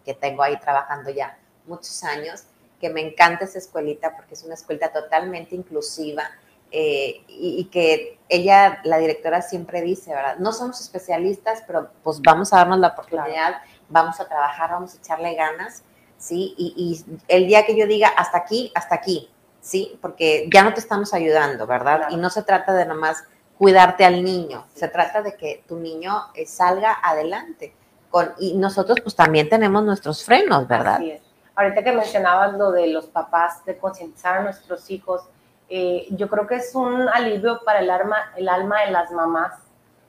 que 0.04 0.14
tengo 0.14 0.42
ahí 0.42 0.58
trabajando 0.58 1.10
ya 1.10 1.36
muchos 1.66 2.04
años, 2.04 2.44
que 2.80 2.90
me 2.90 3.00
encanta 3.00 3.44
esa 3.44 3.58
escuelita 3.58 4.14
porque 4.16 4.34
es 4.34 4.44
una 4.44 4.54
escuelita 4.54 4.92
totalmente 4.92 5.54
inclusiva, 5.54 6.30
eh, 6.70 7.22
y, 7.28 7.64
que 7.66 8.18
ella, 8.28 8.80
la 8.84 8.98
directora, 8.98 9.42
siempre 9.42 9.82
dice, 9.82 10.14
¿verdad? 10.14 10.36
No 10.38 10.52
somos 10.52 10.80
especialistas, 10.80 11.62
pero 11.66 11.90
pues 12.02 12.20
vamos 12.22 12.52
a 12.52 12.58
darnos 12.58 12.78
la 12.78 12.88
oportunidad, 12.88 13.56
vamos 13.88 14.20
a 14.20 14.28
trabajar, 14.28 14.70
vamos 14.70 14.94
a 14.94 14.98
echarle 14.98 15.34
ganas, 15.34 15.82
¿sí? 16.18 16.54
Y, 16.56 16.74
y, 16.76 17.20
el 17.28 17.46
día 17.46 17.66
que 17.66 17.76
yo 17.76 17.86
diga 17.86 18.08
hasta 18.08 18.38
aquí, 18.38 18.70
hasta 18.74 18.94
aquí, 18.94 19.30
¿sí? 19.60 19.98
Porque 20.00 20.48
ya 20.52 20.62
no 20.62 20.72
te 20.72 20.80
estamos 20.80 21.12
ayudando, 21.12 21.66
¿verdad? 21.66 22.08
Y 22.10 22.16
no 22.16 22.30
se 22.30 22.42
trata 22.42 22.72
de 22.72 22.86
nomás 22.86 23.24
cuidarte 23.60 24.06
al 24.06 24.24
niño, 24.24 24.66
se 24.74 24.88
trata 24.88 25.20
de 25.20 25.36
que 25.36 25.62
tu 25.68 25.76
niño 25.76 26.28
eh, 26.34 26.46
salga 26.46 26.96
adelante. 27.02 27.74
Con, 28.08 28.32
y 28.38 28.54
nosotros 28.54 29.00
pues 29.02 29.14
también 29.14 29.48
tenemos 29.48 29.84
nuestros 29.84 30.24
frenos, 30.24 30.66
¿verdad? 30.66 30.94
Así 30.94 31.10
es. 31.10 31.22
Ahorita 31.54 31.84
que 31.84 31.92
mencionabas 31.92 32.54
lo 32.54 32.72
de 32.72 32.86
los 32.86 33.06
papás, 33.06 33.62
de 33.66 33.76
concientizar 33.76 34.38
a 34.38 34.42
nuestros 34.42 34.90
hijos, 34.90 35.24
eh, 35.70 36.08
yo 36.10 36.28
creo 36.28 36.48
que 36.48 36.56
es 36.56 36.74
un 36.74 37.08
alivio 37.08 37.60
para 37.64 37.78
el 37.78 37.90
alma, 37.90 38.16
el 38.36 38.48
alma 38.48 38.82
de 38.82 38.90
las 38.90 39.12
mamás 39.12 39.54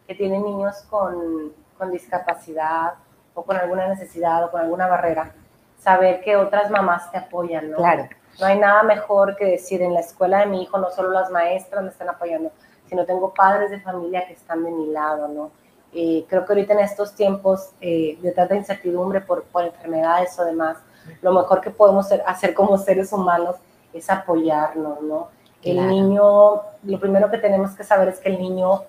que 0.08 0.16
tienen 0.16 0.44
niños 0.44 0.84
con, 0.90 1.54
con 1.78 1.92
discapacidad 1.92 2.96
o 3.36 3.44
con 3.44 3.56
alguna 3.56 3.88
necesidad 3.88 4.44
o 4.44 4.52
con 4.52 4.62
alguna 4.62 4.88
barrera, 4.88 5.32
saber 5.80 6.22
que 6.22 6.36
otras 6.36 6.72
mamás 6.72 7.12
te 7.12 7.20
apoyan, 7.20 7.70
¿no? 7.72 7.78
Claro. 7.78 8.10
No 8.40 8.48
hay 8.48 8.58
nada 8.58 8.82
mejor 8.84 9.36
que 9.36 9.46
decir 9.46 9.84
en 9.84 9.94
la 9.94 10.00
escuela 10.00 10.40
de 10.40 10.48
mi 10.48 10.64
hijo 10.64 10.80
no 10.80 10.90
solo 10.90 11.12
las 11.12 11.30
maestras 11.30 11.84
me 11.84 11.90
están 11.90 12.10
apoyando, 12.10 12.52
sino 12.88 13.06
tengo 13.06 13.32
padres 13.34 13.70
de 13.70 13.80
familia 13.82 14.26
que 14.26 14.34
están 14.34 14.64
de 14.64 14.72
mi 14.72 14.88
lado, 14.88 15.28
¿no? 15.28 15.52
Eh, 15.94 16.26
creo 16.28 16.46
que 16.46 16.54
ahorita 16.54 16.74
en 16.74 16.80
estos 16.80 17.14
tiempos 17.14 17.72
eh, 17.82 18.18
de 18.22 18.32
tanta 18.32 18.56
incertidumbre 18.56 19.22
por, 19.22 19.44
por, 19.44 19.66
enfermedades 19.66 20.40
o 20.40 20.46
demás, 20.46 20.78
lo 21.22 21.34
mejor 21.34 21.62
que 21.62 21.70
podemos 21.70 22.12
hacer 22.26 22.54
como 22.54 22.78
seres 22.78 23.12
humanos 23.12 23.58
es 23.94 24.10
apoyarnos, 24.10 25.02
¿no? 25.02 25.30
El 25.64 25.88
niño, 25.88 26.62
lo 26.84 27.00
primero 27.00 27.30
que 27.30 27.38
tenemos 27.38 27.72
que 27.72 27.84
saber 27.84 28.10
es 28.10 28.20
que 28.20 28.30
el 28.30 28.40
niño 28.40 28.84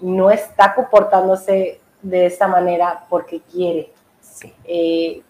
no 0.00 0.30
está 0.30 0.74
comportándose 0.74 1.80
de 2.02 2.26
esta 2.26 2.46
manera 2.46 3.06
porque 3.08 3.40
quiere. 3.40 3.92
Sí. 4.20 4.52
Eh, 4.64 5.22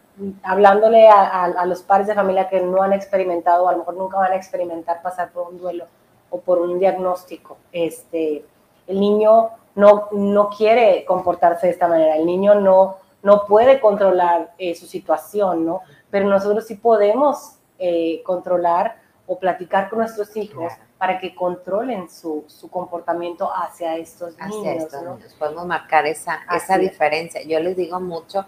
hablándole 0.43 1.09
a, 1.09 1.22
a, 1.22 1.45
a, 1.45 1.66
los 1.66 1.82
padres 1.82 2.07
de 2.07 2.14
familia 2.14 2.49
que 2.49 2.61
no 2.61 2.82
han 2.82 2.93
experimentado, 2.93 3.68
a 3.68 3.72
lo 3.72 3.78
mejor 3.78 3.97
nunca 3.97 4.18
van 4.18 4.32
a 4.32 4.37
experimentar 4.37 5.03
pasar 5.03 5.30
por 5.32 5.49
un 5.49 5.59
duelo 5.59 5.87
o 6.30 6.41
por 6.41 6.61
un 6.61 6.78
diagnóstico, 6.78 7.57
este, 7.72 8.45
el 8.87 9.01
niño 9.01 9.51
no, 9.74 10.09
no 10.12 10.51
quiere 10.51 11.05
comportarse 11.05 11.66
de 11.66 11.72
esta 11.72 11.89
manera, 11.89 12.16
el 12.16 12.26
niño 12.26 12.57
no, 12.57 12.97
no 13.22 13.47
puede 13.47 13.80
controlar 13.80 14.53
eh, 14.59 14.74
su 14.74 14.87
situación, 14.87 15.64
¿no? 15.64 15.80
Pero 16.11 16.28
nosotros 16.28 16.66
sí 16.66 16.74
podemos 16.76 17.57
eh, 17.78 18.22
controlar 18.24 18.97
o 19.27 19.39
platicar 19.39 19.89
con 19.89 20.01
nuestros 20.01 20.37
hijos 20.37 20.72
claro. 20.75 20.83
para 20.99 21.18
que 21.18 21.35
controlen 21.35 22.11
su, 22.11 22.45
su, 22.47 22.70
comportamiento 22.70 23.51
hacia 23.55 23.97
estos 23.97 24.35
hacia 24.39 24.47
niños. 24.49 24.85
Estos 24.85 25.03
¿no? 25.03 25.14
niños. 25.16 25.35
Podemos 25.39 25.66
marcar 25.66 26.07
esa, 26.07 26.41
esa 26.55 26.77
diferencia. 26.77 27.43
Yo 27.43 27.59
les 27.61 27.77
digo 27.77 28.01
mucho, 28.01 28.45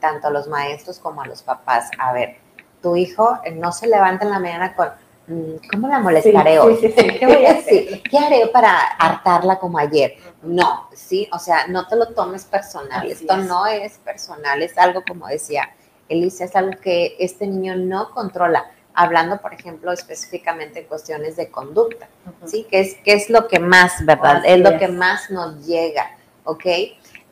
tanto 0.00 0.28
a 0.28 0.30
los 0.30 0.48
maestros 0.48 0.98
como 0.98 1.22
a 1.22 1.26
los 1.26 1.42
papás, 1.42 1.90
a 1.98 2.12
ver, 2.12 2.36
tu 2.82 2.96
hijo 2.96 3.38
no 3.54 3.72
se 3.72 3.86
levanta 3.86 4.24
en 4.24 4.30
la 4.30 4.38
mañana 4.38 4.74
con, 4.74 4.88
mm, 5.26 5.68
¿cómo 5.70 5.88
la 5.88 6.00
molestaré 6.00 6.52
sí, 6.52 6.58
hoy? 6.58 6.76
Sí, 6.76 6.94
sí, 6.96 7.18
¿Qué, 7.18 7.26
voy 7.26 7.46
a 7.46 7.58
¿Qué 8.10 8.18
haré 8.18 8.46
para 8.48 8.78
hartarla 8.98 9.58
como 9.58 9.78
ayer? 9.78 10.14
No, 10.42 10.88
sí, 10.94 11.28
o 11.32 11.38
sea, 11.38 11.66
no 11.66 11.86
te 11.86 11.96
lo 11.96 12.14
tomes 12.14 12.44
personal, 12.44 13.00
Así 13.00 13.12
esto 13.12 13.34
es. 13.34 13.46
no 13.46 13.66
es 13.66 13.98
personal, 13.98 14.62
es 14.62 14.76
algo 14.78 15.02
como 15.06 15.26
decía 15.26 15.70
Elisa, 16.08 16.44
es 16.44 16.56
algo 16.56 16.80
que 16.80 17.16
este 17.18 17.46
niño 17.46 17.76
no 17.76 18.10
controla, 18.10 18.70
hablando, 18.94 19.40
por 19.40 19.54
ejemplo, 19.54 19.92
específicamente 19.92 20.80
en 20.80 20.86
cuestiones 20.86 21.36
de 21.36 21.50
conducta, 21.50 22.08
uh 22.26 22.44
-huh. 22.44 22.48
¿sí? 22.48 22.66
Que 22.70 22.80
es, 22.80 22.96
que 23.04 23.12
es 23.12 23.30
lo 23.30 23.48
que 23.48 23.58
más, 23.58 24.04
¿verdad? 24.04 24.36
Así 24.38 24.48
es 24.48 24.60
lo 24.60 24.70
es. 24.70 24.78
que 24.78 24.88
más 24.88 25.30
nos 25.30 25.66
llega, 25.66 26.16
¿ok? 26.44 26.66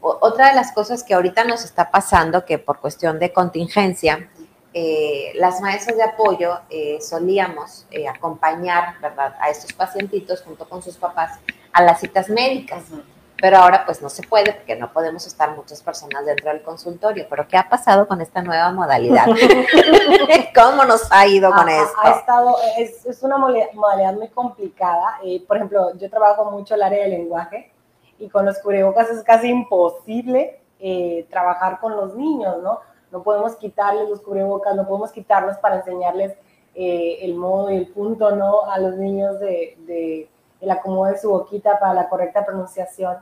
otra 0.00 0.50
de 0.50 0.54
las 0.54 0.72
cosas 0.72 1.02
que 1.02 1.14
ahorita 1.14 1.44
nos 1.44 1.64
está 1.64 1.90
pasando, 1.90 2.44
que 2.44 2.58
por 2.58 2.78
cuestión 2.78 3.18
de 3.18 3.32
contingencia, 3.32 4.30
eh, 4.72 5.32
las 5.34 5.60
maestras 5.60 5.96
de 5.96 6.04
apoyo 6.04 6.60
eh, 6.70 6.98
solíamos 7.00 7.86
eh, 7.90 8.06
acompañar, 8.06 9.00
¿verdad?, 9.00 9.34
a 9.40 9.50
estos 9.50 9.72
pacientitos 9.72 10.42
junto 10.42 10.68
con 10.68 10.82
sus 10.82 10.96
papás 10.96 11.38
a 11.72 11.82
las 11.82 12.00
citas 12.00 12.28
médicas. 12.28 12.84
Uh 12.90 12.96
-huh. 12.96 13.17
Pero 13.40 13.58
ahora 13.58 13.84
pues 13.86 14.02
no 14.02 14.08
se 14.08 14.22
puede 14.22 14.52
porque 14.52 14.74
no 14.74 14.92
podemos 14.92 15.24
estar 15.26 15.54
muchas 15.54 15.80
personas 15.80 16.26
dentro 16.26 16.50
del 16.50 16.62
consultorio. 16.62 17.26
Pero 17.30 17.46
¿qué 17.46 17.56
ha 17.56 17.68
pasado 17.68 18.08
con 18.08 18.20
esta 18.20 18.42
nueva 18.42 18.72
modalidad? 18.72 19.26
¿Cómo 20.54 20.84
nos 20.84 21.06
ha 21.12 21.26
ido 21.26 21.52
con 21.52 21.68
esto? 21.68 21.96
Ha 22.02 22.10
estado, 22.10 22.56
es, 22.76 23.06
es, 23.06 23.22
una 23.22 23.38
modalidad 23.38 24.14
muy 24.14 24.28
complicada. 24.28 25.20
Eh, 25.22 25.44
por 25.46 25.56
ejemplo, 25.56 25.94
yo 25.96 26.10
trabajo 26.10 26.50
mucho 26.50 26.74
el 26.74 26.82
área 26.82 27.04
de 27.04 27.10
lenguaje 27.10 27.72
y 28.18 28.28
con 28.28 28.44
los 28.44 28.58
cubrebocas 28.58 29.08
es 29.10 29.22
casi 29.22 29.48
imposible 29.48 30.60
eh, 30.80 31.26
trabajar 31.30 31.80
con 31.80 31.96
los 31.96 32.14
niños, 32.14 32.62
¿no? 32.62 32.80
No 33.10 33.22
podemos 33.22 33.56
quitarles 33.56 34.08
los 34.08 34.20
cubrebocas, 34.20 34.74
no 34.74 34.86
podemos 34.86 35.12
quitarlos 35.12 35.56
para 35.58 35.76
enseñarles 35.76 36.34
eh, 36.74 37.18
el 37.22 37.34
modo 37.34 37.70
y 37.70 37.76
el 37.76 37.88
punto, 37.88 38.32
¿no? 38.36 38.64
A 38.64 38.78
los 38.78 38.96
niños 38.96 39.40
de, 39.40 39.76
de, 39.86 40.28
el 40.60 40.70
acomodo 40.70 41.10
de 41.10 41.18
su 41.18 41.30
boquita 41.30 41.78
para 41.78 41.94
la 41.94 42.08
correcta 42.08 42.44
pronunciación. 42.44 43.16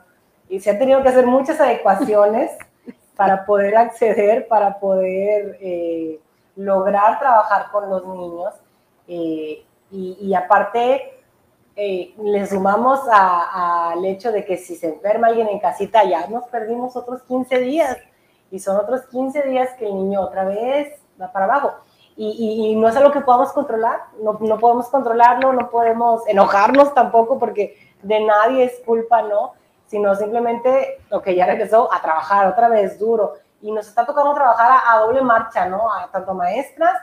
Y 0.49 0.59
se 0.59 0.69
han 0.69 0.79
tenido 0.79 1.01
que 1.03 1.09
hacer 1.09 1.25
muchas 1.25 1.59
adecuaciones 1.59 2.51
para 3.15 3.45
poder 3.45 3.75
acceder, 3.77 4.47
para 4.47 4.79
poder 4.79 5.57
eh, 5.61 6.19
lograr 6.55 7.19
trabajar 7.19 7.71
con 7.71 7.89
los 7.89 8.05
niños. 8.05 8.53
Eh, 9.07 9.65
y, 9.91 10.17
y, 10.19 10.33
aparte, 10.33 11.17
eh, 11.75 12.13
le 12.21 12.45
sumamos 12.47 13.01
al 13.09 14.03
hecho 14.03 14.31
de 14.31 14.43
que 14.43 14.57
si 14.57 14.75
se 14.75 14.87
enferma 14.89 15.27
alguien 15.27 15.47
en 15.47 15.59
casita, 15.59 16.03
ya 16.03 16.27
nos 16.27 16.47
perdimos 16.47 16.95
otros 16.95 17.21
15 17.23 17.59
días. 17.59 17.97
Y 18.49 18.59
son 18.59 18.77
otros 18.77 19.05
15 19.07 19.43
días 19.43 19.69
que 19.77 19.85
el 19.85 19.95
niño 19.95 20.21
otra 20.21 20.45
vez 20.45 20.99
va 21.21 21.31
para 21.31 21.45
abajo. 21.45 21.73
Y, 22.15 22.29
y, 22.29 22.71
y, 22.71 22.75
no 22.75 22.87
es 22.89 22.95
algo 22.95 23.11
que 23.11 23.21
podamos 23.21 23.53
controlar, 23.53 23.99
no, 24.23 24.39
no, 24.39 24.57
podemos 24.57 24.87
controlarlo, 24.87 25.53
no 25.53 25.69
podemos 25.69 26.27
enojarnos 26.27 26.95
tampoco 26.95 27.37
porque 27.37 27.77
de 28.01 28.21
nadie 28.21 28.63
es 28.63 28.81
culpa, 28.83 29.21
¿no? 29.21 29.53
Sino 29.87 30.15
simplemente, 30.15 31.01
que 31.23 31.35
ya 31.35 31.45
regresó 31.45 31.91
a 31.93 32.01
trabajar 32.01 32.47
otra 32.47 32.67
vez 32.69 32.99
duro. 32.99 33.33
Y 33.61 33.71
nos 33.71 33.87
está 33.87 34.05
tocando 34.05 34.33
trabajar 34.33 34.71
a, 34.71 34.93
a, 34.93 34.99
doble 34.99 35.21
marcha, 35.21 35.67
¿no? 35.67 35.91
A 35.91 36.11
tanto 36.11 36.33
maestras, 36.33 36.95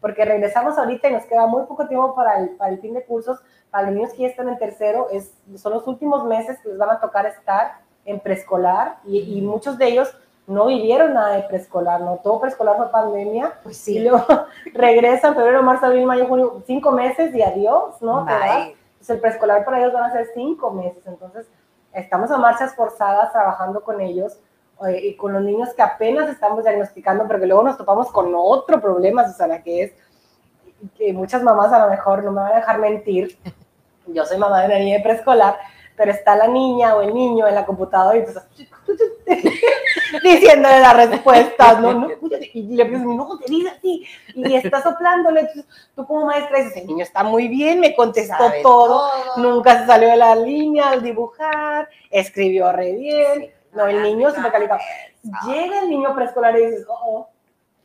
porque 0.00 0.24
regresamos 0.24 0.76
ahorita 0.76 1.08
y 1.08 1.12
nos 1.12 1.24
queda 1.24 1.46
muy 1.46 1.64
poco 1.64 1.86
tiempo 1.86 2.14
para 2.14 2.38
el, 2.38 2.50
para 2.50 2.72
el 2.72 2.80
fin 2.80 2.94
de 2.94 3.04
cursos, 3.04 3.40
para 3.70 3.86
los 3.86 3.94
niños 3.94 4.12
que 4.12 4.22
ya 4.22 4.28
están 4.28 4.48
en 4.48 4.58
tercero, 4.58 5.08
es, 5.10 5.32
son 5.56 5.72
los 5.72 5.86
últimos 5.86 6.24
meses 6.24 6.58
que 6.60 6.68
les 6.68 6.78
van 6.78 6.90
a 6.90 7.00
tocar 7.00 7.24
estar 7.26 7.78
en 8.04 8.20
preescolar 8.20 8.98
y, 9.04 9.38
y 9.38 9.40
muchos 9.40 9.78
de 9.78 9.86
ellos 9.86 10.14
no 10.46 10.66
vivieron 10.66 11.14
nada 11.14 11.36
de 11.36 11.42
preescolar, 11.44 12.00
¿no? 12.00 12.16
Todo 12.16 12.40
preescolar 12.40 12.76
fue 12.76 12.90
pandemia. 12.90 13.54
Pues 13.62 13.76
sí. 13.76 13.96
Y 13.96 14.00
luego 14.00 14.24
regresan 14.74 15.34
febrero, 15.34 15.62
marzo, 15.62 15.86
abril, 15.86 16.06
mayo, 16.06 16.26
junio, 16.26 16.62
cinco 16.66 16.90
meses 16.90 17.34
y 17.34 17.42
adiós, 17.42 18.00
¿no? 18.00 18.20
Entonces 18.20 19.10
el 19.10 19.20
preescolar 19.20 19.64
para 19.64 19.80
ellos 19.80 19.92
van 19.92 20.04
a 20.04 20.12
ser 20.12 20.28
cinco 20.34 20.70
meses. 20.70 21.02
Entonces, 21.06 21.46
estamos 21.94 22.30
a 22.30 22.38
marchas 22.38 22.74
forzadas 22.74 23.32
trabajando 23.32 23.82
con 23.82 24.00
ellos 24.00 24.38
eh, 24.86 25.00
y 25.02 25.16
con 25.16 25.32
los 25.32 25.42
niños 25.42 25.74
que 25.74 25.82
apenas 25.82 26.28
estamos 26.28 26.64
diagnosticando, 26.64 27.26
porque 27.26 27.46
luego 27.46 27.62
nos 27.62 27.76
topamos 27.76 28.10
con 28.10 28.32
otro 28.34 28.80
problema, 28.80 29.26
Susana, 29.26 29.62
que 29.62 29.82
es 29.84 29.92
que 30.96 31.12
muchas 31.12 31.42
mamás 31.42 31.72
a 31.72 31.84
lo 31.84 31.90
mejor 31.90 32.24
no 32.24 32.32
me 32.32 32.40
van 32.40 32.52
a 32.52 32.56
dejar 32.56 32.78
mentir. 32.78 33.38
Yo 34.06 34.24
soy 34.26 34.38
mamá 34.38 34.60
de 34.60 34.66
una 34.66 34.78
niña 34.78 34.96
de 34.96 35.02
preescolar, 35.02 35.56
pero 35.96 36.10
está 36.10 36.36
la 36.36 36.48
niña 36.48 36.94
o 36.94 37.02
el 37.02 37.14
niño 37.14 37.46
en 37.46 37.54
la 37.54 37.66
computadora 37.66 38.16
y 38.16 38.20
entonces 38.20 38.42
diciéndole 40.22 40.80
las 40.80 40.96
respuestas, 40.96 41.80
¿no? 41.80 41.92
no 41.92 42.08
y 42.54 42.62
le 42.62 42.86
pides, 42.86 43.02
no, 43.02 43.38
te 43.38 43.50
diga 43.50 43.72
así, 43.72 44.06
y 44.34 44.54
está 44.54 44.82
soplándole, 44.82 45.48
tú 45.94 46.06
como 46.06 46.26
maestra 46.26 46.58
dices, 46.58 46.76
el 46.78 46.86
niño 46.86 47.02
está 47.02 47.22
muy 47.22 47.48
bien, 47.48 47.80
me 47.80 47.94
contestó 47.94 48.52
todo, 48.62 48.62
todo, 48.62 49.10
nunca 49.38 49.80
se 49.80 49.86
salió 49.86 50.08
de 50.08 50.16
la 50.16 50.34
línea 50.34 50.90
al 50.90 51.02
dibujar, 51.02 51.88
escribió 52.10 52.72
re 52.72 52.92
bien, 52.92 53.40
sí, 53.42 53.50
no, 53.72 53.86
el 53.86 54.02
niño 54.02 54.30
se 54.30 54.40
me 54.40 54.50
calificado. 54.50 54.80
Llega 55.46 55.80
el 55.80 55.88
niño 55.88 56.14
preescolar 56.14 56.58
y 56.58 56.66
dices, 56.66 56.86
oh, 56.88 57.28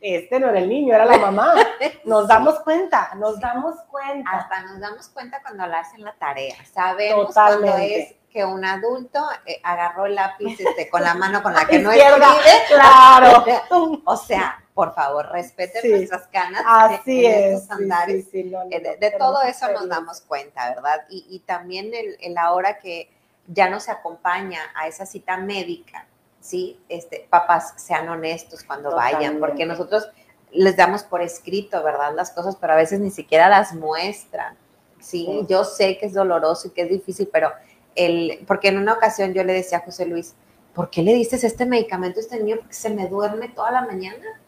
este 0.00 0.38
no 0.38 0.48
era 0.48 0.58
el 0.58 0.68
niño, 0.68 0.94
era 0.94 1.04
la 1.04 1.18
mamá. 1.18 1.54
Nos 2.04 2.28
damos 2.28 2.60
cuenta, 2.60 3.10
nos 3.16 3.38
damos 3.40 3.76
cuenta. 3.90 4.30
Hasta 4.30 4.62
nos 4.62 4.80
damos 4.80 5.08
cuenta 5.08 5.42
cuando 5.42 5.66
le 5.66 5.76
hacen 5.76 6.02
la 6.02 6.12
tarea. 6.12 6.56
Sabemos 6.72 7.28
Totalmente. 7.28 7.66
cuando 7.66 7.84
es 7.84 8.14
que 8.30 8.44
un 8.44 8.64
adulto 8.64 9.26
eh, 9.44 9.60
agarró 9.62 10.06
el 10.06 10.14
lápiz 10.14 10.58
este, 10.60 10.88
con 10.88 11.02
la 11.02 11.14
mano 11.14 11.42
con 11.42 11.52
la 11.52 11.66
que 11.66 11.78
no 11.78 11.90
escribe. 11.90 12.26
Claro. 12.68 13.44
o 14.04 14.16
sea, 14.16 14.62
por 14.74 14.94
favor, 14.94 15.26
respeten 15.32 15.82
sí. 15.82 15.88
nuestras 15.88 16.28
canas. 16.28 16.62
Así 16.66 17.26
en 17.26 17.32
es. 17.32 17.62
Estos 17.62 17.78
andares. 17.78 18.24
Sí, 18.26 18.42
sí, 18.42 18.44
no, 18.44 18.64
no, 18.64 18.70
de, 18.70 18.96
de 18.98 19.10
todo 19.18 19.42
eso 19.42 19.70
nos 19.72 19.88
damos 19.88 20.20
cuenta, 20.20 20.68
¿verdad? 20.70 21.04
Y, 21.08 21.26
y 21.28 21.40
también 21.40 21.92
el, 21.94 22.16
el 22.20 22.38
ahora 22.38 22.78
que 22.78 23.10
ya 23.46 23.68
no 23.68 23.80
se 23.80 23.90
acompaña 23.90 24.60
a 24.74 24.86
esa 24.86 25.06
cita 25.06 25.36
médica, 25.38 26.06
¿sí? 26.48 26.80
Este, 26.88 27.26
papás, 27.28 27.74
sean 27.76 28.08
honestos 28.08 28.64
cuando 28.64 28.88
Totalmente. 28.90 29.16
vayan, 29.16 29.38
porque 29.38 29.66
nosotros 29.66 30.08
les 30.50 30.76
damos 30.76 31.02
por 31.02 31.20
escrito, 31.20 31.82
¿verdad? 31.82 32.14
Las 32.14 32.30
cosas, 32.30 32.56
pero 32.56 32.72
a 32.72 32.76
veces 32.76 33.00
ni 33.00 33.10
siquiera 33.10 33.50
las 33.50 33.74
muestran, 33.74 34.56
¿sí? 34.98 35.26
sí. 35.26 35.46
Yo 35.46 35.64
sé 35.64 35.98
que 35.98 36.06
es 36.06 36.14
doloroso 36.14 36.68
y 36.68 36.70
que 36.70 36.82
es 36.82 36.88
difícil, 36.88 37.28
pero 37.30 37.52
el, 37.94 38.44
porque 38.46 38.68
en 38.68 38.78
una 38.78 38.94
ocasión 38.94 39.34
yo 39.34 39.44
le 39.44 39.52
decía 39.52 39.78
a 39.78 39.80
José 39.82 40.06
Luis, 40.06 40.34
¿por 40.72 40.88
qué 40.88 41.02
le 41.02 41.12
dices 41.12 41.44
este 41.44 41.66
medicamento 41.66 42.18
a 42.18 42.22
este 42.22 42.38
niño? 42.42 42.56
Porque 42.56 42.74
se 42.74 42.88
me 42.88 43.08
duerme 43.08 43.50
toda 43.50 43.70
la 43.70 43.82
mañana. 43.82 44.40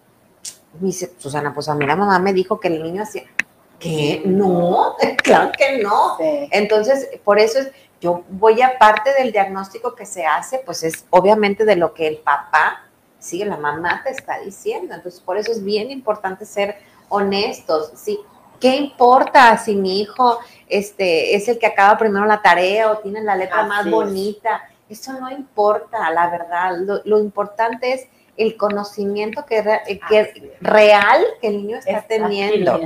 Me 0.80 0.86
dice, 0.86 1.12
Susana, 1.18 1.52
pues 1.52 1.68
a 1.68 1.74
mí 1.74 1.84
la 1.84 1.96
mamá 1.96 2.18
me 2.18 2.32
dijo 2.32 2.58
que 2.58 2.68
el 2.68 2.82
niño 2.82 3.02
hacía, 3.02 3.24
que 3.78 4.22
no, 4.24 4.96
claro 5.22 5.52
que 5.58 5.82
no. 5.82 6.16
Entonces, 6.50 7.10
por 7.24 7.38
eso 7.38 7.58
es, 7.58 7.72
yo 8.00 8.24
voy 8.30 8.62
a 8.62 8.78
parte 8.78 9.12
del 9.14 9.30
diagnóstico 9.30 9.94
que 9.94 10.06
se 10.06 10.24
hace, 10.24 10.58
pues 10.64 10.82
es 10.82 11.04
obviamente 11.10 11.64
de 11.64 11.76
lo 11.76 11.92
que 11.92 12.08
el 12.08 12.16
papá, 12.16 12.86
sí, 13.18 13.44
la 13.44 13.58
mamá 13.58 14.02
te 14.02 14.10
está 14.10 14.38
diciendo. 14.38 14.94
Entonces, 14.94 15.20
por 15.20 15.36
eso 15.36 15.52
es 15.52 15.62
bien 15.62 15.90
importante 15.90 16.46
ser 16.46 16.76
honestos, 17.08 17.92
sí. 17.94 18.18
¿Qué 18.58 18.76
importa 18.76 19.56
si 19.56 19.74
mi 19.74 20.00
hijo 20.00 20.38
este, 20.68 21.34
es 21.34 21.48
el 21.48 21.58
que 21.58 21.66
acaba 21.66 21.96
primero 21.96 22.26
la 22.26 22.42
tarea 22.42 22.90
o 22.92 22.98
tiene 22.98 23.22
la 23.22 23.36
letra 23.36 23.64
más 23.64 23.90
bonita? 23.90 24.62
Eso 24.88 25.14
no 25.14 25.30
importa, 25.30 26.10
la 26.10 26.28
verdad. 26.28 26.76
Lo, 27.04 27.18
importante 27.18 27.92
es 27.94 28.06
el 28.36 28.56
conocimiento 28.56 29.46
que, 29.46 29.62
que 30.08 30.56
real 30.60 31.24
que 31.40 31.48
el 31.48 31.56
niño 31.58 31.78
está, 31.78 32.02
teniendo, 32.02 32.78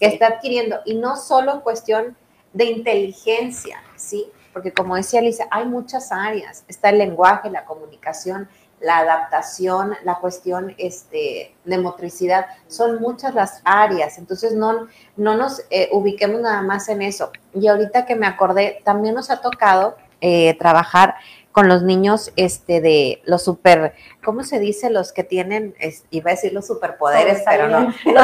que 0.00 0.06
está 0.06 0.28
adquiriendo, 0.28 0.80
y 0.86 0.94
no 0.94 1.16
solo 1.16 1.52
en 1.52 1.60
cuestión 1.60 2.16
de 2.54 2.64
inteligencia, 2.64 3.82
¿sí? 3.96 4.30
Porque 4.58 4.72
como 4.72 4.96
decía 4.96 5.22
Lisa, 5.22 5.46
hay 5.52 5.66
muchas 5.66 6.10
áreas. 6.10 6.64
Está 6.66 6.88
el 6.88 6.98
lenguaje, 6.98 7.48
la 7.48 7.64
comunicación, 7.64 8.48
la 8.80 8.98
adaptación, 8.98 9.94
la 10.02 10.16
cuestión 10.16 10.74
este, 10.78 11.54
de 11.64 11.78
motricidad, 11.78 12.46
son 12.66 13.00
muchas 13.00 13.36
las 13.36 13.60
áreas, 13.62 14.18
entonces 14.18 14.54
no, 14.54 14.88
no 15.16 15.36
nos 15.36 15.62
eh, 15.70 15.90
ubiquemos 15.92 16.40
nada 16.40 16.60
más 16.62 16.88
en 16.88 17.02
eso. 17.02 17.30
Y 17.54 17.68
ahorita 17.68 18.04
que 18.04 18.16
me 18.16 18.26
acordé, 18.26 18.82
también 18.84 19.14
nos 19.14 19.30
ha 19.30 19.40
tocado 19.40 19.96
eh, 20.20 20.58
trabajar 20.58 21.14
con 21.52 21.68
los 21.68 21.84
niños 21.84 22.32
este, 22.34 22.80
de 22.80 23.22
los 23.26 23.44
super, 23.44 23.94
¿cómo 24.24 24.42
se 24.42 24.58
dice? 24.58 24.90
Los 24.90 25.12
que 25.12 25.22
tienen, 25.22 25.76
iba 26.10 26.32
a 26.32 26.34
decir 26.34 26.52
los 26.52 26.66
superpoderes, 26.66 27.44
pero 27.46 27.68
no. 27.68 27.94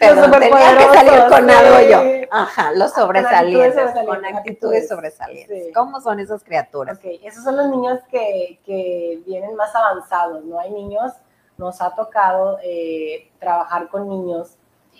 Pero 0.00 0.30
tenía 0.30 0.76
que 0.76 0.84
salir 0.94 1.24
con 1.28 1.50
algo 1.50 1.88
yo. 1.88 2.17
Ajá, 2.30 2.72
los 2.72 2.92
sobresalientes, 2.92 3.90
con 4.06 4.24
actitudes 4.24 4.88
sobresalientes. 4.88 5.74
¿Cómo 5.74 6.00
son 6.00 6.20
esas 6.20 6.42
criaturas? 6.42 6.98
Ok, 6.98 7.04
esos 7.22 7.44
son 7.44 7.56
los 7.56 7.68
niños 7.68 8.00
que, 8.10 8.60
que 8.64 9.22
vienen 9.26 9.54
más 9.56 9.74
avanzados, 9.74 10.44
¿no? 10.44 10.58
Hay 10.58 10.70
niños, 10.70 11.12
nos 11.56 11.80
ha 11.80 11.94
tocado 11.94 12.58
eh, 12.62 13.30
trabajar 13.38 13.88
con 13.88 14.08
niños. 14.08 14.56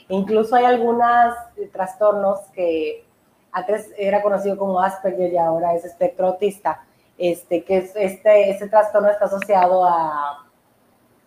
Incluso 0.09 0.57
hay 0.57 0.64
algunos 0.64 1.35
eh, 1.57 1.68
trastornos 1.72 2.41
que 2.55 3.05
antes 3.53 3.91
era 3.97 4.22
conocido 4.22 4.57
como 4.57 4.81
Asperger 4.81 5.33
y 5.33 5.39
ahora 5.39 5.74
es 5.74 5.85
espectro 5.85 6.29
autista, 6.29 6.85
este, 7.16 7.64
que 7.64 7.79
es, 7.79 7.97
este, 7.97 8.51
este 8.51 8.68
trastorno 8.68 9.11
está 9.11 9.24
asociado 9.24 9.85
a, 9.85 10.47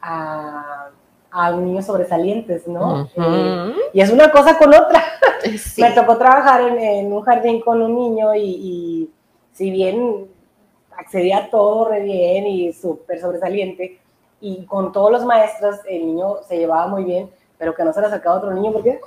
a 0.01 0.89
a 1.31 1.51
niños 1.51 1.85
sobresalientes, 1.85 2.67
¿no? 2.67 3.09
Eh, 3.15 3.73
y 3.93 4.01
es 4.01 4.11
una 4.11 4.31
cosa 4.31 4.57
con 4.57 4.69
otra. 4.73 5.03
Me 5.77 5.91
tocó 5.91 6.17
trabajar 6.17 6.61
en, 6.61 7.11
un 7.11 7.21
jardín 7.21 7.61
con 7.61 7.81
un 7.81 7.95
niño 7.95 8.35
y, 8.35 9.09
si 9.53 9.71
bien 9.71 10.27
accedía 10.97 11.37
a 11.37 11.49
todo 11.49 11.89
re 11.89 12.01
bien 12.01 12.45
y 12.45 12.73
súper 12.73 13.19
sobresaliente, 13.19 13.99
y 14.39 14.65
con 14.65 14.91
todos 14.91 15.11
los 15.11 15.25
maestros 15.25 15.77
el 15.87 16.05
niño 16.05 16.37
se 16.47 16.57
llevaba 16.57 16.87
muy 16.87 17.05
bien, 17.05 17.29
pero 17.57 17.73
que 17.75 17.83
no 17.83 17.93
se 17.93 18.01
le 18.01 18.07
acercaba 18.07 18.35
a 18.35 18.39
otro 18.39 18.53
niño 18.53 18.71
porque 18.73 18.99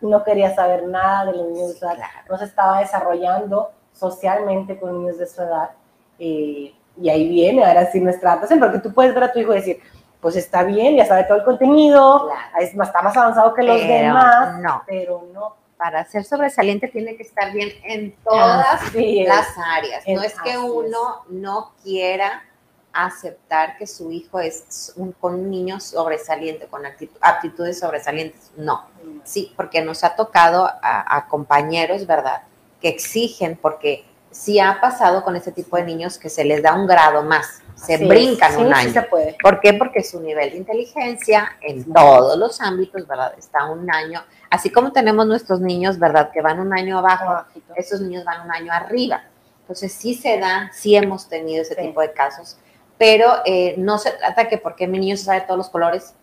no 0.00 0.22
quería 0.24 0.54
saber 0.54 0.86
nada 0.86 1.26
de 1.26 1.38
los 1.38 1.48
niños 1.48 1.68
de 1.68 1.74
su 1.74 1.84
edad, 1.84 1.98
no 2.28 2.36
se 2.36 2.44
estaba 2.44 2.80
desarrollando 2.80 3.70
socialmente 3.92 4.78
con 4.78 4.98
niños 4.98 5.18
de 5.18 5.26
su 5.26 5.42
edad. 5.42 5.70
Eh, 6.18 6.74
y 7.00 7.08
ahí 7.08 7.28
viene 7.28 7.64
ahora 7.64 7.90
sí 7.90 8.00
nuestra 8.00 8.32
adaptación, 8.32 8.60
porque 8.60 8.78
tú 8.78 8.92
puedes 8.92 9.14
ver 9.14 9.24
a 9.24 9.32
tu 9.32 9.38
hijo 9.38 9.52
y 9.52 9.56
decir, 9.56 9.80
pues 10.22 10.36
está 10.36 10.62
bien, 10.62 10.96
ya 10.96 11.04
sabe 11.04 11.24
todo 11.24 11.38
el 11.38 11.44
contenido, 11.44 12.30
es 12.60 12.76
más, 12.76 12.88
está 12.88 13.02
más 13.02 13.16
avanzado 13.16 13.52
que 13.54 13.64
los 13.64 13.80
demás, 13.80 14.60
no. 14.60 14.84
pero 14.86 15.26
no. 15.34 15.56
Para 15.76 16.04
ser 16.04 16.22
sobresaliente 16.22 16.86
tiene 16.86 17.16
que 17.16 17.24
estar 17.24 17.52
bien 17.52 17.72
en 17.82 18.14
todas 18.22 18.94
las 18.94 19.58
áreas. 19.58 20.04
No 20.06 20.22
es 20.22 20.40
que 20.40 20.56
uno 20.56 21.24
no 21.28 21.72
quiera 21.82 22.44
aceptar 22.92 23.76
que 23.78 23.88
su 23.88 24.12
hijo 24.12 24.38
es 24.38 24.92
un, 24.94 25.10
con 25.10 25.34
un 25.34 25.50
niño 25.50 25.80
sobresaliente, 25.80 26.68
con 26.68 26.82
aptitudes 27.20 27.80
sobresalientes. 27.80 28.52
No, 28.56 28.86
sí, 29.24 29.52
porque 29.56 29.82
nos 29.82 30.04
ha 30.04 30.14
tocado 30.14 30.66
a, 30.66 31.16
a 31.16 31.26
compañeros, 31.26 32.06
¿verdad? 32.06 32.42
Que 32.80 32.90
exigen, 32.90 33.58
porque 33.60 34.04
sí 34.32 34.58
ha 34.58 34.80
pasado 34.80 35.22
con 35.22 35.36
ese 35.36 35.52
tipo 35.52 35.76
de 35.76 35.84
niños 35.84 36.18
que 36.18 36.28
se 36.28 36.44
les 36.44 36.62
da 36.62 36.74
un 36.74 36.86
grado 36.86 37.22
más 37.22 37.62
se 37.74 37.96
brincan 37.98 38.56
un 38.58 38.72
año. 38.72 38.92
se 38.92 39.02
puede. 39.02 39.36
¿Por 39.42 39.60
qué? 39.60 39.72
Porque 39.74 40.02
su 40.02 40.20
nivel 40.20 40.50
de 40.50 40.56
inteligencia 40.56 41.56
en 41.60 41.92
todos 41.92 42.38
los 42.38 42.60
ámbitos, 42.60 43.06
¿verdad? 43.06 43.34
Está 43.36 43.66
un 43.70 43.92
año, 43.92 44.22
así 44.50 44.70
como 44.70 44.92
tenemos 44.92 45.26
nuestros 45.26 45.60
niños, 45.60 45.98
¿verdad? 45.98 46.30
Que 46.32 46.40
van 46.40 46.60
un 46.60 46.72
año 46.72 46.98
abajo, 46.98 47.44
esos 47.74 48.00
niños 48.00 48.24
van 48.24 48.42
un 48.42 48.52
año 48.52 48.72
arriba. 48.72 49.24
Entonces 49.60 49.92
sí 49.92 50.14
se 50.14 50.38
da, 50.38 50.70
sí 50.72 50.94
hemos 50.94 51.28
tenido 51.28 51.62
ese 51.62 51.74
tipo 51.74 52.00
de 52.00 52.12
casos, 52.12 52.56
pero 52.98 53.36
eh, 53.44 53.74
no 53.78 53.98
se 53.98 54.10
trata 54.12 54.48
que 54.48 54.58
porque 54.58 54.86
mi 54.86 54.98
niño 54.98 55.16
se 55.16 55.24
sabe 55.24 55.42
todos 55.42 55.58
los 55.58 55.70
colores, 55.70 56.14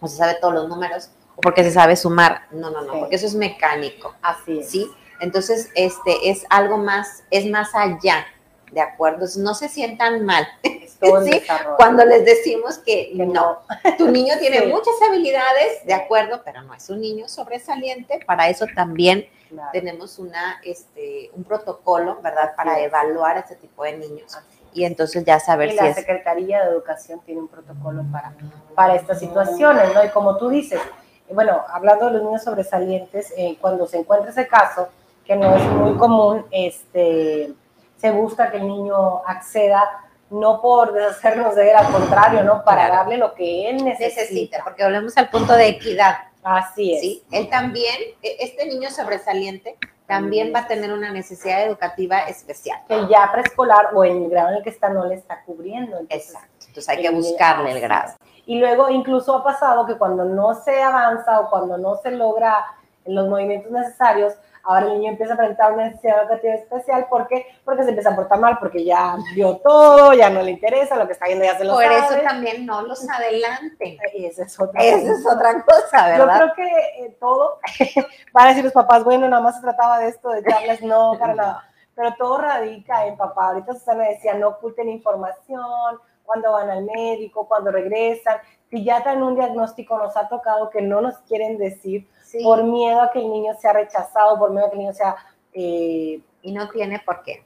o 0.00 0.08
se 0.08 0.16
sabe 0.16 0.36
todos 0.40 0.54
los 0.54 0.68
números, 0.68 1.10
o 1.36 1.40
porque 1.40 1.64
se 1.64 1.70
sabe 1.70 1.96
sumar. 1.96 2.42
No, 2.50 2.70
no, 2.70 2.82
no, 2.82 2.92
porque 3.00 3.16
eso 3.16 3.26
es 3.26 3.34
mecánico. 3.34 4.14
Así 4.20 4.60
es. 4.60 4.70
¿Sí? 4.70 4.90
Entonces, 5.22 5.70
este 5.74 6.30
es 6.30 6.44
algo 6.50 6.76
más, 6.76 7.24
es 7.30 7.46
más 7.46 7.74
allá 7.74 8.26
¿de 8.72 8.80
acuerdo? 8.80 9.26
No 9.38 9.54
se 9.54 9.68
sientan 9.68 10.24
mal 10.24 10.46
¿sí? 10.62 11.42
cuando 11.76 12.04
les 12.04 12.24
decimos 12.24 12.78
que, 12.78 13.12
no. 13.14 13.58
Tu 13.98 14.08
niño 14.08 14.34
tiene 14.40 14.66
muchas 14.66 14.94
habilidades, 15.06 15.84
¿de 15.84 15.94
acuerdo? 15.94 16.42
Pero 16.44 16.62
no 16.62 16.74
es 16.74 16.88
un 16.90 17.00
niño 17.00 17.28
sobresaliente. 17.28 18.20
Para 18.26 18.48
eso 18.48 18.66
también 18.74 19.28
tenemos 19.72 20.18
una, 20.18 20.60
este, 20.64 21.30
un 21.34 21.44
protocolo, 21.44 22.18
¿verdad? 22.22 22.54
Para 22.56 22.80
evaluar 22.80 23.36
a 23.36 23.40
ese 23.40 23.56
tipo 23.56 23.84
de 23.84 23.98
niños. 23.98 24.38
Y 24.72 24.84
entonces 24.84 25.22
ya 25.24 25.38
saber 25.38 25.72
y 25.72 25.74
la 25.74 25.92
Secretaría 25.92 26.64
de 26.64 26.70
Educación 26.70 27.20
tiene 27.26 27.42
un 27.42 27.48
protocolo 27.48 28.02
para, 28.10 28.32
para 28.74 28.94
estas 28.94 29.20
situaciones, 29.20 29.92
¿no? 29.92 30.02
Y 30.02 30.08
como 30.08 30.38
tú 30.38 30.48
dices, 30.48 30.80
bueno, 31.28 31.62
hablando 31.68 32.06
de 32.06 32.12
los 32.12 32.22
niños 32.22 32.42
sobresalientes, 32.42 33.34
eh, 33.36 33.58
cuando 33.60 33.86
se 33.86 33.98
encuentra 33.98 34.30
ese 34.30 34.48
caso, 34.48 34.88
que 35.24 35.36
no 35.36 35.56
es 35.56 35.64
muy 35.64 35.96
común, 35.96 36.46
este 36.50 37.52
se 37.96 38.10
busca 38.10 38.50
que 38.50 38.56
el 38.56 38.66
niño 38.66 39.22
acceda 39.26 40.02
no 40.30 40.60
por 40.60 40.92
deshacernos 40.92 41.54
de 41.54 41.70
él, 41.70 41.76
al 41.76 41.92
contrario, 41.92 42.42
¿no? 42.42 42.64
Para 42.64 42.88
darle 42.88 43.16
lo 43.16 43.34
que 43.34 43.70
él 43.70 43.84
necesita. 43.84 44.64
porque 44.64 44.82
volvemos 44.82 45.16
al 45.18 45.28
punto 45.28 45.52
de 45.52 45.68
equidad. 45.68 46.16
Así 46.42 46.94
es. 46.94 47.00
¿sí? 47.00 47.24
Él 47.30 47.48
también, 47.48 47.94
e, 48.22 48.36
este 48.40 48.66
niño 48.66 48.90
sobresaliente, 48.90 49.76
también 50.06 50.52
va 50.54 50.60
a 50.60 50.66
tener 50.66 50.92
una 50.92 51.12
necesidad 51.12 51.64
educativa 51.64 52.20
especial. 52.22 52.80
Que 52.88 53.06
ya 53.08 53.30
preescolar 53.30 53.90
o 53.94 54.04
en 54.04 54.24
el 54.24 54.30
grado 54.30 54.48
en 54.48 54.56
el 54.56 54.62
que 54.62 54.70
está 54.70 54.88
no 54.88 55.06
le 55.06 55.14
está 55.14 55.42
cubriendo. 55.44 56.00
Exacto. 56.08 56.66
Entonces 56.66 56.88
hay 56.88 57.02
que 57.02 57.10
buscarle 57.10 57.70
el 57.70 57.80
grado. 57.80 58.14
Y 58.46 58.58
luego 58.58 58.88
incluso 58.88 59.36
ha 59.36 59.44
pasado 59.44 59.86
que 59.86 59.96
cuando 59.96 60.24
no 60.24 60.54
se 60.54 60.82
avanza 60.82 61.40
o 61.40 61.50
cuando 61.50 61.78
no 61.78 61.96
se 61.96 62.10
logra 62.10 62.64
los 63.04 63.28
movimientos 63.28 63.70
necesarios, 63.70 64.34
Ahora 64.64 64.86
el 64.86 64.94
niño 64.94 65.10
empieza 65.10 65.34
a 65.34 65.36
presentar 65.36 65.72
una 65.72 65.86
necesidad 65.86 66.22
educativa 66.22 66.54
especial. 66.54 67.06
¿Por 67.08 67.26
qué? 67.26 67.46
Porque 67.64 67.82
se 67.82 67.88
empieza 67.90 68.10
a 68.10 68.16
portar 68.16 68.38
mal, 68.38 68.58
porque 68.58 68.84
ya 68.84 69.16
vio 69.34 69.56
todo, 69.58 70.12
ya 70.12 70.30
no 70.30 70.42
le 70.42 70.52
interesa, 70.52 70.96
lo 70.96 71.06
que 71.06 71.14
está 71.14 71.26
viendo 71.26 71.44
ya 71.44 71.58
se 71.58 71.64
lo 71.64 71.74
Por 71.74 71.84
sabe. 71.84 71.96
eso 71.96 72.22
también 72.22 72.64
no 72.64 72.82
los 72.82 73.08
adelanten. 73.08 73.98
Y 74.14 74.26
esa 74.26 74.44
es 74.44 74.60
otra, 74.60 74.80
esa 74.82 75.12
es 75.12 75.26
otra 75.26 75.64
cosa, 75.64 76.06
¿verdad? 76.06 76.40
Yo 76.40 76.52
creo 76.52 76.54
que 76.54 77.04
eh, 77.04 77.16
todo, 77.18 77.58
van 78.32 78.46
a 78.46 78.48
decir 78.50 78.64
los 78.64 78.72
papás, 78.72 79.04
bueno, 79.04 79.28
nada 79.28 79.42
más 79.42 79.56
se 79.56 79.62
trataba 79.62 79.98
de 79.98 80.08
esto, 80.08 80.30
de 80.30 80.44
charlas, 80.44 80.80
no, 80.82 81.16
para 81.18 81.34
nada. 81.34 81.64
Pero 81.94 82.14
todo 82.16 82.38
radica 82.38 83.06
en 83.06 83.16
papá. 83.16 83.48
Ahorita 83.48 83.74
Susana 83.74 84.08
decía, 84.08 84.34
no 84.34 84.48
oculten 84.48 84.88
información, 84.88 85.98
cuando 86.24 86.52
van 86.52 86.70
al 86.70 86.84
médico, 86.84 87.46
cuando 87.46 87.70
regresan. 87.70 88.38
Si 88.70 88.84
ya 88.84 89.02
traen 89.02 89.22
un 89.22 89.34
diagnóstico, 89.34 89.98
nos 89.98 90.16
ha 90.16 90.28
tocado 90.28 90.70
que 90.70 90.80
no 90.80 91.00
nos 91.00 91.18
quieren 91.18 91.58
decir, 91.58 92.08
por 92.42 92.64
miedo 92.64 93.00
a 93.00 93.10
que 93.10 93.18
el 93.18 93.30
niño 93.30 93.54
sea 93.60 93.72
rechazado, 93.72 94.38
por 94.38 94.50
miedo 94.50 94.66
a 94.66 94.70
que 94.70 94.76
el 94.76 94.80
niño 94.80 94.94
sea... 94.94 95.16
Eh, 95.54 96.20
y 96.42 96.52
no 96.52 96.68
tiene 96.68 96.98
por 96.98 97.22
qué. 97.22 97.44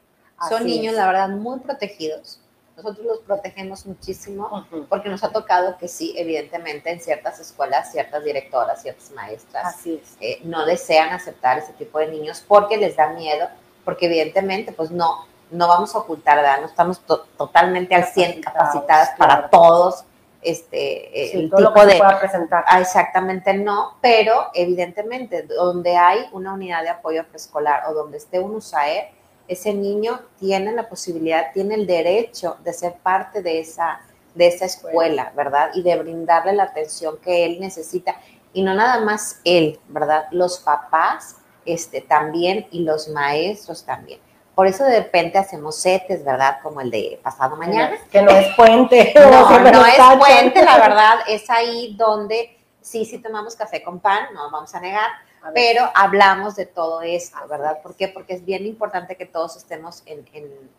Son 0.49 0.65
niños, 0.65 0.95
la 0.95 1.07
verdad, 1.07 1.29
muy 1.29 1.61
protegidos. 1.61 2.41
Nosotros 2.77 3.07
los 3.07 3.19
protegemos 3.21 3.87
muchísimo 3.87 4.67
porque 4.91 5.09
nos 5.09 5.25
ha 5.25 5.31
tocado 5.31 5.79
que 5.79 5.89
sí, 5.89 6.15
evidentemente, 6.17 6.91
en 6.91 7.01
ciertas 7.01 7.41
escuelas, 7.41 7.91
ciertas 7.91 8.23
directoras, 8.23 8.83
ciertas 8.83 9.11
maestras 9.13 9.77
eh, 10.21 10.41
no 10.45 10.67
desean 10.67 11.11
aceptar 11.11 11.57
ese 11.57 11.73
tipo 11.73 11.99
de 11.99 12.09
niños 12.09 12.45
porque 12.47 12.77
les 12.77 12.97
da 12.97 13.09
miedo, 13.09 13.49
porque 13.83 14.07
evidentemente, 14.07 14.73
pues 14.73 14.91
no, 14.91 15.27
no 15.51 15.69
vamos 15.69 15.95
a 15.95 15.99
ocultar, 15.99 16.37
¿verdad? 16.37 16.61
No 16.61 16.67
estamos 16.67 17.01
totalmente 17.39 17.95
al 17.95 18.05
100 18.05 18.43
capacitadas 18.43 19.11
para 19.17 19.49
todos 19.49 20.05
este 20.51 21.39
el 21.39 21.51
tipo 21.51 21.87
de 21.87 22.01
presentar. 22.21 22.65
Ah, 22.67 22.81
exactamente 22.81 23.53
no, 23.55 23.97
pero 24.01 24.51
evidentemente 24.55 25.43
donde 25.43 25.97
hay 25.97 26.27
una 26.33 26.53
unidad 26.55 26.83
de 26.83 26.91
apoyo 26.91 27.27
preescolar 27.27 27.85
o 27.89 27.95
donde 27.95 28.19
esté 28.19 28.39
un 28.39 28.55
USAER, 28.55 29.09
ese 29.49 29.75
niño 29.75 30.21
tiene 30.39 30.73
la 30.73 30.89
posibilidad, 30.89 31.53
tiene 31.53 31.75
el 31.75 31.87
derecho 31.87 32.57
de 32.65 32.73
ser 32.73 32.95
parte 32.95 33.43
de 33.43 33.61
esa 33.61 34.01
de 34.37 34.49
esa 34.49 34.67
escuela, 34.67 35.33
¿verdad? 35.35 35.71
Y 35.75 35.83
de 35.83 35.97
brindarle 35.97 36.53
la 36.53 36.65
atención 36.65 37.17
que 37.23 37.47
él 37.47 37.59
necesita. 37.59 38.17
Y 38.53 38.63
no 38.63 38.75
nada 38.75 39.01
más 39.01 39.41
él, 39.45 39.81
¿verdad? 39.89 40.27
Los 40.31 40.59
papás 40.59 41.37
este, 41.65 42.03
también 42.03 42.67
y 42.71 42.81
los 42.81 43.09
maestros 43.09 43.85
también. 43.85 44.21
Por 44.57 44.67
eso 44.67 44.85
de 44.85 45.01
repente 45.01 45.37
hacemos 45.37 45.77
setes, 45.77 46.25
¿verdad? 46.25 46.61
Como 46.63 46.81
el 46.81 46.91
de 46.91 47.21
pasado 47.23 47.57
mañana. 47.57 47.95
Que 48.11 48.23
no 48.23 48.31
es 48.31 48.57
puente. 48.57 49.13
no, 49.31 49.61
no 49.61 49.85
es 49.85 49.99
puente, 50.19 50.65
la 50.65 50.79
verdad. 50.79 51.19
Es 51.29 51.51
ahí 51.51 51.95
donde 51.95 52.59
sí, 52.81 53.05
sí 53.05 53.19
tomamos 53.19 53.55
café 53.55 53.83
con 53.83 54.01
pan, 54.01 54.29
no 54.33 54.51
vamos 54.51 54.75
a 54.75 54.81
negar, 54.81 55.11
pero 55.53 55.91
hablamos 55.95 56.57
de 56.57 56.65
todo 56.65 57.03
esto, 57.03 57.37
¿verdad? 57.51 57.83
¿Por 57.83 57.97
qué? 57.97 58.09
Porque 58.09 58.33
es 58.33 58.47
bien 58.47 58.65
importante 58.65 59.17
que 59.17 59.27
todos 59.27 59.59
estemos 59.59 60.03
en, 60.07 60.25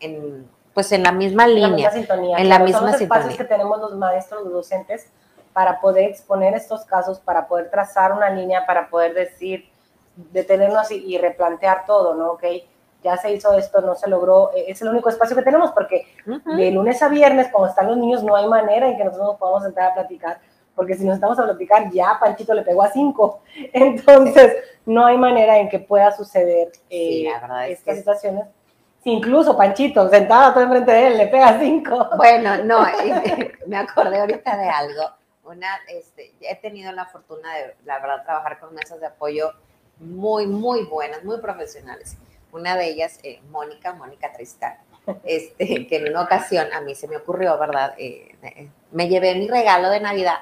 en, 0.00 0.50
pues 0.74 0.90
en 0.90 1.04
la 1.04 1.12
misma 1.12 1.46
línea. 1.46 1.66
En 1.66 1.70
la 1.70 1.76
misma 1.76 1.90
sintonía. 1.92 2.38
En 2.38 2.48
la 2.48 2.58
misma 2.58 2.80
son 2.80 2.90
los 2.90 3.00
espacios 3.00 3.36
que 3.36 3.44
tenemos 3.44 3.78
los 3.78 3.94
maestros, 3.94 4.42
los 4.42 4.54
docentes, 4.54 5.06
para 5.52 5.80
poder 5.80 6.10
exponer 6.10 6.52
estos 6.54 6.84
casos, 6.84 7.20
para 7.20 7.46
poder 7.46 7.70
trazar 7.70 8.12
una 8.12 8.28
línea, 8.28 8.66
para 8.66 8.88
poder 8.90 9.14
decir, 9.14 9.70
detenernos 10.16 10.90
y, 10.90 10.96
y 10.96 11.16
replantear 11.16 11.86
todo, 11.86 12.16
¿no? 12.16 12.32
Ok 12.32 12.42
ya 13.02 13.16
se 13.16 13.32
hizo 13.32 13.56
esto, 13.56 13.80
no 13.80 13.94
se 13.94 14.08
logró, 14.08 14.50
e, 14.54 14.70
es 14.70 14.82
el 14.82 14.88
único 14.88 15.08
espacio 15.08 15.36
que 15.36 15.42
tenemos 15.42 15.72
porque 15.72 16.06
de 16.26 16.70
lunes 16.70 17.02
a 17.02 17.08
viernes, 17.08 17.48
cuando 17.50 17.68
están 17.68 17.86
los 17.86 17.96
niños, 17.96 18.22
no 18.22 18.34
hay 18.36 18.48
manera 18.48 18.88
en 18.88 18.96
que 18.96 19.04
nosotros 19.04 19.28
nos 19.28 19.38
podamos 19.38 19.62
sentar 19.62 19.90
a 19.90 19.94
platicar, 19.94 20.40
porque 20.74 20.94
si 20.94 21.04
nos 21.04 21.14
estamos 21.14 21.38
a 21.38 21.44
platicar, 21.44 21.90
ya 21.90 22.18
Panchito 22.20 22.54
le 22.54 22.62
pegó 22.62 22.82
a 22.82 22.90
cinco, 22.90 23.42
entonces 23.72 24.56
no 24.86 25.06
hay 25.06 25.16
manera 25.16 25.58
en 25.58 25.68
que 25.68 25.78
pueda 25.78 26.10
suceder 26.12 26.72
eh, 26.90 27.28
estas 27.68 27.98
situaciones. 27.98 28.46
Si 29.02 29.10
incluso 29.10 29.56
Panchito, 29.56 30.08
sentado 30.08 30.54
todo 30.54 30.64
enfrente 30.64 30.90
de 30.90 31.06
él, 31.06 31.18
le 31.18 31.28
pega 31.28 31.58
cinco. 31.58 32.08
Bueno, 32.16 32.64
no, 32.64 32.84
me 33.66 33.76
acordé 33.76 34.20
ahorita 34.20 34.56
de 34.56 34.68
algo. 34.68 35.02
Una, 35.44 35.68
este, 35.88 36.34
he 36.40 36.56
tenido 36.56 36.92
la 36.92 37.06
fortuna 37.06 37.54
de, 37.54 37.74
la 37.86 38.00
verdad, 38.00 38.22
trabajar 38.24 38.58
con 38.58 38.74
mesas 38.74 39.00
de 39.00 39.06
apoyo 39.06 39.52
muy, 39.98 40.46
muy 40.46 40.84
buenas, 40.84 41.24
muy 41.24 41.40
profesionales 41.40 42.18
una 42.52 42.76
de 42.76 42.88
ellas, 42.88 43.18
eh, 43.22 43.40
Mónica, 43.50 43.92
Mónica 43.94 44.32
Tristán, 44.32 44.76
este, 45.24 45.86
que 45.86 45.96
en 45.96 46.10
una 46.10 46.22
ocasión 46.22 46.66
a 46.72 46.80
mí 46.80 46.94
se 46.94 47.08
me 47.08 47.16
ocurrió, 47.16 47.58
¿verdad? 47.58 47.94
Eh, 47.98 48.34
eh, 48.42 48.68
me 48.92 49.08
llevé 49.08 49.34
mi 49.34 49.48
regalo 49.48 49.90
de 49.90 50.00
Navidad, 50.00 50.38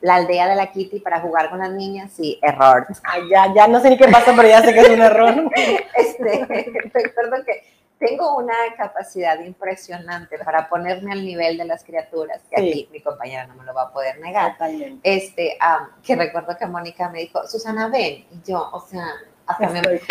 la 0.00 0.16
aldea 0.16 0.48
de 0.48 0.56
la 0.56 0.70
Kitty, 0.70 1.00
para 1.00 1.20
jugar 1.20 1.50
con 1.50 1.60
las 1.60 1.70
niñas, 1.70 2.12
sí, 2.12 2.38
error. 2.42 2.86
Ay, 3.04 3.22
ya, 3.30 3.52
ya 3.54 3.66
no 3.66 3.80
sé 3.80 3.90
ni 3.90 3.96
qué 3.96 4.08
pasa, 4.08 4.32
pero 4.36 4.48
ya 4.48 4.62
sé 4.62 4.72
que 4.72 4.80
es 4.80 4.90
un 4.90 5.02
error. 5.02 5.50
este, 5.96 6.46
recuerdo 6.92 7.44
que 7.44 7.62
tengo 7.98 8.36
una 8.36 8.54
capacidad 8.76 9.38
impresionante 9.40 10.38
para 10.38 10.68
ponerme 10.68 11.12
al 11.12 11.24
nivel 11.24 11.56
de 11.56 11.64
las 11.64 11.84
criaturas, 11.84 12.42
que 12.50 12.60
aquí 12.60 12.88
mi 12.92 13.00
compañera 13.00 13.46
no 13.46 13.54
me 13.54 13.64
lo 13.64 13.72
va 13.72 13.84
a 13.84 13.92
poder 13.92 14.20
negar. 14.20 14.56
Este, 15.02 15.56
que 16.02 16.16
recuerdo 16.16 16.56
que 16.56 16.66
Mónica 16.66 17.08
me 17.08 17.20
dijo, 17.20 17.46
Susana, 17.46 17.88
ven, 17.88 18.26
y 18.30 18.42
yo, 18.46 18.68
o 18.72 18.80
sea, 18.80 19.06
hasta 19.46 19.68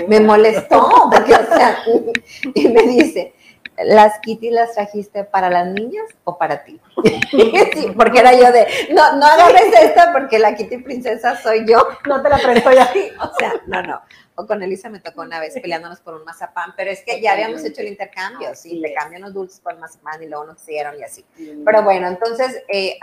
me, 0.07 0.19
molestó, 0.19 1.09
porque, 1.11 1.33
o 1.33 1.45
sea, 1.45 1.77
y 2.53 2.67
me 2.69 2.83
dice, 2.83 3.33
¿las 3.77 4.19
Kitty 4.19 4.51
las 4.51 4.73
trajiste 4.73 5.23
para 5.23 5.49
las 5.49 5.67
niñas 5.67 6.05
o 6.23 6.37
para 6.37 6.63
ti? 6.63 6.79
sí, 7.73 7.91
porque 7.97 8.19
era 8.19 8.33
yo 8.33 8.51
de, 8.51 8.67
no, 8.91 9.15
no 9.15 9.25
agarres 9.25 9.73
esta 9.81 10.13
porque 10.13 10.39
la 10.39 10.55
Kitty 10.55 10.77
princesa 10.77 11.35
soy 11.41 11.65
yo. 11.67 11.87
No 12.07 12.21
te 12.21 12.29
la 12.29 12.37
presto 12.37 12.71
ya. 12.71 12.89
o 13.21 13.33
sea, 13.37 13.53
no, 13.67 13.81
no. 13.81 14.01
O 14.35 14.47
con 14.47 14.63
Elisa 14.63 14.89
me 14.89 14.99
tocó 14.99 15.21
una 15.21 15.39
vez 15.39 15.53
peleándonos 15.61 15.99
por 15.99 16.15
un 16.15 16.23
mazapán, 16.23 16.73
pero 16.75 16.89
es 16.89 17.03
que 17.03 17.21
ya 17.21 17.33
habíamos 17.33 17.63
hecho 17.63 17.81
el 17.81 17.87
intercambio, 17.87 18.55
sí, 18.55 18.79
le 18.79 18.91
cambian 18.93 19.21
los 19.21 19.33
dulces 19.33 19.59
por 19.59 19.73
el 19.73 19.79
mazapán 19.79 20.23
y 20.23 20.27
luego 20.27 20.45
nos 20.45 20.61
hicieron 20.61 20.97
y 20.97 21.03
así. 21.03 21.23
Pero 21.63 21.83
bueno, 21.83 22.07
entonces, 22.07 22.63
eh, 22.67 22.97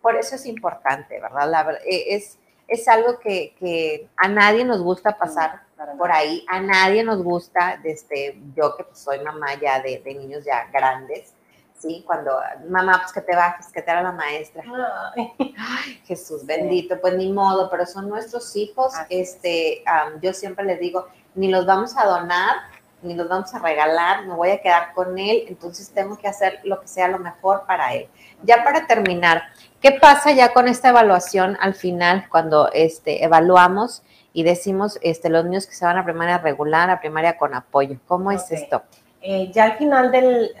por 0.00 0.14
eso 0.14 0.36
es 0.36 0.46
importante, 0.46 1.20
¿verdad? 1.20 1.50
La, 1.50 1.78
eh, 1.84 2.14
es 2.14 2.38
es 2.70 2.86
algo 2.86 3.18
que, 3.18 4.08
a 4.16 4.28
nadie 4.28 4.64
nos 4.64 4.80
gusta 4.80 5.18
pasar 5.18 5.62
por 5.98 6.12
ahí, 6.12 6.46
a 6.48 6.60
nadie 6.60 7.02
nos 7.02 7.22
gusta, 7.22 7.78
desde 7.82 8.40
yo 8.54 8.76
que 8.76 8.84
pues, 8.84 8.98
soy 8.98 9.18
mamá 9.20 9.54
ya 9.60 9.80
de, 9.80 10.00
niños 10.04 10.44
ya 10.44 10.68
grandes, 10.72 11.34
¿sí? 11.76 12.04
Cuando, 12.06 12.38
mamá, 12.68 13.00
pues 13.02 13.12
que 13.12 13.22
te 13.22 13.34
bajes, 13.34 13.66
que 13.72 13.82
te 13.82 13.90
haga 13.90 14.02
la 14.02 14.12
maestra. 14.12 14.62
Ay, 15.16 16.00
Jesús 16.06 16.46
bendito, 16.46 17.00
pues 17.00 17.14
ni 17.14 17.32
modo, 17.32 17.68
pero 17.70 17.86
son 17.86 18.08
nuestros 18.08 18.54
hijos, 18.54 18.92
este, 19.08 19.82
yo 20.22 20.32
siempre 20.32 20.64
les 20.64 20.78
digo, 20.78 21.08
ni 21.34 21.48
los 21.48 21.66
vamos 21.66 21.96
a 21.96 22.06
donar, 22.06 22.56
ni 23.02 23.14
los 23.14 23.28
vamos 23.28 23.52
a 23.52 23.58
regalar, 23.58 24.26
me 24.26 24.34
voy 24.34 24.50
a 24.50 24.60
quedar 24.60 24.92
con 24.94 25.18
él, 25.18 25.44
entonces 25.48 25.90
tengo 25.90 26.16
que 26.16 26.28
hacer 26.28 26.60
lo 26.62 26.80
que 26.80 26.86
sea 26.86 27.08
lo 27.08 27.18
mejor 27.18 27.64
para 27.66 27.94
él. 27.94 28.08
Ya 28.42 28.62
para 28.62 28.86
terminar, 28.86 29.42
¿qué 29.80 29.92
pasa 29.92 30.32
ya 30.32 30.52
con 30.52 30.68
esta 30.68 30.90
evaluación 30.90 31.56
al 31.60 31.74
final 31.74 32.28
cuando 32.30 32.70
este, 32.72 33.24
evaluamos 33.24 34.02
y 34.32 34.42
decimos 34.42 34.98
este, 35.02 35.28
los 35.28 35.44
niños 35.44 35.66
que 35.66 35.74
se 35.74 35.84
van 35.84 35.98
a 35.98 36.04
primaria 36.04 36.38
regular, 36.38 36.90
a 36.90 37.00
primaria 37.00 37.36
con 37.36 37.54
apoyo? 37.54 37.98
¿Cómo 38.06 38.30
es 38.30 38.50
esto? 38.50 38.82
Eh, 39.22 39.50
ya 39.52 39.64
al 39.64 39.76
final 39.76 40.10
del, 40.10 40.52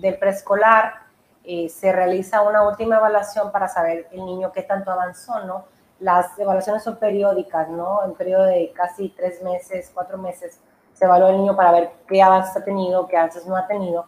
del 0.00 0.18
preescolar 0.18 1.06
eh, 1.44 1.68
se 1.68 1.92
realiza 1.92 2.42
una 2.42 2.66
última 2.66 2.96
evaluación 2.96 3.52
para 3.52 3.68
saber 3.68 4.08
el 4.10 4.24
niño 4.24 4.50
qué 4.52 4.62
tanto 4.62 4.90
avanzó, 4.90 5.44
¿no? 5.44 5.66
Las 6.00 6.38
evaluaciones 6.38 6.82
son 6.82 6.96
periódicas, 6.96 7.68
¿no? 7.68 8.04
En 8.04 8.14
periodo 8.14 8.44
de 8.44 8.72
casi 8.74 9.10
tres 9.10 9.42
meses, 9.42 9.90
cuatro 9.94 10.18
meses, 10.18 10.58
se 10.92 11.04
evalúa 11.04 11.30
el 11.30 11.36
niño 11.36 11.54
para 11.54 11.70
ver 11.72 11.90
qué 12.08 12.22
avances 12.22 12.56
ha 12.56 12.64
tenido, 12.64 13.06
qué 13.06 13.16
avances 13.16 13.46
no 13.46 13.56
ha 13.56 13.66
tenido. 13.66 14.06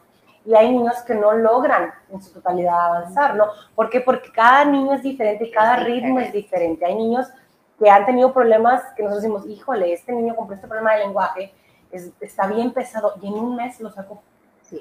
Y 0.48 0.54
hay 0.54 0.72
niños 0.72 0.94
que 1.06 1.14
no 1.14 1.32
logran 1.32 1.92
en 2.10 2.22
su 2.22 2.32
totalidad 2.32 2.86
avanzar, 2.86 3.34
¿no? 3.34 3.48
¿Por 3.74 3.90
qué? 3.90 4.00
Porque 4.00 4.32
cada 4.32 4.64
niño 4.64 4.94
es 4.94 5.02
diferente 5.02 5.44
y 5.44 5.50
cada 5.50 5.76
ritmo 5.76 6.20
es 6.20 6.32
diferente. 6.32 6.86
Hay 6.86 6.94
niños 6.94 7.26
que 7.78 7.90
han 7.90 8.06
tenido 8.06 8.32
problemas 8.32 8.82
que 8.96 9.02
nosotros 9.02 9.22
decimos, 9.22 9.46
híjole, 9.46 9.92
este 9.92 10.10
niño 10.12 10.34
con 10.34 10.50
este 10.50 10.66
problema 10.66 10.94
de 10.94 11.00
lenguaje 11.00 11.52
está 11.92 12.46
bien 12.46 12.72
pesado 12.72 13.16
y 13.20 13.26
en 13.26 13.34
un 13.34 13.56
mes 13.56 13.78
lo 13.80 13.90
sacó 13.90 14.22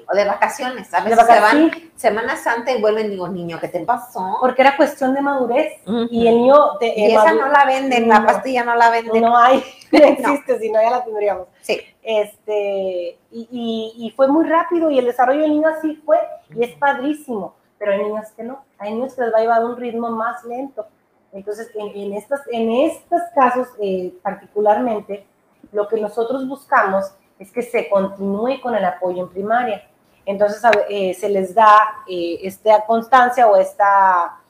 o 0.06 0.14
de 0.14 0.24
vacaciones, 0.24 0.92
a 0.92 1.00
veces 1.00 1.26
se 1.26 1.40
van 1.40 1.70
Semana 1.96 2.36
Santa 2.36 2.72
y 2.72 2.80
vuelven, 2.80 3.10
digo, 3.10 3.28
niño, 3.28 3.58
¿qué 3.60 3.68
te 3.68 3.80
pasó? 3.80 4.36
Porque 4.40 4.62
era 4.62 4.76
cuestión 4.76 5.14
de 5.14 5.22
madurez. 5.22 5.80
Y 6.10 6.26
el 6.26 6.36
niño... 6.36 6.78
De, 6.80 6.92
y 6.94 7.12
esa 7.12 7.32
no 7.32 7.48
la 7.48 7.64
venden, 7.64 8.08
la 8.08 8.24
pastilla 8.24 8.64
no 8.64 8.74
la 8.74 8.90
venden. 8.90 9.22
No 9.22 9.36
hay, 9.36 9.62
no 9.92 10.04
existe, 10.04 10.58
si 10.58 10.70
no 10.70 10.82
ya 10.82 10.90
la 10.90 11.04
tendríamos. 11.04 11.48
Sí. 11.62 11.80
Este, 12.10 13.18
y, 13.30 13.92
y, 13.94 14.10
fue 14.16 14.28
muy 14.28 14.48
rápido 14.48 14.90
y 14.90 14.98
el 14.98 15.04
desarrollo 15.04 15.42
del 15.42 15.50
niño 15.50 15.68
así 15.68 15.94
fue 16.06 16.16
y 16.54 16.64
es 16.64 16.74
padrísimo, 16.76 17.54
pero 17.78 17.92
hay 17.92 18.02
niños 18.02 18.28
que 18.34 18.44
no, 18.44 18.64
hay 18.78 18.94
niños 18.94 19.12
que 19.12 19.20
les 19.20 19.34
va 19.34 19.36
a 19.36 19.40
llevar 19.42 19.64
un 19.66 19.76
ritmo 19.76 20.08
más 20.10 20.42
lento. 20.44 20.86
Entonces, 21.34 21.70
en, 21.74 21.88
en, 21.88 22.14
estos, 22.14 22.40
en 22.50 22.70
estos 22.70 23.20
casos 23.34 23.68
eh, 23.78 24.14
particularmente, 24.22 25.26
lo 25.70 25.86
que 25.86 26.00
nosotros 26.00 26.48
buscamos 26.48 27.12
es 27.38 27.52
que 27.52 27.60
se 27.60 27.90
continúe 27.90 28.58
con 28.62 28.74
el 28.74 28.86
apoyo 28.86 29.24
en 29.24 29.28
primaria. 29.28 29.86
Entonces 30.24 30.62
eh, 30.88 31.12
se 31.12 31.28
les 31.28 31.54
da 31.54 32.04
eh, 32.08 32.38
esta 32.42 32.86
constancia 32.86 33.46
o 33.46 33.56
esta, 33.56 34.40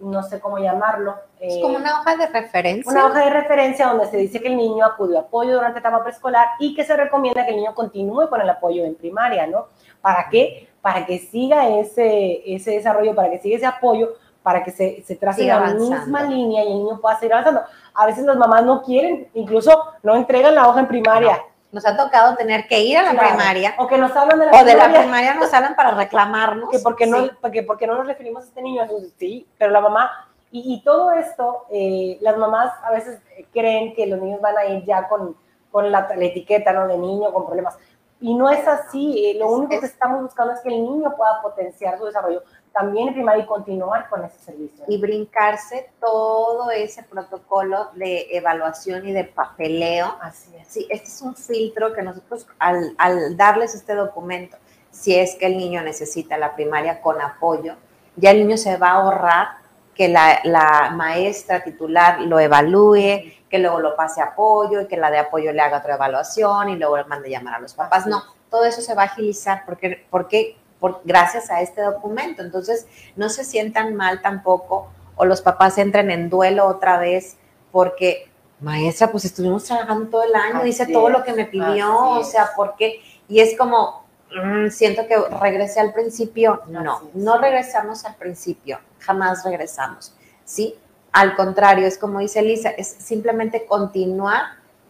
no 0.00 0.22
sé 0.22 0.40
cómo 0.40 0.58
llamarlo. 0.58 1.14
es 1.40 1.60
como 1.62 1.76
una 1.76 2.00
hoja 2.00 2.16
de 2.16 2.26
referencia. 2.26 2.90
Una 2.90 3.06
hoja 3.06 3.24
de 3.24 3.30
referencia 3.30 3.86
donde 3.86 4.06
se 4.06 4.16
dice 4.16 4.40
que 4.40 4.48
el 4.48 4.56
niño 4.56 4.84
acudió 4.84 5.20
apoyo 5.20 5.54
durante 5.54 5.78
etapa 5.78 6.02
preescolar 6.02 6.48
y 6.58 6.74
que 6.74 6.84
se 6.84 6.96
recomienda 6.96 7.44
que 7.44 7.50
el 7.50 7.56
niño 7.56 7.74
continúe 7.74 8.28
con 8.28 8.40
el 8.40 8.50
apoyo 8.50 8.84
en 8.84 8.94
primaria, 8.94 9.46
¿no? 9.46 9.68
¿Para 10.00 10.28
qué? 10.28 10.68
Para 10.82 11.06
que 11.06 11.18
siga 11.18 11.68
ese, 11.68 12.42
ese 12.54 12.72
desarrollo, 12.72 13.14
para 13.14 13.30
que 13.30 13.38
siga 13.38 13.56
ese 13.56 13.66
apoyo, 13.66 14.14
para 14.42 14.62
que 14.62 14.70
se, 14.70 15.02
se 15.02 15.16
trace 15.16 15.46
la 15.46 15.72
misma 15.72 16.22
línea 16.24 16.64
y 16.64 16.72
el 16.72 16.78
niño 16.78 17.00
pueda 17.00 17.18
seguir 17.18 17.32
avanzando. 17.32 17.62
A 17.94 18.06
veces 18.06 18.24
las 18.24 18.36
mamás 18.36 18.64
no 18.64 18.82
quieren, 18.82 19.28
incluso 19.34 19.84
no 20.02 20.16
entregan 20.16 20.54
la 20.54 20.68
hoja 20.68 20.80
en 20.80 20.88
primaria 20.88 21.40
nos 21.74 21.84
ha 21.84 21.96
tocado 21.96 22.36
tener 22.36 22.68
que 22.68 22.80
ir 22.80 22.96
a 22.96 23.02
la 23.12 23.20
primaria. 23.20 23.74
O 23.78 23.88
que 23.88 23.98
nos 23.98 24.14
hablan 24.14 24.38
de 24.38 24.46
la 24.46 24.52
o 24.52 24.54
primaria. 24.54 24.74
de 24.74 24.92
la 24.92 24.98
primaria 25.00 25.34
nos 25.34 25.52
hablan 25.52 25.74
para 25.74 25.90
reclamarnos. 25.90 26.70
Que 26.70 26.78
porque 26.78 27.04
no, 27.04 27.28
porque, 27.40 27.64
porque 27.64 27.88
no 27.88 27.96
nos 27.96 28.06
referimos 28.06 28.44
a 28.44 28.46
este 28.46 28.62
niño. 28.62 28.86
sí, 29.18 29.48
pero 29.58 29.72
la 29.72 29.80
mamá, 29.80 30.28
y, 30.52 30.80
todo 30.84 31.10
esto, 31.10 31.66
eh, 31.72 32.16
las 32.20 32.38
mamás 32.38 32.72
a 32.84 32.92
veces 32.92 33.20
creen 33.52 33.92
que 33.92 34.06
los 34.06 34.20
niños 34.20 34.40
van 34.40 34.56
a 34.56 34.64
ir 34.66 34.84
ya 34.84 35.08
con, 35.08 35.36
con 35.72 35.90
la, 35.90 36.08
etiqueta, 36.20 36.72
¿no? 36.72 36.86
De 36.86 36.96
niño 36.96 37.32
con 37.32 37.44
problemas. 37.44 37.76
Y 38.20 38.34
no 38.34 38.48
es 38.48 38.66
así. 38.68 39.26
Eh, 39.26 39.36
lo 39.36 39.48
único 39.48 39.80
que 39.80 39.86
estamos 39.86 40.22
buscando 40.22 40.52
es 40.52 40.60
que 40.60 40.68
el 40.68 40.80
niño 40.80 41.12
pueda 41.16 41.42
potenciar 41.42 41.98
su 41.98 42.04
desarrollo 42.04 42.44
también 42.74 43.12
primaria 43.12 43.44
y 43.44 43.46
continuar 43.46 44.08
con 44.08 44.24
ese 44.24 44.38
servicio. 44.40 44.84
Y 44.88 45.00
brincarse 45.00 45.90
todo 46.00 46.70
ese 46.72 47.04
protocolo 47.04 47.90
de 47.94 48.26
evaluación 48.32 49.06
y 49.06 49.12
de 49.12 49.24
papeleo. 49.24 50.16
Así 50.20 50.50
es. 50.56 50.66
Sí, 50.68 50.86
este 50.90 51.06
es 51.06 51.22
un 51.22 51.36
filtro 51.36 51.92
que 51.92 52.02
nosotros 52.02 52.46
al, 52.58 52.94
al 52.98 53.36
darles 53.36 53.74
este 53.76 53.94
documento, 53.94 54.56
si 54.90 55.14
es 55.14 55.36
que 55.36 55.46
el 55.46 55.56
niño 55.56 55.82
necesita 55.82 56.36
la 56.36 56.54
primaria 56.54 57.00
con 57.00 57.20
apoyo, 57.20 57.76
ya 58.16 58.32
el 58.32 58.38
niño 58.38 58.56
se 58.56 58.76
va 58.76 58.88
a 58.88 58.94
ahorrar 58.94 59.48
que 59.94 60.08
la, 60.08 60.40
la, 60.42 60.90
maestra 60.90 61.62
titular 61.62 62.20
lo 62.22 62.40
evalúe, 62.40 63.32
que 63.48 63.58
luego 63.60 63.78
lo 63.78 63.94
pase 63.94 64.20
a 64.20 64.26
apoyo 64.26 64.80
y 64.80 64.88
que 64.88 64.96
la 64.96 65.12
de 65.12 65.18
apoyo 65.18 65.52
le 65.52 65.62
haga 65.62 65.78
otra 65.78 65.94
evaluación 65.94 66.70
y 66.70 66.76
luego 66.76 66.96
le 66.96 67.04
mande 67.04 67.30
llamar 67.30 67.54
a 67.54 67.58
los 67.60 67.74
papás. 67.74 68.04
No, 68.06 68.24
todo 68.50 68.64
eso 68.64 68.80
se 68.80 68.94
va 68.94 69.02
a 69.02 69.06
agilizar 69.06 69.62
porque, 69.64 70.04
porque 70.10 70.56
por, 70.84 71.00
gracias 71.02 71.50
a 71.50 71.62
este 71.62 71.80
documento. 71.80 72.42
Entonces, 72.42 72.86
no 73.16 73.30
se 73.30 73.42
sientan 73.42 73.94
mal 73.94 74.20
tampoco 74.20 74.90
o 75.16 75.24
los 75.24 75.40
papás 75.40 75.78
entren 75.78 76.10
en 76.10 76.28
duelo 76.28 76.66
otra 76.66 76.98
vez 76.98 77.38
porque, 77.72 78.30
maestra, 78.60 79.10
pues 79.10 79.24
estuvimos 79.24 79.64
trabajando 79.64 80.10
todo 80.10 80.24
el 80.24 80.34
año, 80.34 80.66
hice 80.66 80.86
todo 80.86 81.08
lo 81.08 81.24
que 81.24 81.32
me 81.32 81.46
pidió, 81.46 82.10
o 82.10 82.22
sea, 82.22 82.50
¿por 82.54 82.76
qué? 82.76 83.00
Y 83.28 83.40
es 83.40 83.56
como, 83.56 84.04
mm, 84.30 84.68
siento 84.68 85.06
que 85.06 85.16
regresé 85.40 85.80
al 85.80 85.94
principio. 85.94 86.60
No, 86.68 87.00
no 87.14 87.38
regresamos 87.38 88.04
al 88.04 88.16
principio, 88.16 88.78
jamás 88.98 89.42
regresamos, 89.42 90.14
¿sí? 90.44 90.74
Al 91.12 91.34
contrario, 91.34 91.86
es 91.86 91.96
como 91.96 92.18
dice 92.18 92.40
Elisa, 92.40 92.68
es 92.68 92.88
simplemente 92.88 93.64
continuar 93.64 94.42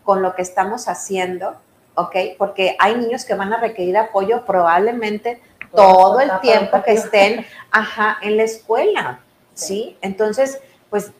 con 0.03 0.23
lo 0.23 0.35
que 0.35 0.43
estamos 0.43 0.89
haciendo, 0.89 1.55
¿ok? 1.95 2.17
Porque 2.37 2.75
hay 2.81 2.97
niños 2.97 3.25
que 3.25 3.35
van 3.35 3.53
a 3.53 3.61
requerir 3.61 3.97
apoyo 3.97 4.45
probablemente 4.45 5.41
todo 5.75 6.21
el 6.21 6.31
tiempo 6.41 6.83
que 6.83 6.93
estén, 6.93 7.47
ajá, 7.71 8.19
en 8.23 8.37
la 8.37 8.45
escuela, 8.45 9.21
¿sí? 9.55 9.97
Entonces, 10.01 10.61
pues 10.91 11.13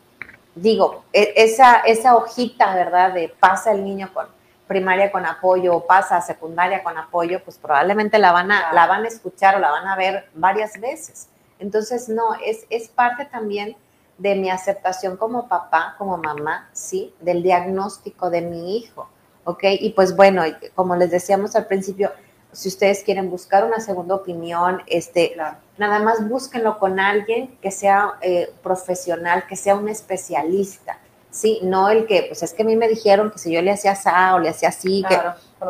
digo, 0.55 1.05
e, 1.13 1.33
esa, 1.37 1.81
esa 1.81 2.17
hojita, 2.17 2.75
¿verdad? 2.75 3.13
De 3.13 3.29
pasa 3.41 3.73
el 3.73 3.85
niño 3.85 4.11
con 4.13 4.27
primaria 4.67 5.13
con 5.13 5.27
apoyo 5.27 5.77
o 5.77 5.87
pasa 5.87 6.17
a 6.17 6.23
secundaria 6.23 6.83
con 6.83 6.97
apoyo, 6.97 7.43
pues 7.45 7.59
probablemente 7.59 8.19
la 8.19 8.33
van 8.33 8.51
a, 8.51 8.73
la 8.73 8.87
van 8.87 9.05
a 9.05 9.09
escuchar 9.09 9.57
o 9.57 9.59
la 9.59 9.71
van 9.71 9.87
a 9.87 9.97
ver 9.97 10.29
varias 10.35 10.81
veces. 10.81 11.29
Entonces, 11.59 12.09
no, 12.09 12.35
es, 12.45 12.67
es 12.71 12.89
parte 12.89 13.27
también 13.27 13.77
de 14.19 14.35
mi 14.37 14.51
aceptación 14.51 15.17
como 15.17 15.49
papá, 15.49 15.95
como 15.99 16.17
mamá, 16.17 16.69
¿sí? 16.73 17.15
Del 17.21 17.43
diagnóstico 17.43 18.31
de 18.31 18.41
mi 18.41 18.77
hijo, 18.79 19.09
¿ok? 19.45 19.65
Y 19.81 19.91
pues 19.91 20.17
bueno, 20.17 20.43
como 20.75 20.97
les 20.97 21.11
decíamos 21.11 21.57
al 21.57 21.67
principio, 21.67 22.13
si 22.55 22.69
ustedes 22.69 23.03
quieren 23.03 23.31
buscar 23.31 23.65
una 23.65 23.81
segunda 23.81 24.15
opinión, 24.15 24.83
este, 24.87 25.37
nada 25.77 25.99
más 25.99 26.29
búsquenlo 26.29 26.79
con 26.79 27.01
alguien 27.01 27.57
que 27.61 27.71
sea 27.71 28.15
eh, 28.21 28.53
profesional, 28.63 29.47
que 29.47 29.57
sea 29.57 29.75
un 29.77 29.89
especialista, 29.89 30.99
¿sí? 31.31 31.61
No 31.63 31.91
el 31.91 32.07
que, 32.07 32.25
pues 32.29 32.43
es 32.43 32.55
que 32.55 32.63
a 32.63 32.67
mí 32.67 32.77
me 32.77 32.89
dijeron 32.89 33.31
que 33.31 33.39
si 33.39 33.53
yo 33.53 33.61
le 33.61 33.73
hacía 33.73 33.93
así 33.93 34.09
o 34.35 34.39
le 34.39 34.49
hacía 34.49 34.69
así, 34.69 35.05
que 35.09 35.19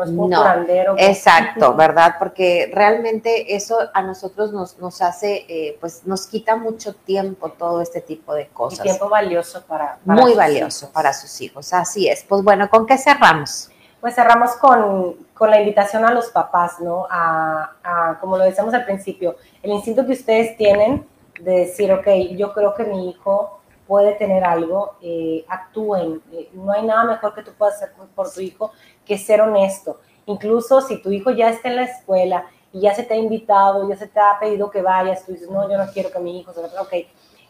no, 0.05 0.65
exacto, 0.97 1.73
¿verdad? 1.73 2.15
Porque 2.19 2.69
realmente 2.73 3.55
eso 3.55 3.77
a 3.93 4.01
nosotros 4.01 4.51
nos, 4.51 4.77
nos 4.77 5.01
hace, 5.01 5.45
eh, 5.47 5.77
pues 5.79 6.05
nos 6.05 6.27
quita 6.27 6.55
mucho 6.55 6.93
tiempo 6.93 7.49
todo 7.49 7.81
este 7.81 8.01
tipo 8.01 8.33
de 8.33 8.47
cosas. 8.47 8.83
tiempo 8.83 9.09
valioso 9.09 9.63
para, 9.65 9.99
Muy 10.05 10.33
valioso 10.33 10.91
para 10.91 11.13
sus 11.13 11.41
hijos, 11.41 11.73
así 11.73 12.07
es. 12.07 12.23
Pues 12.23 12.43
bueno, 12.43 12.69
¿con 12.69 12.85
qué 12.85 12.97
cerramos? 12.97 13.69
Pues 14.05 14.13
cerramos 14.13 14.51
con, 14.57 15.15
con 15.33 15.49
la 15.49 15.59
invitación 15.59 16.05
a 16.05 16.13
los 16.13 16.29
papás, 16.29 16.79
¿no? 16.79 17.07
A, 17.09 17.71
a, 17.83 18.19
como 18.19 18.37
lo 18.37 18.43
decíamos 18.43 18.71
al 18.75 18.85
principio, 18.85 19.35
el 19.63 19.71
instinto 19.71 20.05
que 20.05 20.11
ustedes 20.11 20.55
tienen 20.57 21.07
de 21.39 21.61
decir, 21.61 21.91
ok, 21.91 22.07
yo 22.37 22.53
creo 22.53 22.75
que 22.75 22.83
mi 22.83 23.09
hijo 23.09 23.61
puede 23.87 24.13
tener 24.13 24.43
algo, 24.43 24.97
eh, 25.01 25.43
actúen. 25.47 26.21
Eh, 26.31 26.51
no 26.53 26.71
hay 26.71 26.85
nada 26.85 27.03
mejor 27.05 27.33
que 27.33 27.41
tú 27.41 27.53
puedas 27.57 27.77
hacer 27.77 27.93
por 28.13 28.31
tu 28.31 28.41
hijo 28.41 28.73
que 29.03 29.17
ser 29.17 29.41
honesto. 29.41 29.99
Incluso 30.27 30.81
si 30.81 31.01
tu 31.01 31.11
hijo 31.11 31.31
ya 31.31 31.49
está 31.49 31.69
en 31.69 31.77
la 31.77 31.85
escuela 31.85 32.45
y 32.71 32.81
ya 32.81 32.93
se 32.93 33.01
te 33.01 33.15
ha 33.15 33.17
invitado, 33.17 33.89
ya 33.89 33.97
se 33.97 34.05
te 34.05 34.19
ha 34.19 34.37
pedido 34.39 34.69
que 34.69 34.83
vayas, 34.83 35.25
tú 35.25 35.31
dices, 35.31 35.49
no, 35.49 35.67
yo 35.67 35.79
no 35.79 35.91
quiero 35.91 36.11
que 36.11 36.19
mi 36.19 36.41
hijo 36.41 36.53
se 36.53 36.61
vaya, 36.61 36.79
ok, 36.79 36.93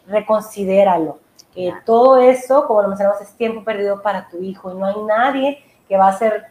reconsidéralo. 0.07 1.19
Eh, 1.53 1.73
todo 1.85 2.17
eso, 2.17 2.65
como 2.65 2.81
lo 2.81 2.87
mencionamos, 2.87 3.19
es 3.19 3.35
tiempo 3.35 3.61
perdido 3.65 4.01
para 4.01 4.29
tu 4.29 4.37
hijo 4.37 4.71
y 4.71 4.75
no 4.75 4.85
hay 4.85 5.03
nadie 5.05 5.74
que 5.87 5.97
va 5.97 6.07
a 6.07 6.11
hacer 6.11 6.47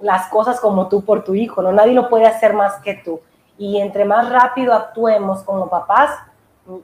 las 0.00 0.28
cosas 0.28 0.60
como 0.60 0.88
tú 0.88 1.04
por 1.04 1.24
tu 1.24 1.34
hijo, 1.34 1.62
¿no? 1.62 1.72
Nadie 1.72 1.94
lo 1.94 2.08
puede 2.08 2.26
hacer 2.26 2.52
más 2.52 2.74
que 2.82 2.94
tú. 2.94 3.20
Y 3.56 3.80
entre 3.80 4.04
más 4.04 4.30
rápido 4.30 4.74
actuemos 4.74 5.42
como 5.42 5.68
papás, 5.68 6.10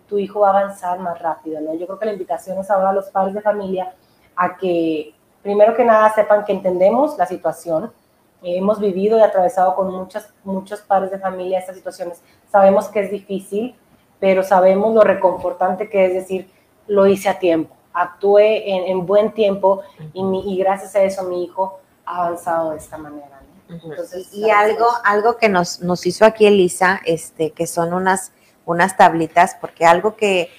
tu 0.06 0.18
hijo 0.18 0.40
va 0.40 0.48
a 0.48 0.58
avanzar 0.60 0.98
más 1.00 1.18
rápido, 1.18 1.60
¿no? 1.60 1.74
Yo 1.74 1.86
creo 1.86 1.98
que 1.98 2.06
la 2.06 2.12
invitación 2.12 2.58
es 2.58 2.70
ahora 2.70 2.90
a 2.90 2.92
los 2.92 3.10
padres 3.10 3.34
de 3.34 3.40
familia 3.40 3.92
a 4.36 4.56
que, 4.56 5.14
primero 5.42 5.74
que 5.74 5.84
nada, 5.84 6.12
sepan 6.14 6.44
que 6.44 6.52
entendemos 6.52 7.18
la 7.18 7.26
situación, 7.26 7.92
hemos 8.42 8.78
vivido 8.78 9.18
y 9.18 9.22
atravesado 9.22 9.74
con 9.74 9.92
muchos, 9.92 10.32
muchos 10.44 10.80
padres 10.80 11.10
de 11.10 11.18
familia 11.18 11.58
estas 11.58 11.76
situaciones, 11.76 12.22
sabemos 12.50 12.88
que 12.88 13.00
es 13.00 13.10
difícil, 13.10 13.74
pero 14.18 14.42
sabemos 14.42 14.94
lo 14.94 15.02
reconfortante 15.02 15.88
que 15.90 16.06
es 16.06 16.14
decir, 16.14 16.50
lo 16.86 17.06
hice 17.06 17.28
a 17.28 17.38
tiempo, 17.38 17.74
actué 17.92 18.90
en, 18.90 19.06
buen 19.06 19.32
tiempo 19.32 19.82
y 20.14 20.56
gracias 20.58 20.94
a 20.94 21.02
eso 21.02 21.24
mi 21.24 21.44
hijo 21.44 21.79
avanzado 22.16 22.72
de 22.72 22.78
esta 22.78 22.98
manera. 22.98 23.40
y, 24.32 24.50
algo, 24.50 24.88
algo 25.04 25.36
que 25.36 25.48
nos, 25.48 25.80
nos 25.80 26.04
hizo 26.06 26.24
aquí 26.24 26.46
Elisa, 26.46 27.00
este, 27.04 27.52
que 27.52 27.66
son 27.66 27.92
unas, 27.92 28.32
unas 28.64 28.96
tablitas, 28.96 29.56
porque 29.60 29.86
algo 29.86 30.16
que, 30.16 30.50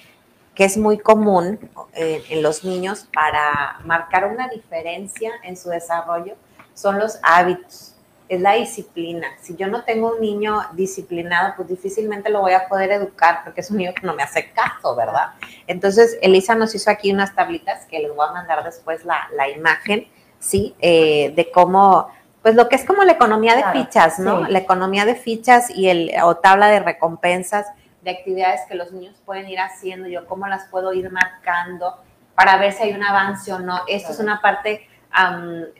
que 0.54 0.64
es 0.64 0.76
muy 0.76 0.98
común 0.98 1.58
eh, 1.94 2.22
en 2.30 2.42
los 2.42 2.64
niños 2.64 3.06
para 3.12 3.80
marcar 3.84 4.26
una 4.26 4.48
diferencia 4.48 5.32
en 5.42 5.56
su 5.56 5.70
desarrollo 5.70 6.36
son 6.74 6.98
los 6.98 7.18
hábitos, 7.22 7.94
es 8.28 8.40
la 8.40 8.54
disciplina. 8.54 9.28
Si 9.40 9.56
yo 9.56 9.66
no 9.68 9.84
tengo 9.84 10.14
un 10.14 10.20
niño 10.20 10.62
disciplinado, 10.72 11.54
pues 11.56 11.68
difícilmente 11.68 12.30
lo 12.30 12.40
voy 12.40 12.52
a 12.52 12.66
poder 12.66 12.90
educar 12.92 13.42
porque 13.44 13.60
es 13.60 13.70
un 13.70 13.78
niño 13.78 13.92
que 13.94 14.06
no 14.06 14.14
me 14.14 14.22
hace 14.22 14.52
caso, 14.52 14.96
¿verdad? 14.96 15.32
Entonces, 15.66 16.18
Elisa 16.22 16.54
nos 16.54 16.74
hizo 16.74 16.90
aquí 16.90 17.12
unas 17.12 17.34
tablitas 17.34 17.84
que 17.86 17.98
les 17.98 18.14
voy 18.14 18.26
a 18.26 18.32
mandar 18.32 18.64
después 18.64 19.04
la, 19.04 19.28
la 19.36 19.48
imagen 19.50 20.08
¿sí? 20.42 20.74
Eh, 20.80 21.32
de 21.36 21.50
cómo, 21.50 22.08
pues 22.42 22.56
lo 22.56 22.68
que 22.68 22.76
es 22.76 22.84
como 22.84 23.04
la 23.04 23.12
economía 23.12 23.54
de 23.54 23.64
fichas, 23.72 24.18
¿no? 24.18 24.46
La 24.48 24.58
economía 24.58 25.04
de 25.04 25.14
fichas 25.14 25.70
y 25.70 25.88
el, 25.88 26.10
o 26.22 26.36
tabla 26.36 26.68
de 26.68 26.80
recompensas 26.80 27.66
de 28.02 28.10
actividades 28.10 28.62
que 28.68 28.74
los 28.74 28.90
niños 28.90 29.14
pueden 29.24 29.48
ir 29.48 29.60
haciendo, 29.60 30.08
yo 30.08 30.26
cómo 30.26 30.48
las 30.48 30.66
puedo 30.66 30.92
ir 30.92 31.10
marcando 31.10 31.96
para 32.34 32.56
ver 32.58 32.72
si 32.72 32.82
hay 32.82 32.92
un 32.92 33.04
avance 33.04 33.52
o 33.52 33.60
no. 33.60 33.82
Esto 33.86 34.10
es 34.10 34.18
una 34.18 34.40
parte 34.40 34.88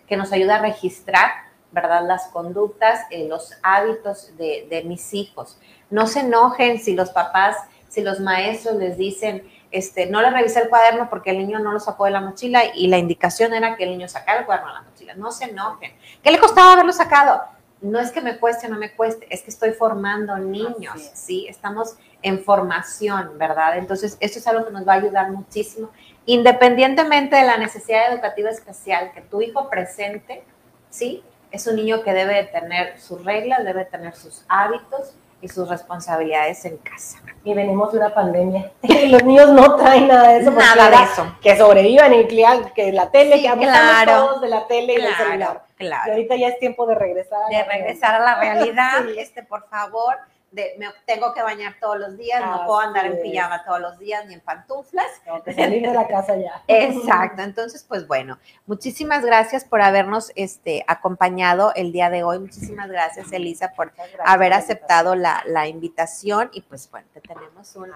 que 0.07 0.17
nos 0.17 0.31
ayuda 0.33 0.57
a 0.57 0.61
registrar, 0.61 1.31
¿verdad? 1.73 2.07
Las 2.07 2.29
conductas, 2.29 3.01
eh, 3.11 3.27
los 3.29 3.55
hábitos 3.63 4.37
de, 4.37 4.67
de 4.71 4.85
mis 4.85 5.13
hijos. 5.15 5.59
No 5.91 6.07
se 6.07 6.21
enojen 6.21 6.79
si 6.79 6.95
los 6.95 7.11
papás, 7.11 7.57
si 7.89 8.03
los 8.03 8.21
maestros 8.21 8.77
les 8.77 8.97
dicen, 8.97 9.43
este, 9.73 10.07
no 10.07 10.21
le 10.21 10.31
revisé 10.31 10.61
el 10.61 10.69
cuaderno 10.69 11.09
porque 11.11 11.31
el 11.31 11.39
niño 11.39 11.59
no 11.59 11.73
lo 11.73 11.81
sacó 11.81 12.05
de 12.05 12.11
la 12.11 12.21
mochila 12.21 12.63
y 12.75 12.89
la 12.89 12.99
indicación 12.99 13.55
era 13.55 13.75
que 13.75 13.85
el 13.85 13.91
niño 13.91 14.07
sacara 14.07 14.41
el 14.41 14.47
cuaderno 14.47 14.69
de 14.69 14.75
la 14.75 14.83
mochila. 14.83 15.15
No 15.15 15.33
se 15.33 15.47
enojen. 15.47 15.93
¿Qué 16.23 16.31
le 16.31 16.39
costaba 16.39 16.75
haberlo 16.75 16.93
sacado? 16.93 17.43
No 17.81 17.99
es 17.99 18.13
que 18.13 18.21
me 18.21 18.39
cueste 18.39 18.69
o 18.69 18.71
no 18.71 18.79
me 18.79 18.93
cueste, 18.93 19.27
es 19.29 19.43
que 19.43 19.51
estoy 19.51 19.73
formando 19.73 20.37
niños, 20.39 21.11
¿sí? 21.15 21.47
Estamos 21.49 21.97
en 22.23 22.45
formación, 22.45 23.37
¿verdad? 23.39 23.77
Entonces, 23.77 24.17
esto 24.21 24.39
es 24.39 24.47
algo 24.47 24.65
que 24.67 24.73
nos 24.73 24.87
va 24.87 24.93
a 24.93 24.97
ayudar 24.97 25.33
muchísimo, 25.33 25.91
independientemente 26.25 27.35
de 27.35 27.43
la 27.43 27.57
necesidad 27.57 28.13
educativa 28.13 28.51
especial 28.51 29.11
que 29.13 29.23
tu 29.23 29.43
hijo 29.43 29.69
presente, 29.69 30.45
¿sí? 30.91 31.25
Es 31.51 31.67
un 31.67 31.75
niño 31.75 32.03
que 32.03 32.13
debe 32.13 32.45
tener 32.45 33.01
sus 33.01 33.25
reglas, 33.25 33.65
debe 33.65 33.85
tener 33.85 34.15
sus 34.15 34.45
hábitos, 34.49 35.17
y 35.43 35.49
sus 35.49 35.69
responsabilidades 35.69 36.65
en 36.65 36.79
casa. 36.79 37.19
Y 37.45 37.53
venimos 37.53 37.93
de 37.93 37.99
una 37.99 38.15
pandemia. 38.15 38.71
Los 39.09 39.25
niños 39.25 39.51
no 39.51 39.75
traen 39.75 40.07
nada 40.07 40.29
de 40.29 40.41
eso. 40.41 40.53
Nada 40.53 40.89
de 40.89 41.03
eso. 41.03 41.37
Que 41.43 41.59
sobrevivan 41.59 42.15
y 42.15 42.27
que 42.29 42.93
la 42.93 43.11
tele, 43.11 43.43
que 43.43 43.51
claro, 43.59 44.27
todos 44.27 44.41
de 44.41 44.49
la 44.49 44.67
tele 44.69 44.95
y 44.95 45.03
del 45.03 45.15
celular. 45.17 45.65
Claro. 45.77 46.03
Y 46.07 46.11
ahorita 46.13 46.37
ya 46.37 46.49
es 46.49 46.59
tiempo 46.61 46.87
de 46.87 46.95
regresar 46.95 47.41
a 47.43 47.49
de 47.49 47.65
regresar 47.65 48.15
a 48.15 48.21
la 48.21 48.35
realidad. 48.41 49.05
Este, 49.19 49.43
por 49.43 49.69
favor, 49.69 50.17
me 50.53 50.87
tengo 51.07 51.33
que 51.33 51.43
bañar 51.43 51.77
todos 51.81 51.99
los 51.99 52.17
días, 52.17 52.41
no 52.45 52.67
puedo 52.67 52.81
andar 52.81 53.07
en 53.07 53.23
pijama 53.23 53.65
todos 53.65 53.81
los 53.81 53.99
días 53.99 54.27
ni 54.27 54.35
en 54.35 54.41
pantuflas. 54.41 55.07
Tengo 55.25 55.43
que 55.43 55.55
salir 55.55 55.83
de 55.83 55.95
la 55.95 56.07
casa 56.07 56.37
ya. 56.37 56.63
Exacto. 56.69 57.43
Entonces, 57.43 57.85
pues 57.89 58.07
bueno, 58.07 58.39
muchísimas 58.67 59.25
gracias 59.25 59.65
por 59.65 59.81
habernos 59.81 60.31
este, 60.35 60.85
acompañado 60.87 61.73
el 61.75 61.93
día 61.93 62.11
de 62.11 62.23
hoy. 62.23 62.39
Muchísimas 62.39 62.91
gracias, 62.91 63.33
Elisa, 63.33 63.73
por 63.75 63.93
haber 64.25 64.53
aceptado 64.53 65.15
la, 65.15 65.43
la, 65.47 65.67
invitación. 65.67 66.51
Y 66.53 66.63
pues 66.63 66.91
bueno, 66.91 67.07
te 67.15 67.21
tenemos 67.21 67.75
un 67.77 67.91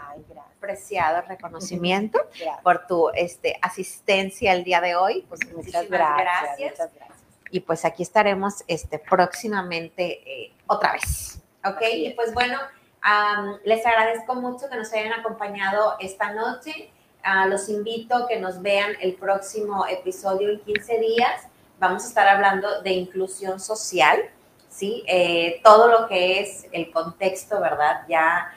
preciado 0.61 1.23
reconocimiento 1.23 2.19
por 2.63 2.87
tu 2.87 3.11
este, 3.11 3.59
asistencia 3.61 4.53
el 4.53 4.65
día 4.65 4.81
de 4.81 4.97
hoy. 4.97 5.27
Pues 5.29 5.41
muchas 5.53 5.89
gracias. 5.89 6.59
Muchas 6.59 6.95
gracias. 6.95 7.19
Y 7.51 7.61
pues 7.61 7.85
aquí 7.85 8.03
estaremos 8.03 8.65
este, 8.67 8.99
próximamente 8.99 10.21
eh, 10.27 10.53
otra 10.67 10.93
vez. 10.93 11.41
Ok, 11.69 11.83
y 11.93 12.11
pues 12.11 12.33
bueno, 12.33 12.59
les 13.65 13.85
agradezco 13.85 14.37
mucho 14.37 14.69
que 14.69 14.77
nos 14.77 14.93
hayan 14.93 15.13
acompañado 15.13 15.97
esta 15.99 16.33
noche. 16.33 16.91
Uh, 17.25 17.49
los 17.49 17.69
invito 17.69 18.15
a 18.15 18.29
que 18.29 18.39
nos 18.39 18.63
vean 18.63 18.93
el 19.01 19.15
próximo 19.15 19.85
episodio 19.87 20.51
en 20.51 20.61
15 20.61 20.99
días. 21.01 21.43
Vamos 21.81 22.05
a 22.05 22.09
estar 22.09 22.29
hablando 22.29 22.83
de 22.83 22.93
inclusión 22.93 23.59
social, 23.59 24.21
¿sí? 24.69 25.03
Eh, 25.09 25.61
todo 25.65 25.89
lo 25.89 26.07
que 26.07 26.41
es 26.41 26.69
el 26.71 26.93
contexto, 26.93 27.61
¿verdad? 27.61 28.03
Ya, 28.09 28.53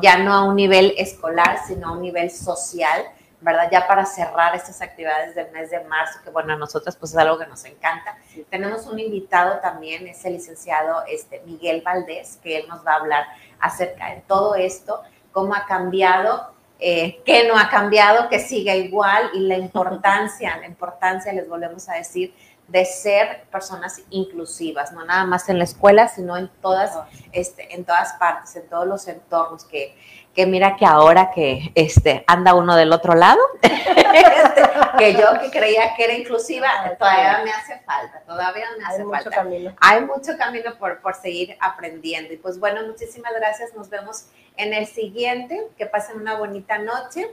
ya 0.00 0.18
no 0.18 0.32
a 0.32 0.44
un 0.44 0.54
nivel 0.54 0.94
escolar, 0.96 1.58
sino 1.66 1.88
a 1.88 1.92
un 1.92 2.02
nivel 2.02 2.30
social 2.30 3.02
¿verdad? 3.42 3.68
Ya 3.70 3.86
para 3.86 4.06
cerrar 4.06 4.54
estas 4.54 4.80
actividades 4.80 5.34
del 5.34 5.50
mes 5.50 5.70
de 5.70 5.80
marzo, 5.84 6.20
que 6.22 6.30
bueno, 6.30 6.52
a 6.52 6.56
nosotros 6.56 6.96
pues 6.96 7.12
es 7.12 7.18
algo 7.18 7.38
que 7.38 7.46
nos 7.46 7.64
encanta. 7.64 8.16
Tenemos 8.50 8.86
un 8.86 8.98
invitado 8.98 9.58
también, 9.58 10.06
es 10.06 10.24
el 10.24 10.34
licenciado 10.34 11.02
este, 11.08 11.42
Miguel 11.44 11.82
Valdés, 11.84 12.38
que 12.42 12.58
él 12.58 12.68
nos 12.68 12.86
va 12.86 12.92
a 12.92 12.96
hablar 12.96 13.26
acerca 13.60 14.14
de 14.14 14.22
todo 14.26 14.54
esto, 14.54 15.02
cómo 15.32 15.54
ha 15.54 15.66
cambiado, 15.66 16.52
eh, 16.78 17.20
qué 17.24 17.48
no 17.48 17.58
ha 17.58 17.68
cambiado, 17.68 18.28
que 18.28 18.38
siga 18.38 18.76
igual 18.76 19.30
y 19.34 19.40
la 19.40 19.56
importancia, 19.56 20.56
la 20.60 20.66
importancia, 20.66 21.32
les 21.32 21.48
volvemos 21.48 21.88
a 21.88 21.94
decir, 21.94 22.34
de 22.68 22.84
ser 22.84 23.44
personas 23.50 24.00
inclusivas, 24.10 24.92
no 24.92 25.04
nada 25.04 25.24
más 25.24 25.48
en 25.48 25.58
la 25.58 25.64
escuela, 25.64 26.08
sino 26.08 26.36
en 26.36 26.48
todas, 26.62 26.96
este, 27.32 27.74
en 27.74 27.84
todas 27.84 28.14
partes, 28.14 28.54
en 28.56 28.68
todos 28.68 28.86
los 28.86 29.08
entornos, 29.08 29.64
que, 29.64 29.96
que 30.34 30.46
mira 30.46 30.76
que 30.76 30.86
ahora 30.86 31.30
que 31.30 31.72
este, 31.74 32.24
anda 32.26 32.54
uno 32.54 32.74
del 32.74 32.92
otro 32.92 33.14
lado, 33.14 33.40
este, 33.62 34.62
que 34.98 35.14
yo 35.14 35.38
que 35.40 35.50
creía 35.50 35.94
que 35.94 36.04
era 36.04 36.14
inclusiva, 36.14 36.68
todavía 36.98 37.42
me 37.44 37.50
hace 37.50 37.78
falta, 37.80 38.20
todavía 38.26 38.66
me 38.78 38.84
hace 38.84 39.00
Hay 39.00 39.04
mucho 39.04 39.22
falta. 39.24 39.30
camino. 39.30 39.74
Hay 39.80 40.00
mucho 40.00 40.38
camino 40.38 40.74
por, 40.78 41.00
por 41.00 41.14
seguir 41.14 41.56
aprendiendo. 41.60 42.32
Y 42.32 42.38
pues 42.38 42.58
bueno, 42.58 42.82
muchísimas 42.86 43.32
gracias, 43.34 43.74
nos 43.74 43.90
vemos 43.90 44.26
en 44.56 44.72
el 44.72 44.86
siguiente, 44.86 45.68
que 45.76 45.86
pasen 45.86 46.16
una 46.20 46.36
bonita 46.36 46.78
noche. 46.78 47.30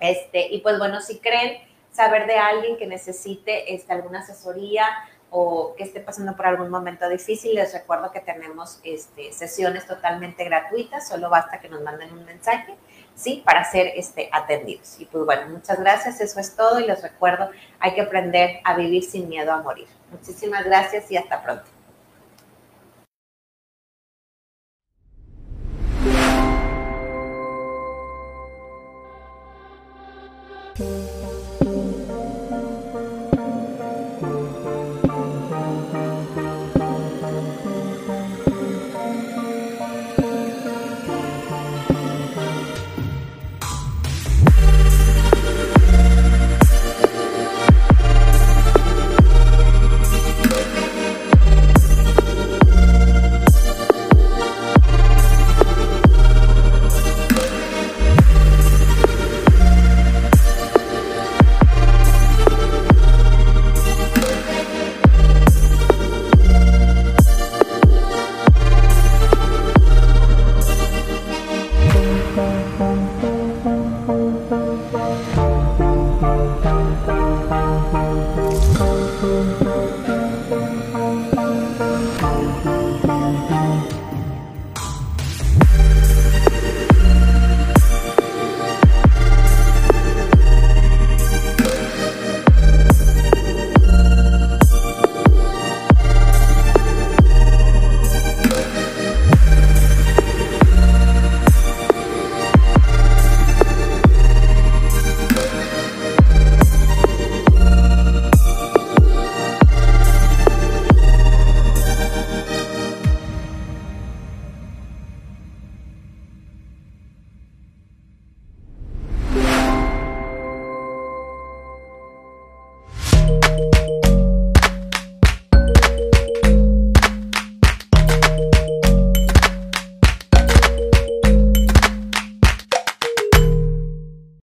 Este, 0.00 0.46
y 0.48 0.60
pues 0.60 0.78
bueno, 0.78 1.00
si 1.02 1.18
creen 1.18 1.58
saber 1.92 2.26
de 2.26 2.36
alguien 2.36 2.78
que 2.78 2.86
necesite 2.86 3.74
este, 3.74 3.92
alguna 3.92 4.20
asesoría 4.20 4.86
o 5.30 5.74
que 5.76 5.84
esté 5.84 6.00
pasando 6.00 6.36
por 6.36 6.46
algún 6.46 6.70
momento 6.70 7.08
difícil, 7.08 7.54
les 7.54 7.72
recuerdo 7.72 8.10
que 8.10 8.20
tenemos 8.20 8.80
este, 8.82 9.32
sesiones 9.32 9.86
totalmente 9.86 10.44
gratuitas, 10.44 11.08
solo 11.08 11.30
basta 11.30 11.60
que 11.60 11.68
nos 11.68 11.82
manden 11.82 12.12
un 12.12 12.24
mensaje, 12.24 12.74
¿sí? 13.14 13.42
Para 13.44 13.64
ser 13.64 13.92
este, 13.94 14.28
atendidos. 14.32 15.00
Y 15.00 15.04
pues 15.04 15.24
bueno, 15.24 15.48
muchas 15.48 15.78
gracias, 15.78 16.20
eso 16.20 16.40
es 16.40 16.56
todo 16.56 16.80
y 16.80 16.86
les 16.86 17.02
recuerdo, 17.02 17.50
hay 17.78 17.94
que 17.94 18.00
aprender 18.00 18.60
a 18.64 18.74
vivir 18.74 19.04
sin 19.04 19.28
miedo 19.28 19.52
a 19.52 19.62
morir. 19.62 19.86
Muchísimas 20.10 20.64
gracias 20.64 21.10
y 21.10 21.16
hasta 21.16 21.42
pronto. 21.42 21.79